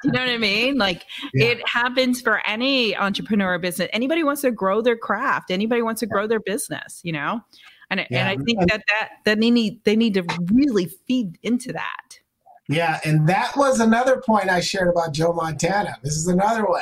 know 0.05 0.19
what 0.19 0.29
I 0.29 0.37
mean? 0.37 0.77
Like 0.77 1.03
yeah. 1.33 1.47
it 1.47 1.67
happens 1.67 2.21
for 2.21 2.45
any 2.47 2.95
entrepreneur 2.95 3.59
business. 3.59 3.89
Anybody 3.93 4.23
wants 4.23 4.41
to 4.41 4.51
grow 4.51 4.81
their 4.81 4.97
craft. 4.97 5.51
Anybody 5.51 5.81
wants 5.81 5.99
to 5.99 6.07
grow 6.07 6.25
their 6.27 6.39
business. 6.39 7.01
You 7.03 7.13
know, 7.13 7.41
and 7.89 8.05
yeah. 8.09 8.27
and 8.27 8.29
I 8.29 8.43
think 8.43 8.59
that 8.69 8.81
that 8.89 9.09
that 9.25 9.39
they 9.39 9.51
need 9.51 9.83
they 9.83 9.95
need 9.95 10.15
to 10.15 10.25
really 10.51 10.85
feed 11.07 11.37
into 11.43 11.71
that. 11.73 12.19
Yeah, 12.67 12.99
and 13.03 13.27
that 13.27 13.55
was 13.57 13.79
another 13.79 14.21
point 14.21 14.49
I 14.49 14.61
shared 14.61 14.87
about 14.87 15.13
Joe 15.13 15.33
Montana. 15.33 15.97
This 16.03 16.15
is 16.15 16.27
another 16.27 16.65
one 16.65 16.81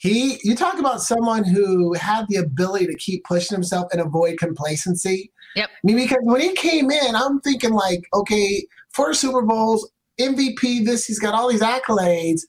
he 0.00 0.40
you 0.42 0.56
talk 0.56 0.78
about 0.78 1.02
someone 1.02 1.44
who 1.44 1.92
had 1.92 2.26
the 2.28 2.36
ability 2.36 2.86
to 2.86 2.94
keep 2.94 3.22
pushing 3.24 3.54
himself 3.54 3.92
and 3.92 4.00
avoid 4.00 4.38
complacency. 4.38 5.30
Yep. 5.56 5.68
I 5.68 5.78
mean, 5.84 5.96
because 5.96 6.22
when 6.22 6.40
he 6.40 6.54
came 6.54 6.90
in, 6.90 7.14
I'm 7.14 7.38
thinking 7.40 7.72
like, 7.72 8.00
okay, 8.14 8.64
four 8.94 9.12
Super 9.12 9.42
Bowls, 9.42 9.90
MVP, 10.18 10.86
this, 10.86 11.04
he's 11.04 11.18
got 11.18 11.34
all 11.34 11.50
these 11.50 11.60
accolades. 11.60 12.42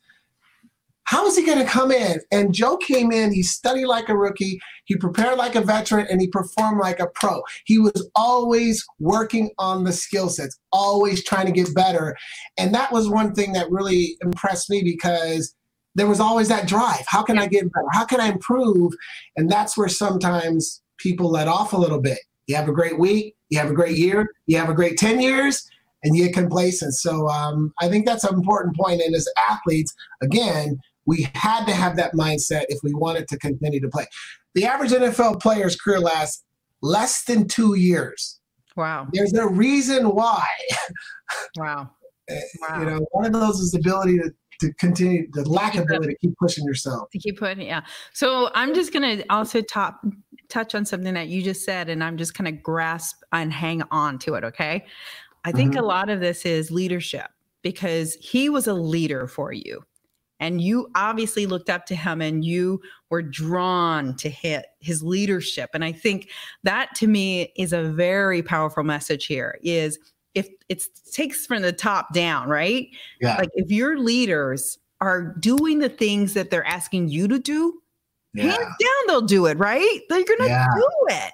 How 1.03 1.25
is 1.25 1.35
he 1.35 1.45
going 1.45 1.57
to 1.57 1.65
come 1.65 1.91
in? 1.91 2.21
And 2.31 2.53
Joe 2.53 2.77
came 2.77 3.11
in, 3.11 3.33
he 3.33 3.43
studied 3.43 3.87
like 3.87 4.07
a 4.07 4.15
rookie, 4.15 4.61
he 4.85 4.95
prepared 4.95 5.37
like 5.37 5.55
a 5.55 5.61
veteran, 5.61 6.07
and 6.09 6.21
he 6.21 6.27
performed 6.27 6.79
like 6.79 7.01
a 7.01 7.07
pro. 7.07 7.41
He 7.65 7.79
was 7.79 8.09
always 8.15 8.85
working 8.99 9.49
on 9.57 9.83
the 9.83 9.91
skill 9.91 10.29
sets, 10.29 10.57
always 10.71 11.21
trying 11.25 11.47
to 11.47 11.51
get 11.51 11.75
better. 11.75 12.15
And 12.57 12.73
that 12.75 12.93
was 12.93 13.09
one 13.09 13.33
thing 13.33 13.51
that 13.53 13.69
really 13.69 14.15
impressed 14.21 14.69
me 14.69 14.83
because 14.83 15.53
there 15.95 16.07
was 16.07 16.19
always 16.19 16.47
that 16.47 16.67
drive. 16.67 17.03
How 17.07 17.23
can 17.23 17.37
I 17.37 17.47
get 17.47 17.71
better? 17.71 17.87
How 17.91 18.05
can 18.05 18.21
I 18.21 18.27
improve? 18.29 18.93
And 19.35 19.49
that's 19.49 19.77
where 19.77 19.89
sometimes 19.89 20.81
people 20.97 21.29
let 21.29 21.47
off 21.47 21.73
a 21.73 21.77
little 21.77 21.99
bit. 21.99 22.19
You 22.47 22.55
have 22.55 22.69
a 22.69 22.73
great 22.73 22.97
week, 22.97 23.35
you 23.49 23.59
have 23.59 23.69
a 23.69 23.73
great 23.73 23.97
year, 23.97 24.29
you 24.45 24.57
have 24.57 24.69
a 24.69 24.73
great 24.73 24.97
10 24.97 25.19
years, 25.19 25.69
and 26.03 26.15
you 26.15 26.25
get 26.25 26.33
complacent. 26.33 26.93
So 26.93 27.27
um, 27.29 27.73
I 27.79 27.89
think 27.89 28.05
that's 28.05 28.23
an 28.23 28.33
important 28.33 28.75
point. 28.75 29.01
And 29.01 29.15
as 29.15 29.27
athletes, 29.49 29.93
again, 30.21 30.79
we 31.05 31.27
had 31.35 31.65
to 31.65 31.73
have 31.73 31.95
that 31.97 32.13
mindset 32.13 32.65
if 32.69 32.79
we 32.83 32.93
wanted 32.93 33.27
to 33.29 33.37
continue 33.37 33.79
to 33.79 33.89
play. 33.89 34.05
The 34.55 34.65
average 34.65 34.91
NFL 34.91 35.41
player's 35.41 35.75
career 35.75 35.99
lasts 35.99 36.43
less 36.81 37.23
than 37.23 37.47
two 37.47 37.75
years. 37.75 38.39
Wow. 38.75 39.07
There's 39.13 39.33
a 39.33 39.47
reason 39.47 40.09
why. 40.09 40.47
Wow. 41.57 41.91
wow. 42.29 42.79
You 42.79 42.85
know, 42.85 43.07
one 43.11 43.25
of 43.25 43.33
those 43.33 43.59
is 43.59 43.71
the 43.71 43.79
ability 43.79 44.17
to 44.17 44.31
to 44.61 44.73
continue 44.73 45.27
the 45.33 45.47
lack 45.49 45.75
of 45.75 45.81
ability 45.81 46.13
to 46.13 46.19
keep 46.19 46.37
pushing 46.37 46.65
yourself. 46.65 47.09
To 47.11 47.19
keep 47.19 47.39
pushing, 47.39 47.67
yeah. 47.67 47.81
So 48.13 48.49
I'm 48.55 48.73
just 48.73 48.93
gonna 48.93 49.23
also 49.29 49.61
top 49.61 50.05
touch 50.49 50.75
on 50.75 50.85
something 50.85 51.13
that 51.13 51.27
you 51.27 51.41
just 51.41 51.65
said, 51.65 51.89
and 51.89 52.03
I'm 52.03 52.17
just 52.17 52.37
gonna 52.37 52.51
grasp 52.51 53.21
and 53.33 53.51
hang 53.51 53.83
on 53.91 54.19
to 54.19 54.35
it. 54.35 54.43
Okay. 54.43 54.85
I 55.43 55.51
think 55.51 55.71
mm-hmm. 55.71 55.83
a 55.83 55.87
lot 55.87 56.09
of 56.09 56.19
this 56.19 56.45
is 56.45 56.71
leadership 56.71 57.27
because 57.63 58.15
he 58.15 58.49
was 58.49 58.67
a 58.67 58.73
leader 58.73 59.27
for 59.27 59.51
you. 59.51 59.83
And 60.39 60.59
you 60.59 60.89
obviously 60.95 61.45
looked 61.45 61.69
up 61.69 61.85
to 61.87 61.95
him 61.95 62.19
and 62.19 62.43
you 62.43 62.81
were 63.11 63.21
drawn 63.21 64.15
to 64.17 64.29
hit 64.29 64.65
his 64.79 65.03
leadership. 65.03 65.69
And 65.73 65.85
I 65.85 65.91
think 65.91 66.29
that 66.63 66.89
to 66.95 67.07
me 67.07 67.53
is 67.55 67.73
a 67.73 67.83
very 67.83 68.41
powerful 68.41 68.83
message 68.83 69.27
here 69.27 69.59
is 69.61 69.99
if 70.35 70.49
it 70.69 70.83
takes 71.11 71.45
from 71.45 71.61
the 71.61 71.73
top 71.73 72.13
down, 72.13 72.47
right? 72.47 72.87
Yeah. 73.19 73.37
Like 73.37 73.49
if 73.55 73.71
your 73.71 73.97
leaders 73.99 74.77
are 75.01 75.35
doing 75.39 75.79
the 75.79 75.89
things 75.89 76.33
that 76.33 76.49
they're 76.49 76.65
asking 76.65 77.09
you 77.09 77.27
to 77.27 77.39
do, 77.39 77.81
yeah. 78.33 78.43
hands 78.43 78.57
down 78.57 79.07
they'll 79.07 79.21
do 79.21 79.45
it, 79.47 79.57
right? 79.57 79.99
They're 80.09 80.23
gonna 80.23 80.49
yeah. 80.49 80.67
do 80.75 80.87
it. 81.09 81.33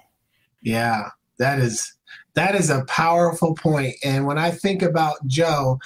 Yeah, 0.62 1.10
that 1.38 1.58
is 1.58 1.94
that 2.34 2.54
is 2.54 2.70
a 2.70 2.84
powerful 2.84 3.54
point. 3.54 3.94
And 4.04 4.26
when 4.26 4.38
I 4.38 4.50
think 4.50 4.82
about 4.82 5.16
Joe, 5.26 5.78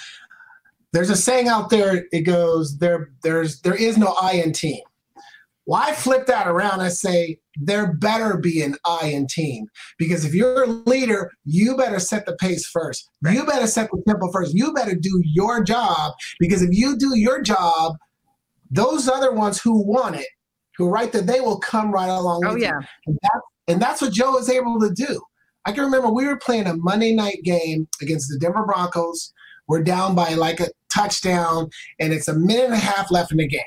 there's 0.91 1.09
a 1.09 1.17
saying 1.17 1.47
out 1.47 1.69
there. 1.69 2.05
It 2.11 2.21
goes 2.21 2.77
there. 2.77 3.11
There's 3.21 3.61
there 3.61 3.75
is 3.75 3.97
no 3.97 4.15
I 4.21 4.33
in 4.33 4.53
team. 4.53 4.81
Why 5.65 5.93
flip 5.93 6.25
that 6.25 6.47
around? 6.47 6.81
I 6.81 6.89
say 6.89 7.39
there 7.55 7.93
better 7.93 8.37
be 8.37 8.61
an 8.61 8.75
I 8.85 9.07
in 9.07 9.27
team 9.27 9.67
because 9.97 10.25
if 10.25 10.33
you're 10.33 10.63
a 10.63 10.67
leader, 10.67 11.31
you 11.45 11.77
better 11.77 11.99
set 11.99 12.25
the 12.25 12.35
pace 12.35 12.67
first. 12.67 13.09
Right. 13.21 13.35
You 13.35 13.45
better 13.45 13.67
set 13.67 13.89
the 13.91 14.03
tempo 14.05 14.29
first. 14.31 14.53
You 14.53 14.73
better 14.73 14.95
do 14.95 15.21
your 15.23 15.63
job 15.63 16.13
because 16.39 16.61
if 16.61 16.69
you 16.73 16.97
do 16.97 17.17
your 17.17 17.41
job, 17.41 17.95
those 18.71 19.07
other 19.07 19.31
ones 19.31 19.61
who 19.61 19.81
want 19.81 20.15
it, 20.15 20.27
who 20.77 20.89
right 20.89 21.11
there, 21.11 21.21
they 21.21 21.39
will 21.39 21.59
come 21.59 21.91
right 21.91 22.09
along. 22.09 22.43
Oh 22.45 22.55
yeah, 22.55 22.79
and, 23.05 23.17
that, 23.21 23.41
and 23.67 23.81
that's 23.81 24.01
what 24.01 24.11
Joe 24.11 24.37
is 24.37 24.49
able 24.49 24.79
to 24.79 24.89
do. 24.89 25.21
I 25.65 25.71
can 25.71 25.83
remember 25.83 26.09
we 26.09 26.25
were 26.25 26.37
playing 26.37 26.67
a 26.67 26.75
Monday 26.75 27.13
night 27.13 27.39
game 27.43 27.87
against 28.01 28.29
the 28.29 28.37
Denver 28.37 28.65
Broncos. 28.65 29.31
We're 29.67 29.83
down 29.83 30.13
by 30.13 30.33
like 30.33 30.59
a 30.59 30.67
touchdown, 30.93 31.69
and 31.99 32.11
it's 32.11 32.27
a 32.27 32.33
minute 32.33 32.65
and 32.65 32.73
a 32.73 32.77
half 32.77 33.11
left 33.11 33.31
in 33.31 33.37
the 33.37 33.47
game. 33.47 33.61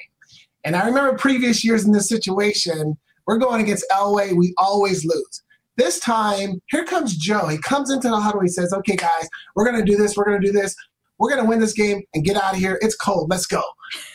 And 0.66 0.74
I 0.74 0.84
remember 0.84 1.16
previous 1.16 1.64
years 1.64 1.86
in 1.86 1.92
this 1.92 2.08
situation, 2.08 2.98
we're 3.26 3.38
going 3.38 3.62
against 3.62 3.86
Elway, 3.90 4.36
we 4.36 4.52
always 4.58 5.04
lose. 5.04 5.42
This 5.76 6.00
time, 6.00 6.60
here 6.70 6.84
comes 6.84 7.16
Joe. 7.16 7.46
He 7.46 7.58
comes 7.58 7.90
into 7.90 8.08
the 8.08 8.18
huddle. 8.18 8.40
He 8.40 8.48
says, 8.48 8.72
Okay, 8.72 8.96
guys, 8.96 9.28
we're 9.54 9.64
going 9.64 9.78
to 9.78 9.90
do 9.90 9.96
this. 9.96 10.16
We're 10.16 10.24
going 10.24 10.40
to 10.40 10.46
do 10.46 10.52
this. 10.52 10.74
We're 11.18 11.30
going 11.30 11.42
to 11.42 11.48
win 11.48 11.60
this 11.60 11.72
game 11.72 12.02
and 12.14 12.24
get 12.24 12.36
out 12.36 12.54
of 12.54 12.58
here. 12.58 12.78
It's 12.82 12.96
cold. 12.96 13.30
Let's 13.30 13.46
go. 13.46 13.62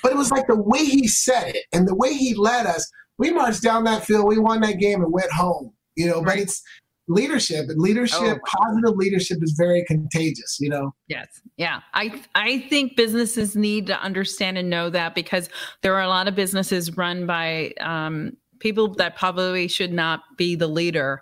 But 0.04 0.12
it 0.12 0.18
was 0.18 0.30
like 0.30 0.48
the 0.48 0.62
way 0.62 0.84
he 0.84 1.08
said 1.08 1.56
it 1.56 1.64
and 1.72 1.88
the 1.88 1.96
way 1.96 2.14
he 2.14 2.36
led 2.36 2.66
us. 2.66 2.90
We 3.18 3.32
marched 3.32 3.62
down 3.62 3.86
that 3.86 4.04
field. 4.04 4.28
We 4.28 4.38
won 4.38 4.60
that 4.62 4.80
game 4.80 5.02
and 5.02 5.12
went 5.12 5.32
home. 5.32 5.72
You 5.96 6.08
know, 6.08 6.22
but 6.22 6.38
it's 6.38 6.62
leadership 7.12 7.70
and 7.70 7.80
leadership 7.80 8.20
oh. 8.22 8.40
positive 8.46 8.96
leadership 8.96 9.40
is 9.42 9.54
very 9.58 9.84
contagious 9.86 10.58
you 10.60 10.70
know? 10.70 10.94
Yes 11.08 11.28
yeah. 11.58 11.82
I 11.94 12.22
i 12.36 12.60
think 12.70 12.96
businesses 12.96 13.56
need 13.56 13.88
to 13.88 14.00
understand 14.02 14.58
and 14.58 14.70
know 14.70 14.90
that 14.90 15.16
because 15.16 15.50
there 15.82 15.96
are 15.96 16.02
a 16.02 16.08
lot 16.08 16.28
of 16.28 16.36
businesses 16.36 16.98
run 16.98 17.26
by 17.26 17.74
um, 17.80 18.38
people 18.62 18.94
that 18.96 19.18
probably 19.18 19.68
should 19.68 19.92
not 19.92 20.22
be 20.38 20.56
the 20.56 20.68
leader. 20.68 21.22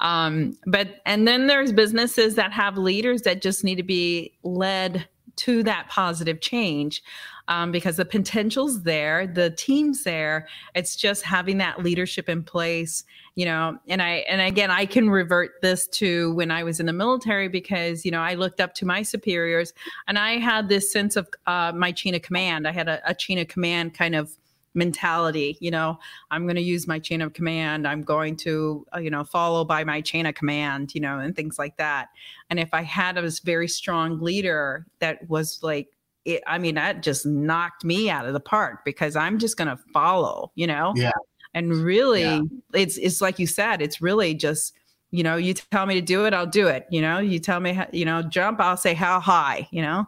Um, 0.00 0.56
but 0.66 1.00
and 1.06 1.28
then 1.28 1.46
there's 1.46 1.72
businesses 1.72 2.34
that 2.34 2.52
have 2.52 2.76
leaders 2.76 3.22
that 3.22 3.42
just 3.42 3.62
need 3.62 3.76
to 3.76 3.82
be 3.82 4.32
led 4.42 5.06
to 5.36 5.62
that 5.62 5.88
positive 5.88 6.40
change 6.40 7.02
um, 7.48 7.72
because 7.72 7.96
the 7.96 8.04
potential's 8.04 8.82
there, 8.82 9.26
the 9.26 9.50
team's 9.50 10.04
there. 10.04 10.46
It's 10.74 10.94
just 10.94 11.22
having 11.22 11.58
that 11.58 11.82
leadership 11.82 12.28
in 12.28 12.44
place, 12.44 13.04
you 13.34 13.46
know. 13.46 13.78
And 13.88 14.02
I 14.02 14.24
and 14.28 14.40
again, 14.40 14.70
I 14.70 14.86
can 14.86 15.10
revert 15.10 15.60
this 15.62 15.86
to 15.88 16.34
when 16.34 16.50
I 16.50 16.62
was 16.62 16.78
in 16.78 16.86
the 16.86 16.92
military 16.92 17.48
because 17.48 18.04
you 18.04 18.10
know 18.10 18.20
I 18.20 18.34
looked 18.34 18.60
up 18.60 18.74
to 18.74 18.86
my 18.86 19.02
superiors 19.02 19.72
and 20.06 20.18
I 20.18 20.38
had 20.38 20.68
this 20.68 20.92
sense 20.92 21.16
of 21.16 21.28
uh, 21.46 21.72
my 21.74 21.90
chain 21.90 22.14
of 22.14 22.22
command. 22.22 22.68
I 22.68 22.72
had 22.72 22.88
a, 22.88 23.00
a 23.08 23.14
chain 23.14 23.38
of 23.38 23.48
command 23.48 23.94
kind 23.94 24.14
of 24.14 24.36
mentality 24.74 25.56
you 25.60 25.70
know 25.70 25.98
i'm 26.30 26.44
going 26.44 26.54
to 26.54 26.62
use 26.62 26.86
my 26.86 26.98
chain 26.98 27.22
of 27.22 27.32
command 27.32 27.88
i'm 27.88 28.02
going 28.02 28.36
to 28.36 28.86
uh, 28.94 28.98
you 28.98 29.10
know 29.10 29.24
follow 29.24 29.64
by 29.64 29.82
my 29.82 30.00
chain 30.00 30.26
of 30.26 30.34
command 30.34 30.94
you 30.94 31.00
know 31.00 31.18
and 31.18 31.34
things 31.34 31.58
like 31.58 31.76
that 31.78 32.08
and 32.50 32.60
if 32.60 32.72
i 32.74 32.82
had 32.82 33.16
a 33.16 33.30
very 33.44 33.66
strong 33.66 34.20
leader 34.20 34.86
that 35.00 35.26
was 35.28 35.58
like 35.62 35.88
it, 36.24 36.42
I 36.46 36.58
mean, 36.58 36.74
that 36.74 37.02
just 37.02 37.26
knocked 37.26 37.84
me 37.84 38.10
out 38.10 38.26
of 38.26 38.32
the 38.32 38.40
park 38.40 38.84
because 38.84 39.16
I'm 39.16 39.38
just 39.38 39.56
going 39.56 39.68
to 39.68 39.78
follow, 39.92 40.52
you 40.54 40.66
know? 40.66 40.92
Yeah. 40.96 41.12
And 41.54 41.72
really, 41.72 42.22
yeah. 42.22 42.40
it's, 42.74 42.98
it's 42.98 43.20
like 43.20 43.38
you 43.38 43.46
said, 43.46 43.80
it's 43.80 44.00
really 44.00 44.34
just, 44.34 44.74
you 45.10 45.22
know, 45.22 45.36
you 45.36 45.54
tell 45.54 45.86
me 45.86 45.94
to 45.94 46.02
do 46.02 46.26
it, 46.26 46.34
I'll 46.34 46.46
do 46.46 46.68
it. 46.68 46.86
You 46.90 47.00
know, 47.00 47.18
you 47.18 47.38
tell 47.38 47.60
me, 47.60 47.72
how, 47.72 47.86
you 47.92 48.04
know, 48.04 48.20
jump, 48.20 48.60
I'll 48.60 48.76
say 48.76 48.92
how 48.92 49.20
high, 49.20 49.66
you 49.70 49.80
know? 49.80 50.06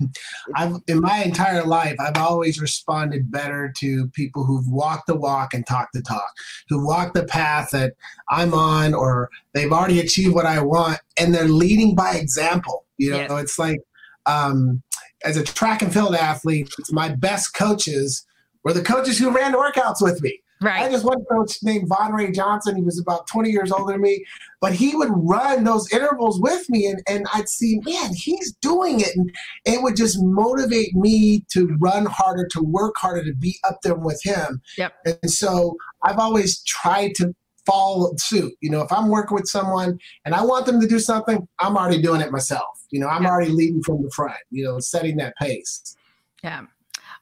I've, 0.54 0.76
in 0.86 1.00
my 1.00 1.22
entire 1.24 1.64
life, 1.64 1.96
I've 1.98 2.18
always 2.18 2.60
responded 2.60 3.30
better 3.30 3.72
to 3.78 4.08
people 4.08 4.44
who've 4.44 4.68
walked 4.68 5.06
the 5.06 5.16
walk 5.16 5.54
and 5.54 5.66
talked 5.66 5.94
the 5.94 6.02
talk, 6.02 6.30
who 6.68 6.86
walk 6.86 7.14
the 7.14 7.24
path 7.24 7.70
that 7.70 7.94
I'm 8.28 8.52
on, 8.52 8.92
or 8.92 9.30
they've 9.54 9.72
already 9.72 10.00
achieved 10.00 10.34
what 10.34 10.46
I 10.46 10.60
want 10.60 11.00
and 11.18 11.34
they're 11.34 11.48
leading 11.48 11.94
by 11.94 12.16
example. 12.16 12.84
You 12.98 13.12
know, 13.12 13.16
yes. 13.16 13.42
it's 13.42 13.58
like, 13.58 13.80
um, 14.26 14.82
as 15.24 15.36
a 15.36 15.42
track 15.42 15.82
and 15.82 15.92
field 15.92 16.14
athlete, 16.14 16.68
my 16.90 17.08
best 17.08 17.54
coaches 17.54 18.26
were 18.62 18.72
the 18.72 18.82
coaches 18.82 19.18
who 19.18 19.30
ran 19.30 19.54
workouts 19.54 20.00
with 20.00 20.22
me. 20.22 20.40
Right. 20.62 20.82
I 20.82 20.90
just 20.90 21.04
one 21.04 21.22
coach 21.30 21.58
named 21.62 21.88
Von 21.88 22.12
Ray 22.12 22.30
Johnson. 22.30 22.76
He 22.76 22.82
was 22.82 22.98
about 22.98 23.26
20 23.26 23.50
years 23.50 23.70
older 23.70 23.92
than 23.92 24.00
me, 24.00 24.24
but 24.60 24.72
he 24.72 24.94
would 24.94 25.10
run 25.12 25.64
those 25.64 25.92
intervals 25.92 26.40
with 26.40 26.70
me, 26.70 26.86
and, 26.86 27.02
and 27.06 27.26
I'd 27.34 27.48
see, 27.48 27.80
man, 27.84 28.14
he's 28.14 28.54
doing 28.62 29.00
it. 29.00 29.10
And 29.14 29.30
it 29.66 29.82
would 29.82 29.96
just 29.96 30.22
motivate 30.22 30.94
me 30.94 31.44
to 31.50 31.76
run 31.80 32.06
harder, 32.06 32.46
to 32.52 32.62
work 32.62 32.94
harder, 32.96 33.24
to 33.24 33.34
be 33.34 33.58
up 33.68 33.80
there 33.82 33.94
with 33.94 34.20
him. 34.24 34.62
Yep. 34.78 34.94
And 35.04 35.30
so 35.30 35.76
I've 36.02 36.18
always 36.18 36.62
tried 36.62 37.14
to 37.16 37.34
follow 37.66 38.14
suit. 38.16 38.54
You 38.60 38.70
know, 38.70 38.80
if 38.80 38.92
I'm 38.92 39.08
working 39.08 39.34
with 39.34 39.48
someone 39.48 39.98
and 40.24 40.34
I 40.34 40.44
want 40.44 40.66
them 40.66 40.80
to 40.80 40.86
do 40.86 40.98
something, 40.98 41.46
I'm 41.58 41.76
already 41.76 42.00
doing 42.00 42.20
it 42.20 42.30
myself. 42.30 42.83
You 42.94 43.00
know, 43.00 43.08
I'm 43.08 43.24
Yeah. 43.24 43.30
already 43.30 43.50
leading 43.50 43.82
from 43.82 44.04
the 44.04 44.10
front, 44.10 44.36
you 44.52 44.64
know, 44.64 44.78
setting 44.78 45.16
that 45.16 45.34
pace. 45.36 45.96
Yeah. 46.44 46.62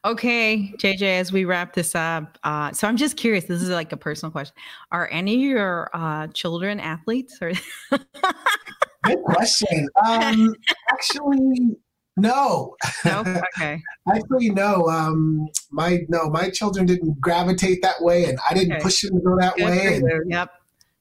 Okay, 0.05 0.75
JJ, 0.77 1.19
as 1.19 1.33
we 1.33 1.47
wrap 1.47 1.73
this 1.73 1.95
up, 1.95 2.37
uh, 2.45 2.73
so 2.73 2.87
I'm 2.87 2.99
just 2.99 3.17
curious. 3.17 3.45
This 3.47 3.63
is 3.63 3.71
like 3.71 3.91
a 3.91 3.97
personal 3.97 4.31
question. 4.31 4.55
Are 4.91 5.09
any 5.11 5.37
of 5.37 5.41
your 5.41 5.89
uh, 5.95 6.27
children 6.35 6.79
athletes? 6.79 7.39
Or 7.41 7.53
Good 9.05 9.23
question. 9.25 9.89
Um, 10.07 10.55
actually, 10.93 11.77
no. 12.19 12.77
no? 13.07 13.23
Okay. 13.57 13.81
Actually, 14.15 14.51
no. 14.51 14.87
Um, 14.89 15.49
my 15.71 16.01
no, 16.11 16.29
my 16.29 16.51
children 16.51 16.85
didn't 16.85 17.19
gravitate 17.19 17.81
that 17.81 18.03
way, 18.03 18.27
and 18.27 18.39
I 18.47 18.53
didn't 18.53 18.75
Okay. 18.75 18.83
push 18.83 19.01
them 19.01 19.17
to 19.17 19.25
go 19.25 19.37
that 19.41 19.57
Good 19.57 19.65
way. 19.65 19.97
And. 19.97 20.31
Yep. 20.31 20.51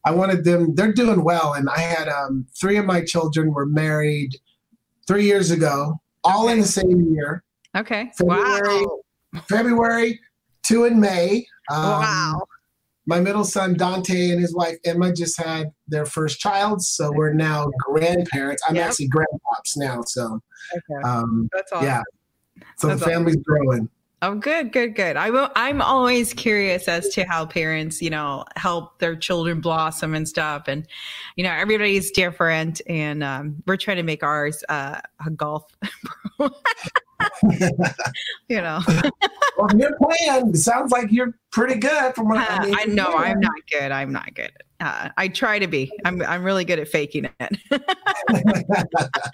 I 0.06 0.12
wanted 0.12 0.46
them. 0.46 0.76
They're 0.76 0.94
doing 0.94 1.26
well, 1.26 1.54
and 1.56 1.68
I 1.70 1.80
had 1.80 2.08
um, 2.08 2.46
three 2.58 2.78
of 2.78 2.86
my 2.86 3.04
children 3.04 3.54
were 3.54 3.66
married 3.66 4.40
three 5.12 5.26
years 5.26 5.52
ago, 5.52 6.00
all 6.24 6.48
in 6.48 6.62
the 6.62 6.66
same 6.66 7.14
year. 7.14 7.44
Okay. 7.76 8.10
February. 8.18 8.86
Wow. 8.86 9.00
February, 9.50 10.20
two 10.64 10.86
in 10.86 11.00
May. 11.02 11.46
Um, 11.70 11.82
wow. 11.84 12.42
My 13.08 13.20
middle 13.20 13.44
son 13.44 13.74
Dante 13.74 14.30
and 14.30 14.40
his 14.40 14.56
wife 14.56 14.78
Emma 14.86 15.12
just 15.14 15.38
had 15.42 15.72
their 15.88 16.06
first 16.06 16.40
child, 16.40 16.82
so 16.82 17.12
we're 17.14 17.34
now 17.34 17.70
grandparents. 17.80 18.64
I'm 18.70 18.76
Yep. 18.76 18.88
actually 18.90 19.10
grandpops 19.10 19.76
now, 19.76 20.02
so 20.06 20.40
Okay. 20.74 21.02
um, 21.04 21.50
That's 21.52 21.72
awesome. 21.74 21.88
yeah. 21.88 22.02
So 22.78 22.88
That's 22.88 23.02
the 23.02 23.06
family's 23.08 23.36
growing. 23.38 23.90
Oh, 24.24 24.36
good, 24.36 24.72
good, 24.72 24.94
good. 24.94 25.18
I 25.18 25.32
will, 25.32 25.50
I'm 25.56 25.82
always 25.82 26.36
curious 26.36 26.88
as 26.88 27.10
to 27.10 27.24
how 27.24 27.48
parents, 27.48 28.04
you 28.04 28.12
know, 28.12 28.46
help 28.56 29.00
their 29.00 29.16
children 29.16 29.62
blossom 29.62 30.14
and 30.14 30.30
stuff. 30.30 30.68
And, 30.68 30.86
you 31.36 31.44
know, 31.44 31.52
everybody's 31.52 32.12
different. 32.12 32.82
And 32.86 33.24
um, 33.24 33.64
we're 33.66 33.78
trying 33.78 33.98
to 33.98 34.04
make 34.04 34.22
ours 34.22 34.64
uh, 34.70 35.02
a 35.26 35.32
golf. 35.32 35.64
you 38.50 38.62
know, 38.62 38.80
Well, 39.58 39.68
from 39.68 39.80
your 39.80 39.96
plan, 39.98 40.50
it 40.50 40.58
sounds 40.58 40.92
like 40.92 41.12
you're 41.12 41.34
pretty 41.52 41.76
good. 41.76 42.16
From 42.16 42.30
what 42.30 42.40
Uh, 42.40 42.46
I, 42.50 42.66
mean, 42.66 42.76
I 42.80 42.86
know 42.86 43.14
I'm 43.16 43.40
not 43.40 43.54
good. 43.72 43.92
I'm 43.92 44.12
not 44.12 44.34
good. 44.34 44.52
Uh, 44.80 45.10
I 45.18 45.28
try 45.28 45.60
to 45.60 45.68
be. 45.68 45.92
I'm, 46.06 46.22
I'm 46.22 46.44
really 46.44 46.66
good 46.66 46.80
at 46.80 46.88
faking 46.88 47.30
it. 47.40 47.84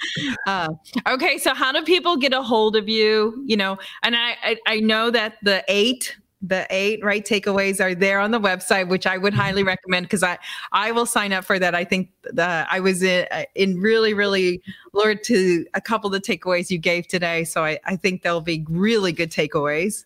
uh, 0.48 0.70
okay, 1.08 1.38
so 1.38 1.54
how 1.54 1.72
do 1.72 1.84
people 1.84 2.18
get 2.18 2.34
a 2.34 2.42
hold 2.42 2.76
of 2.76 2.90
you? 2.90 3.42
You 3.46 3.58
know, 3.58 3.78
and 4.04 4.16
I, 4.16 4.36
I 4.44 4.58
I 4.68 4.80
know 4.80 5.12
that 5.12 5.36
the 5.44 5.64
eight 5.68 6.18
the 6.42 6.68
eight 6.70 7.04
right 7.04 7.26
takeaways 7.26 7.84
are 7.84 7.96
there 7.96 8.20
on 8.20 8.32
the 8.32 8.40
website, 8.40 8.88
which 8.88 9.08
I 9.08 9.18
would 9.18 9.34
mm-hmm. 9.34 9.42
highly 9.42 9.64
recommend 9.64 10.06
because 10.06 10.24
I 10.24 10.38
I 10.72 10.92
will 10.92 11.06
sign 11.06 11.34
up 11.34 11.46
for 11.46 11.58
that. 11.60 11.74
I 11.74 11.84
think 11.84 12.10
I 12.38 12.80
was 12.80 13.02
in, 13.02 13.26
uh, 13.32 13.44
in 13.56 13.80
really 13.80 14.14
really 14.14 14.62
lured 14.94 15.24
to 15.26 15.66
a 15.74 15.82
couple 15.82 16.14
of 16.14 16.22
the 16.22 16.38
takeaways 16.38 16.70
you 16.70 16.78
gave 16.78 17.08
today, 17.08 17.44
so 17.44 17.64
I 17.64 17.80
I 17.86 17.96
think 17.96 18.22
they'll 18.22 18.42
be 18.42 18.66
really 18.70 19.12
good 19.12 19.32
takeaways. 19.32 20.06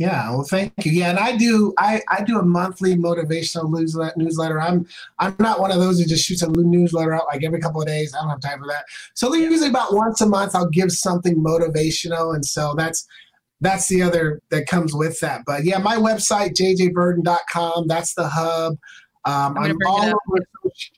Yeah, 0.00 0.30
well, 0.30 0.44
thank 0.44 0.72
you. 0.86 0.92
Yeah, 0.92 1.10
and 1.10 1.18
I 1.18 1.36
do. 1.36 1.74
I, 1.76 2.00
I 2.08 2.24
do 2.24 2.38
a 2.38 2.42
monthly 2.42 2.96
motivational 2.96 3.70
newsletter. 3.70 4.14
Newsletter. 4.16 4.58
I'm 4.58 4.86
I'm 5.18 5.36
not 5.38 5.60
one 5.60 5.70
of 5.70 5.78
those 5.78 5.98
who 5.98 6.06
just 6.06 6.24
shoots 6.24 6.40
a 6.40 6.48
newsletter 6.48 7.12
out 7.12 7.26
like 7.26 7.44
every 7.44 7.60
couple 7.60 7.82
of 7.82 7.86
days. 7.86 8.14
I 8.14 8.22
don't 8.22 8.30
have 8.30 8.40
time 8.40 8.60
for 8.60 8.66
that. 8.68 8.86
So 9.12 9.34
usually 9.34 9.68
about 9.68 9.92
once 9.92 10.22
a 10.22 10.26
month, 10.26 10.54
I'll 10.54 10.70
give 10.70 10.90
something 10.90 11.36
motivational, 11.36 12.34
and 12.34 12.42
so 12.42 12.72
that's 12.78 13.06
that's 13.60 13.88
the 13.88 14.02
other 14.02 14.40
that 14.50 14.66
comes 14.66 14.94
with 14.94 15.20
that. 15.20 15.42
But 15.46 15.64
yeah, 15.64 15.78
my 15.78 15.96
website 15.96 16.54
jjbirden.com. 16.54 17.86
That's 17.86 18.14
the 18.14 18.28
hub. 18.28 18.76
Um, 19.24 19.58
I'm 19.58 19.72
I'm 19.72 19.76
all 19.86 20.04
over. 20.04 20.44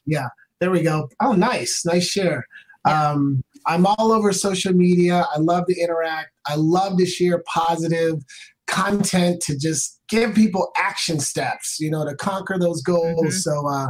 Yeah, 0.06 0.28
there 0.60 0.70
we 0.70 0.82
go. 0.82 1.08
Oh, 1.20 1.32
nice, 1.32 1.84
nice 1.84 2.06
share. 2.06 2.46
Yeah. 2.86 3.10
Um, 3.10 3.42
I'm 3.66 3.86
all 3.86 4.12
over 4.12 4.32
social 4.32 4.72
media. 4.72 5.24
I 5.34 5.38
love 5.38 5.66
to 5.66 5.80
interact. 5.80 6.30
I 6.46 6.56
love 6.56 6.98
to 6.98 7.06
share 7.06 7.42
positive 7.46 8.22
content 8.66 9.40
to 9.42 9.56
just 9.56 10.00
give 10.08 10.34
people 10.34 10.72
action 10.76 11.20
steps, 11.20 11.78
you 11.78 11.90
know, 11.90 12.04
to 12.04 12.14
conquer 12.16 12.58
those 12.58 12.82
goals. 12.82 13.20
Mhm. 13.22 13.32
So 13.32 13.68
uh, 13.68 13.88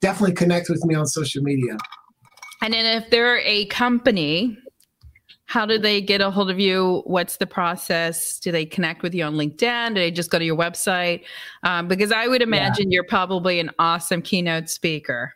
definitely 0.00 0.34
connect 0.34 0.68
with 0.68 0.84
me 0.84 0.94
on 0.94 1.06
social 1.06 1.42
media. 1.42 1.76
And 2.62 2.74
then 2.74 2.86
if 3.02 3.10
they're 3.10 3.38
a 3.40 3.66
company, 3.66 4.58
how 5.54 5.64
do 5.64 5.78
they 5.78 6.00
get 6.00 6.20
a 6.20 6.32
hold 6.32 6.50
of 6.50 6.58
you? 6.58 7.00
What's 7.06 7.36
the 7.36 7.46
process? 7.46 8.40
Do 8.40 8.50
they 8.50 8.66
connect 8.66 9.04
with 9.04 9.14
you 9.14 9.22
on 9.22 9.34
LinkedIn? 9.34 9.90
Do 9.90 9.94
they 9.94 10.10
just 10.10 10.28
go 10.28 10.40
to 10.40 10.44
your 10.44 10.56
website? 10.56 11.22
Um, 11.62 11.86
because 11.86 12.10
I 12.10 12.26
would 12.26 12.42
imagine 12.42 12.90
you're 12.90 13.04
probably 13.04 13.60
an 13.60 13.70
awesome 13.78 14.20
keynote 14.20 14.68
speaker. 14.68 15.32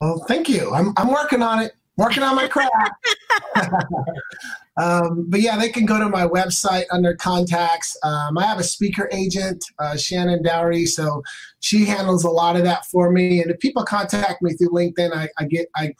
Well, 0.00 0.24
thank 0.26 0.48
you. 0.48 0.72
I'm, 0.72 0.94
I'm 0.96 1.08
working 1.08 1.42
on 1.42 1.58
it, 1.58 1.72
working 1.98 2.22
on 2.22 2.34
my 2.34 2.48
craft. 2.48 2.72
um, 4.78 5.26
but 5.28 5.42
yeah, 5.42 5.58
they 5.58 5.68
can 5.68 5.84
go 5.84 5.98
to 5.98 6.08
my 6.08 6.26
website 6.26 6.84
under 6.90 7.14
contacts. 7.14 7.94
Um, 8.02 8.38
I 8.38 8.46
have 8.46 8.58
a 8.58 8.64
speaker 8.64 9.06
agent, 9.12 9.62
uh, 9.80 9.98
Shannon 9.98 10.42
Dowry, 10.42 10.86
so 10.86 11.22
she 11.60 11.84
handles 11.84 12.24
a 12.24 12.30
lot 12.30 12.56
of 12.56 12.62
that 12.62 12.86
for 12.86 13.12
me. 13.12 13.42
And 13.42 13.50
if 13.50 13.60
people 13.60 13.84
contact 13.84 14.40
me 14.40 14.54
through 14.54 14.70
LinkedIn, 14.70 15.14
I, 15.14 15.28
I 15.36 15.44
get 15.44 15.68
I 15.76 15.92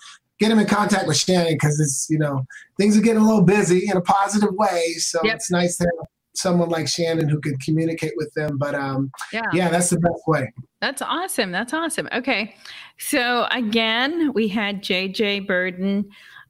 get 0.43 0.51
him 0.51 0.59
in 0.59 0.67
contact 0.67 1.07
with 1.07 1.17
Shannon 1.17 1.53
because 1.55 1.79
it's 1.81 2.07
you 2.11 2.19
know 2.19 2.45
things 2.77 2.97
are 2.97 3.01
getting 3.01 3.23
a 3.23 3.25
little 3.27 3.43
busy 3.45 3.89
in 3.89 3.97
a 3.97 4.01
positive 4.03 4.51
way. 4.53 4.95
So 4.99 5.21
Yep. 5.23 5.35
it's 5.37 5.51
nice 5.51 5.77
to 5.79 5.85
have 5.85 6.07
someone 6.35 6.69
like 6.71 6.89
Shannon 6.89 7.29
who 7.29 7.41
can 7.41 7.57
communicate 7.59 8.13
with 8.17 8.33
them. 8.35 8.59
But 8.59 8.75
um, 8.75 9.11
Yeah. 9.33 9.43
yeah, 9.53 9.69
that's 9.69 9.91
the 9.91 9.99
best 10.01 10.23
way. 10.27 10.51
That's 10.81 11.03
awesome. 11.03 11.53
That's 11.53 11.73
awesome. 11.73 12.09
Okay. 12.13 12.55
So 12.99 13.47
again, 13.51 14.33
we 14.33 14.49
had 14.49 14.83
JJ 14.83 15.47
Birden. 15.47 16.07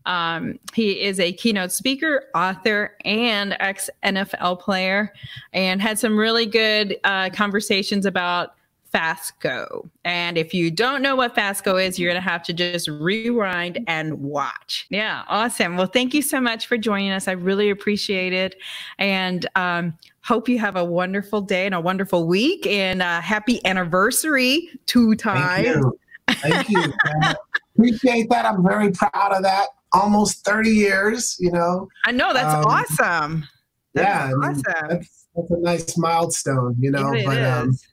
Um, 0.06 0.58
he 0.74 1.00
is 1.02 1.20
a 1.20 1.32
keynote 1.32 1.70
speaker, 1.72 2.24
author, 2.34 2.96
and 3.04 3.56
ex 3.60 3.88
NFL 4.04 4.58
player, 4.60 5.12
and 5.52 5.80
had 5.82 5.98
some 5.98 6.16
really 6.16 6.46
good 6.46 6.96
uh, 7.04 7.30
conversations 7.30 8.04
about 8.06 8.54
Fasco. 8.92 9.90
And 10.04 10.36
if 10.36 10.52
you 10.52 10.70
don't 10.70 11.00
know 11.00 11.16
what 11.16 11.34
Fasco 11.34 11.76
is, 11.78 11.98
you're 11.98 12.10
going 12.10 12.22
to 12.22 12.28
have 12.28 12.42
to 12.44 12.52
just 12.52 12.88
rewind 12.88 13.82
and 13.86 14.20
watch. 14.20 14.86
Yeah, 14.90 15.24
awesome. 15.28 15.76
Well, 15.76 15.86
thank 15.86 16.12
you 16.12 16.20
so 16.20 16.40
much 16.40 16.66
for 16.66 16.76
joining 16.76 17.10
us. 17.10 17.26
I 17.26 17.32
really 17.32 17.70
appreciate 17.70 18.34
it. 18.34 18.56
And 18.98 19.46
um, 19.56 19.96
hope 20.22 20.48
you 20.48 20.58
have 20.58 20.76
a 20.76 20.84
wonderful 20.84 21.40
day 21.40 21.64
and 21.64 21.74
a 21.74 21.80
wonderful 21.80 22.26
week. 22.26 22.66
And 22.66 23.00
uh, 23.00 23.22
happy 23.22 23.64
anniversary 23.64 24.68
two 24.86 25.14
Thank 25.16 25.66
you. 25.66 25.98
Thank 26.28 26.68
you. 26.68 26.84
Appreciate 27.76 28.28
that. 28.28 28.44
I'm 28.44 28.62
very 28.62 28.90
proud 28.90 29.32
of 29.32 29.42
that. 29.42 29.68
Almost 29.92 30.44
30 30.44 30.70
years, 30.70 31.36
you 31.40 31.50
know. 31.50 31.88
I 32.04 32.12
know 32.12 32.32
that's 32.32 32.54
Um, 32.54 32.64
awesome. 32.66 33.48
That's 33.94 34.06
yeah, 34.06 34.32
awesome. 34.42 34.88
That's, 34.88 35.26
that's 35.34 35.50
a 35.50 35.60
nice 35.60 35.98
milestone, 35.98 36.76
you 36.78 36.90
know. 36.90 37.12
It 37.12 37.26
but 37.26 37.42
um, 37.42 37.70
is. 37.70 37.86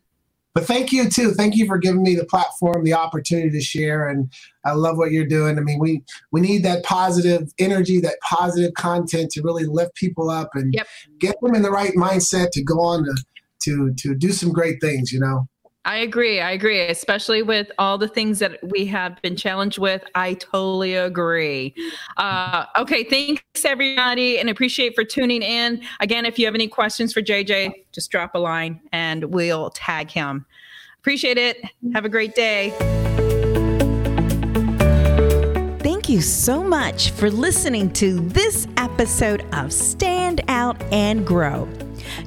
But 0.55 0.65
thank 0.65 0.91
you 0.91 1.09
too. 1.09 1.33
Thank 1.33 1.55
you 1.55 1.65
for 1.65 1.77
giving 1.77 2.03
me 2.03 2.15
the 2.15 2.25
platform, 2.25 2.83
the 2.83 2.93
opportunity 2.93 3.49
to 3.51 3.61
share, 3.61 4.07
and 4.07 4.31
I 4.65 4.71
love 4.71 4.97
what 4.97 5.11
you're 5.11 5.27
doing. 5.27 5.57
I 5.57 5.61
mean, 5.61 5.79
we 5.79 6.03
we 6.31 6.41
need 6.41 6.63
that 6.63 6.83
positive 6.83 7.51
energy, 7.59 7.99
that 8.01 8.17
positive 8.21 8.73
content 8.73 9.31
to 9.31 9.41
really 9.41 9.65
lift 9.65 9.95
people 9.95 10.29
up 10.29 10.49
and 10.55 10.73
Yep. 10.73 10.87
get 11.19 11.35
them 11.41 11.55
in 11.55 11.61
the 11.61 11.71
right 11.71 11.93
mindset 11.93 12.51
to 12.51 12.63
go 12.63 12.81
on 12.81 13.05
to 13.05 13.15
to 13.63 13.93
to 13.93 14.15
do 14.15 14.31
some 14.31 14.51
great 14.51 14.81
things. 14.81 15.11
You 15.11 15.19
know. 15.19 15.47
I 15.89 15.97
agree. 15.97 16.39
I 16.39 16.51
agree, 16.51 16.81
especially 16.81 17.41
with 17.41 17.71
all 17.79 17.97
the 17.97 18.07
things 18.07 18.37
that 18.37 18.59
we 18.69 18.85
have 18.85 19.19
been 19.23 19.35
challenged 19.35 19.79
with. 19.79 20.03
I 20.13 20.35
totally 20.35 20.93
agree. 20.93 21.73
Uh, 22.15 22.65
okay, 22.77 23.03
thanks 23.03 23.65
everybody, 23.65 24.37
and 24.37 24.51
appreciate 24.51 24.93
for 24.93 25.03
tuning 25.03 25.41
in. 25.41 25.81
Again, 25.99 26.27
if 26.27 26.37
you 26.37 26.45
have 26.45 26.53
any 26.53 26.67
questions 26.67 27.11
for 27.11 27.23
JJ, 27.23 27.71
just 27.91 28.11
drop 28.11 28.35
a 28.35 28.37
line 28.37 28.79
and 28.91 29.33
we'll 29.33 29.71
tag 29.71 30.11
him. 30.11 30.45
Appreciate 30.99 31.39
it. 31.39 31.57
Have 31.95 32.05
a 32.05 32.09
great 32.09 32.35
day. 32.35 32.69
Thank 35.79 36.07
you 36.07 36.21
so 36.21 36.63
much 36.63 37.09
for 37.13 37.31
listening 37.31 37.91
to 37.93 38.19
this 38.29 38.67
episode 38.77 39.43
of 39.55 39.73
Stand 39.73 40.41
Out 40.49 40.79
and 40.93 41.25
Grow. 41.25 41.67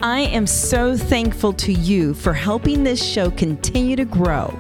I 0.01 0.21
am 0.21 0.47
so 0.47 0.97
thankful 0.97 1.53
to 1.55 1.73
you 1.73 2.15
for 2.15 2.35
helping 2.35 2.85
this 2.85 3.03
show 3.03 3.31
continue 3.31 3.97
to 3.97 4.05
grow. 4.05 4.57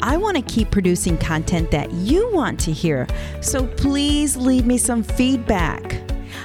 I 0.00 0.16
want 0.16 0.36
to 0.36 0.42
keep 0.42 0.70
producing 0.70 1.18
content 1.18 1.70
that 1.72 1.92
you 1.92 2.30
want 2.32 2.58
to 2.60 2.72
hear, 2.72 3.06
so 3.42 3.66
please 3.66 4.34
leave 4.36 4.64
me 4.66 4.78
some 4.78 5.02
feedback. 5.02 6.00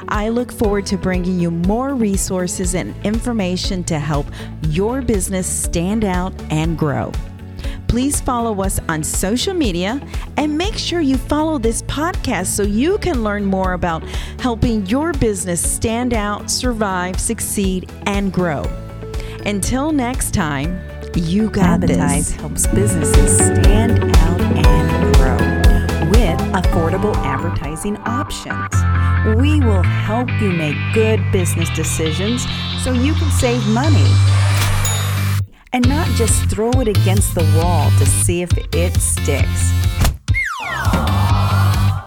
I 0.09 0.27
look 0.29 0.51
forward 0.51 0.85
to 0.87 0.97
bringing 0.97 1.39
you 1.39 1.51
more 1.51 1.95
resources 1.95 2.75
and 2.75 2.93
information 3.05 3.85
to 3.85 3.99
help 3.99 4.27
your 4.67 5.01
business 5.01 5.47
stand 5.47 6.03
out 6.03 6.33
and 6.51 6.77
grow. 6.77 7.13
Please 7.93 8.19
follow 8.19 8.63
us 8.63 8.79
on 8.89 9.03
social 9.03 9.53
media 9.53 10.01
and 10.37 10.57
make 10.57 10.79
sure 10.79 10.99
you 10.99 11.15
follow 11.15 11.59
this 11.59 11.83
podcast 11.83 12.47
so 12.47 12.63
you 12.63 12.97
can 12.97 13.23
learn 13.23 13.45
more 13.45 13.73
about 13.73 14.03
helping 14.39 14.83
your 14.87 15.13
business 15.13 15.61
stand 15.61 16.11
out, 16.11 16.49
survive, 16.49 17.19
succeed, 17.19 17.87
and 18.07 18.33
grow. 18.33 18.63
Until 19.45 19.91
next 19.91 20.33
time, 20.33 20.81
you 21.13 21.51
got 21.51 21.83
Advertise 21.83 22.29
this. 22.29 22.35
helps 22.41 22.65
businesses 22.65 23.37
stand 23.37 24.03
out 24.03 24.41
and 24.41 25.15
grow 25.17 26.09
with 26.09 26.39
affordable 26.63 27.15
advertising 27.17 27.97
options. 27.97 28.73
We 29.39 29.59
will 29.59 29.83
help 29.83 30.29
you 30.41 30.51
make 30.51 30.77
good 30.95 31.19
business 31.31 31.69
decisions 31.75 32.43
so 32.83 32.91
you 32.91 33.13
can 33.13 33.29
save 33.29 33.63
money 33.67 34.42
and 35.73 35.85
not 35.89 36.07
just 36.15 36.49
throw 36.49 36.71
it 36.79 36.87
against 36.87 37.35
the 37.35 37.43
wall 37.57 37.91
to 37.97 38.05
see 38.05 38.43
if 38.43 38.51
it 38.73 38.95
sticks. 39.01 39.73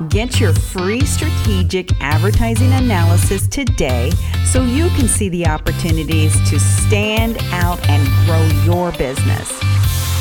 Get 0.09 0.41
your 0.41 0.53
free 0.53 1.05
strategic 1.05 1.91
advertising 2.01 2.73
analysis 2.73 3.49
today 3.49 4.13
so 4.45 4.63
you 4.63 4.89
can 4.91 5.09
see 5.09 5.31
the 5.31 5.47
opportunities 5.47 6.39
to 6.49 6.61
stand 6.61 7.39
out 7.51 7.85
and 7.89 8.07
grow 8.27 8.45
your 8.65 8.93
business. 8.93 9.51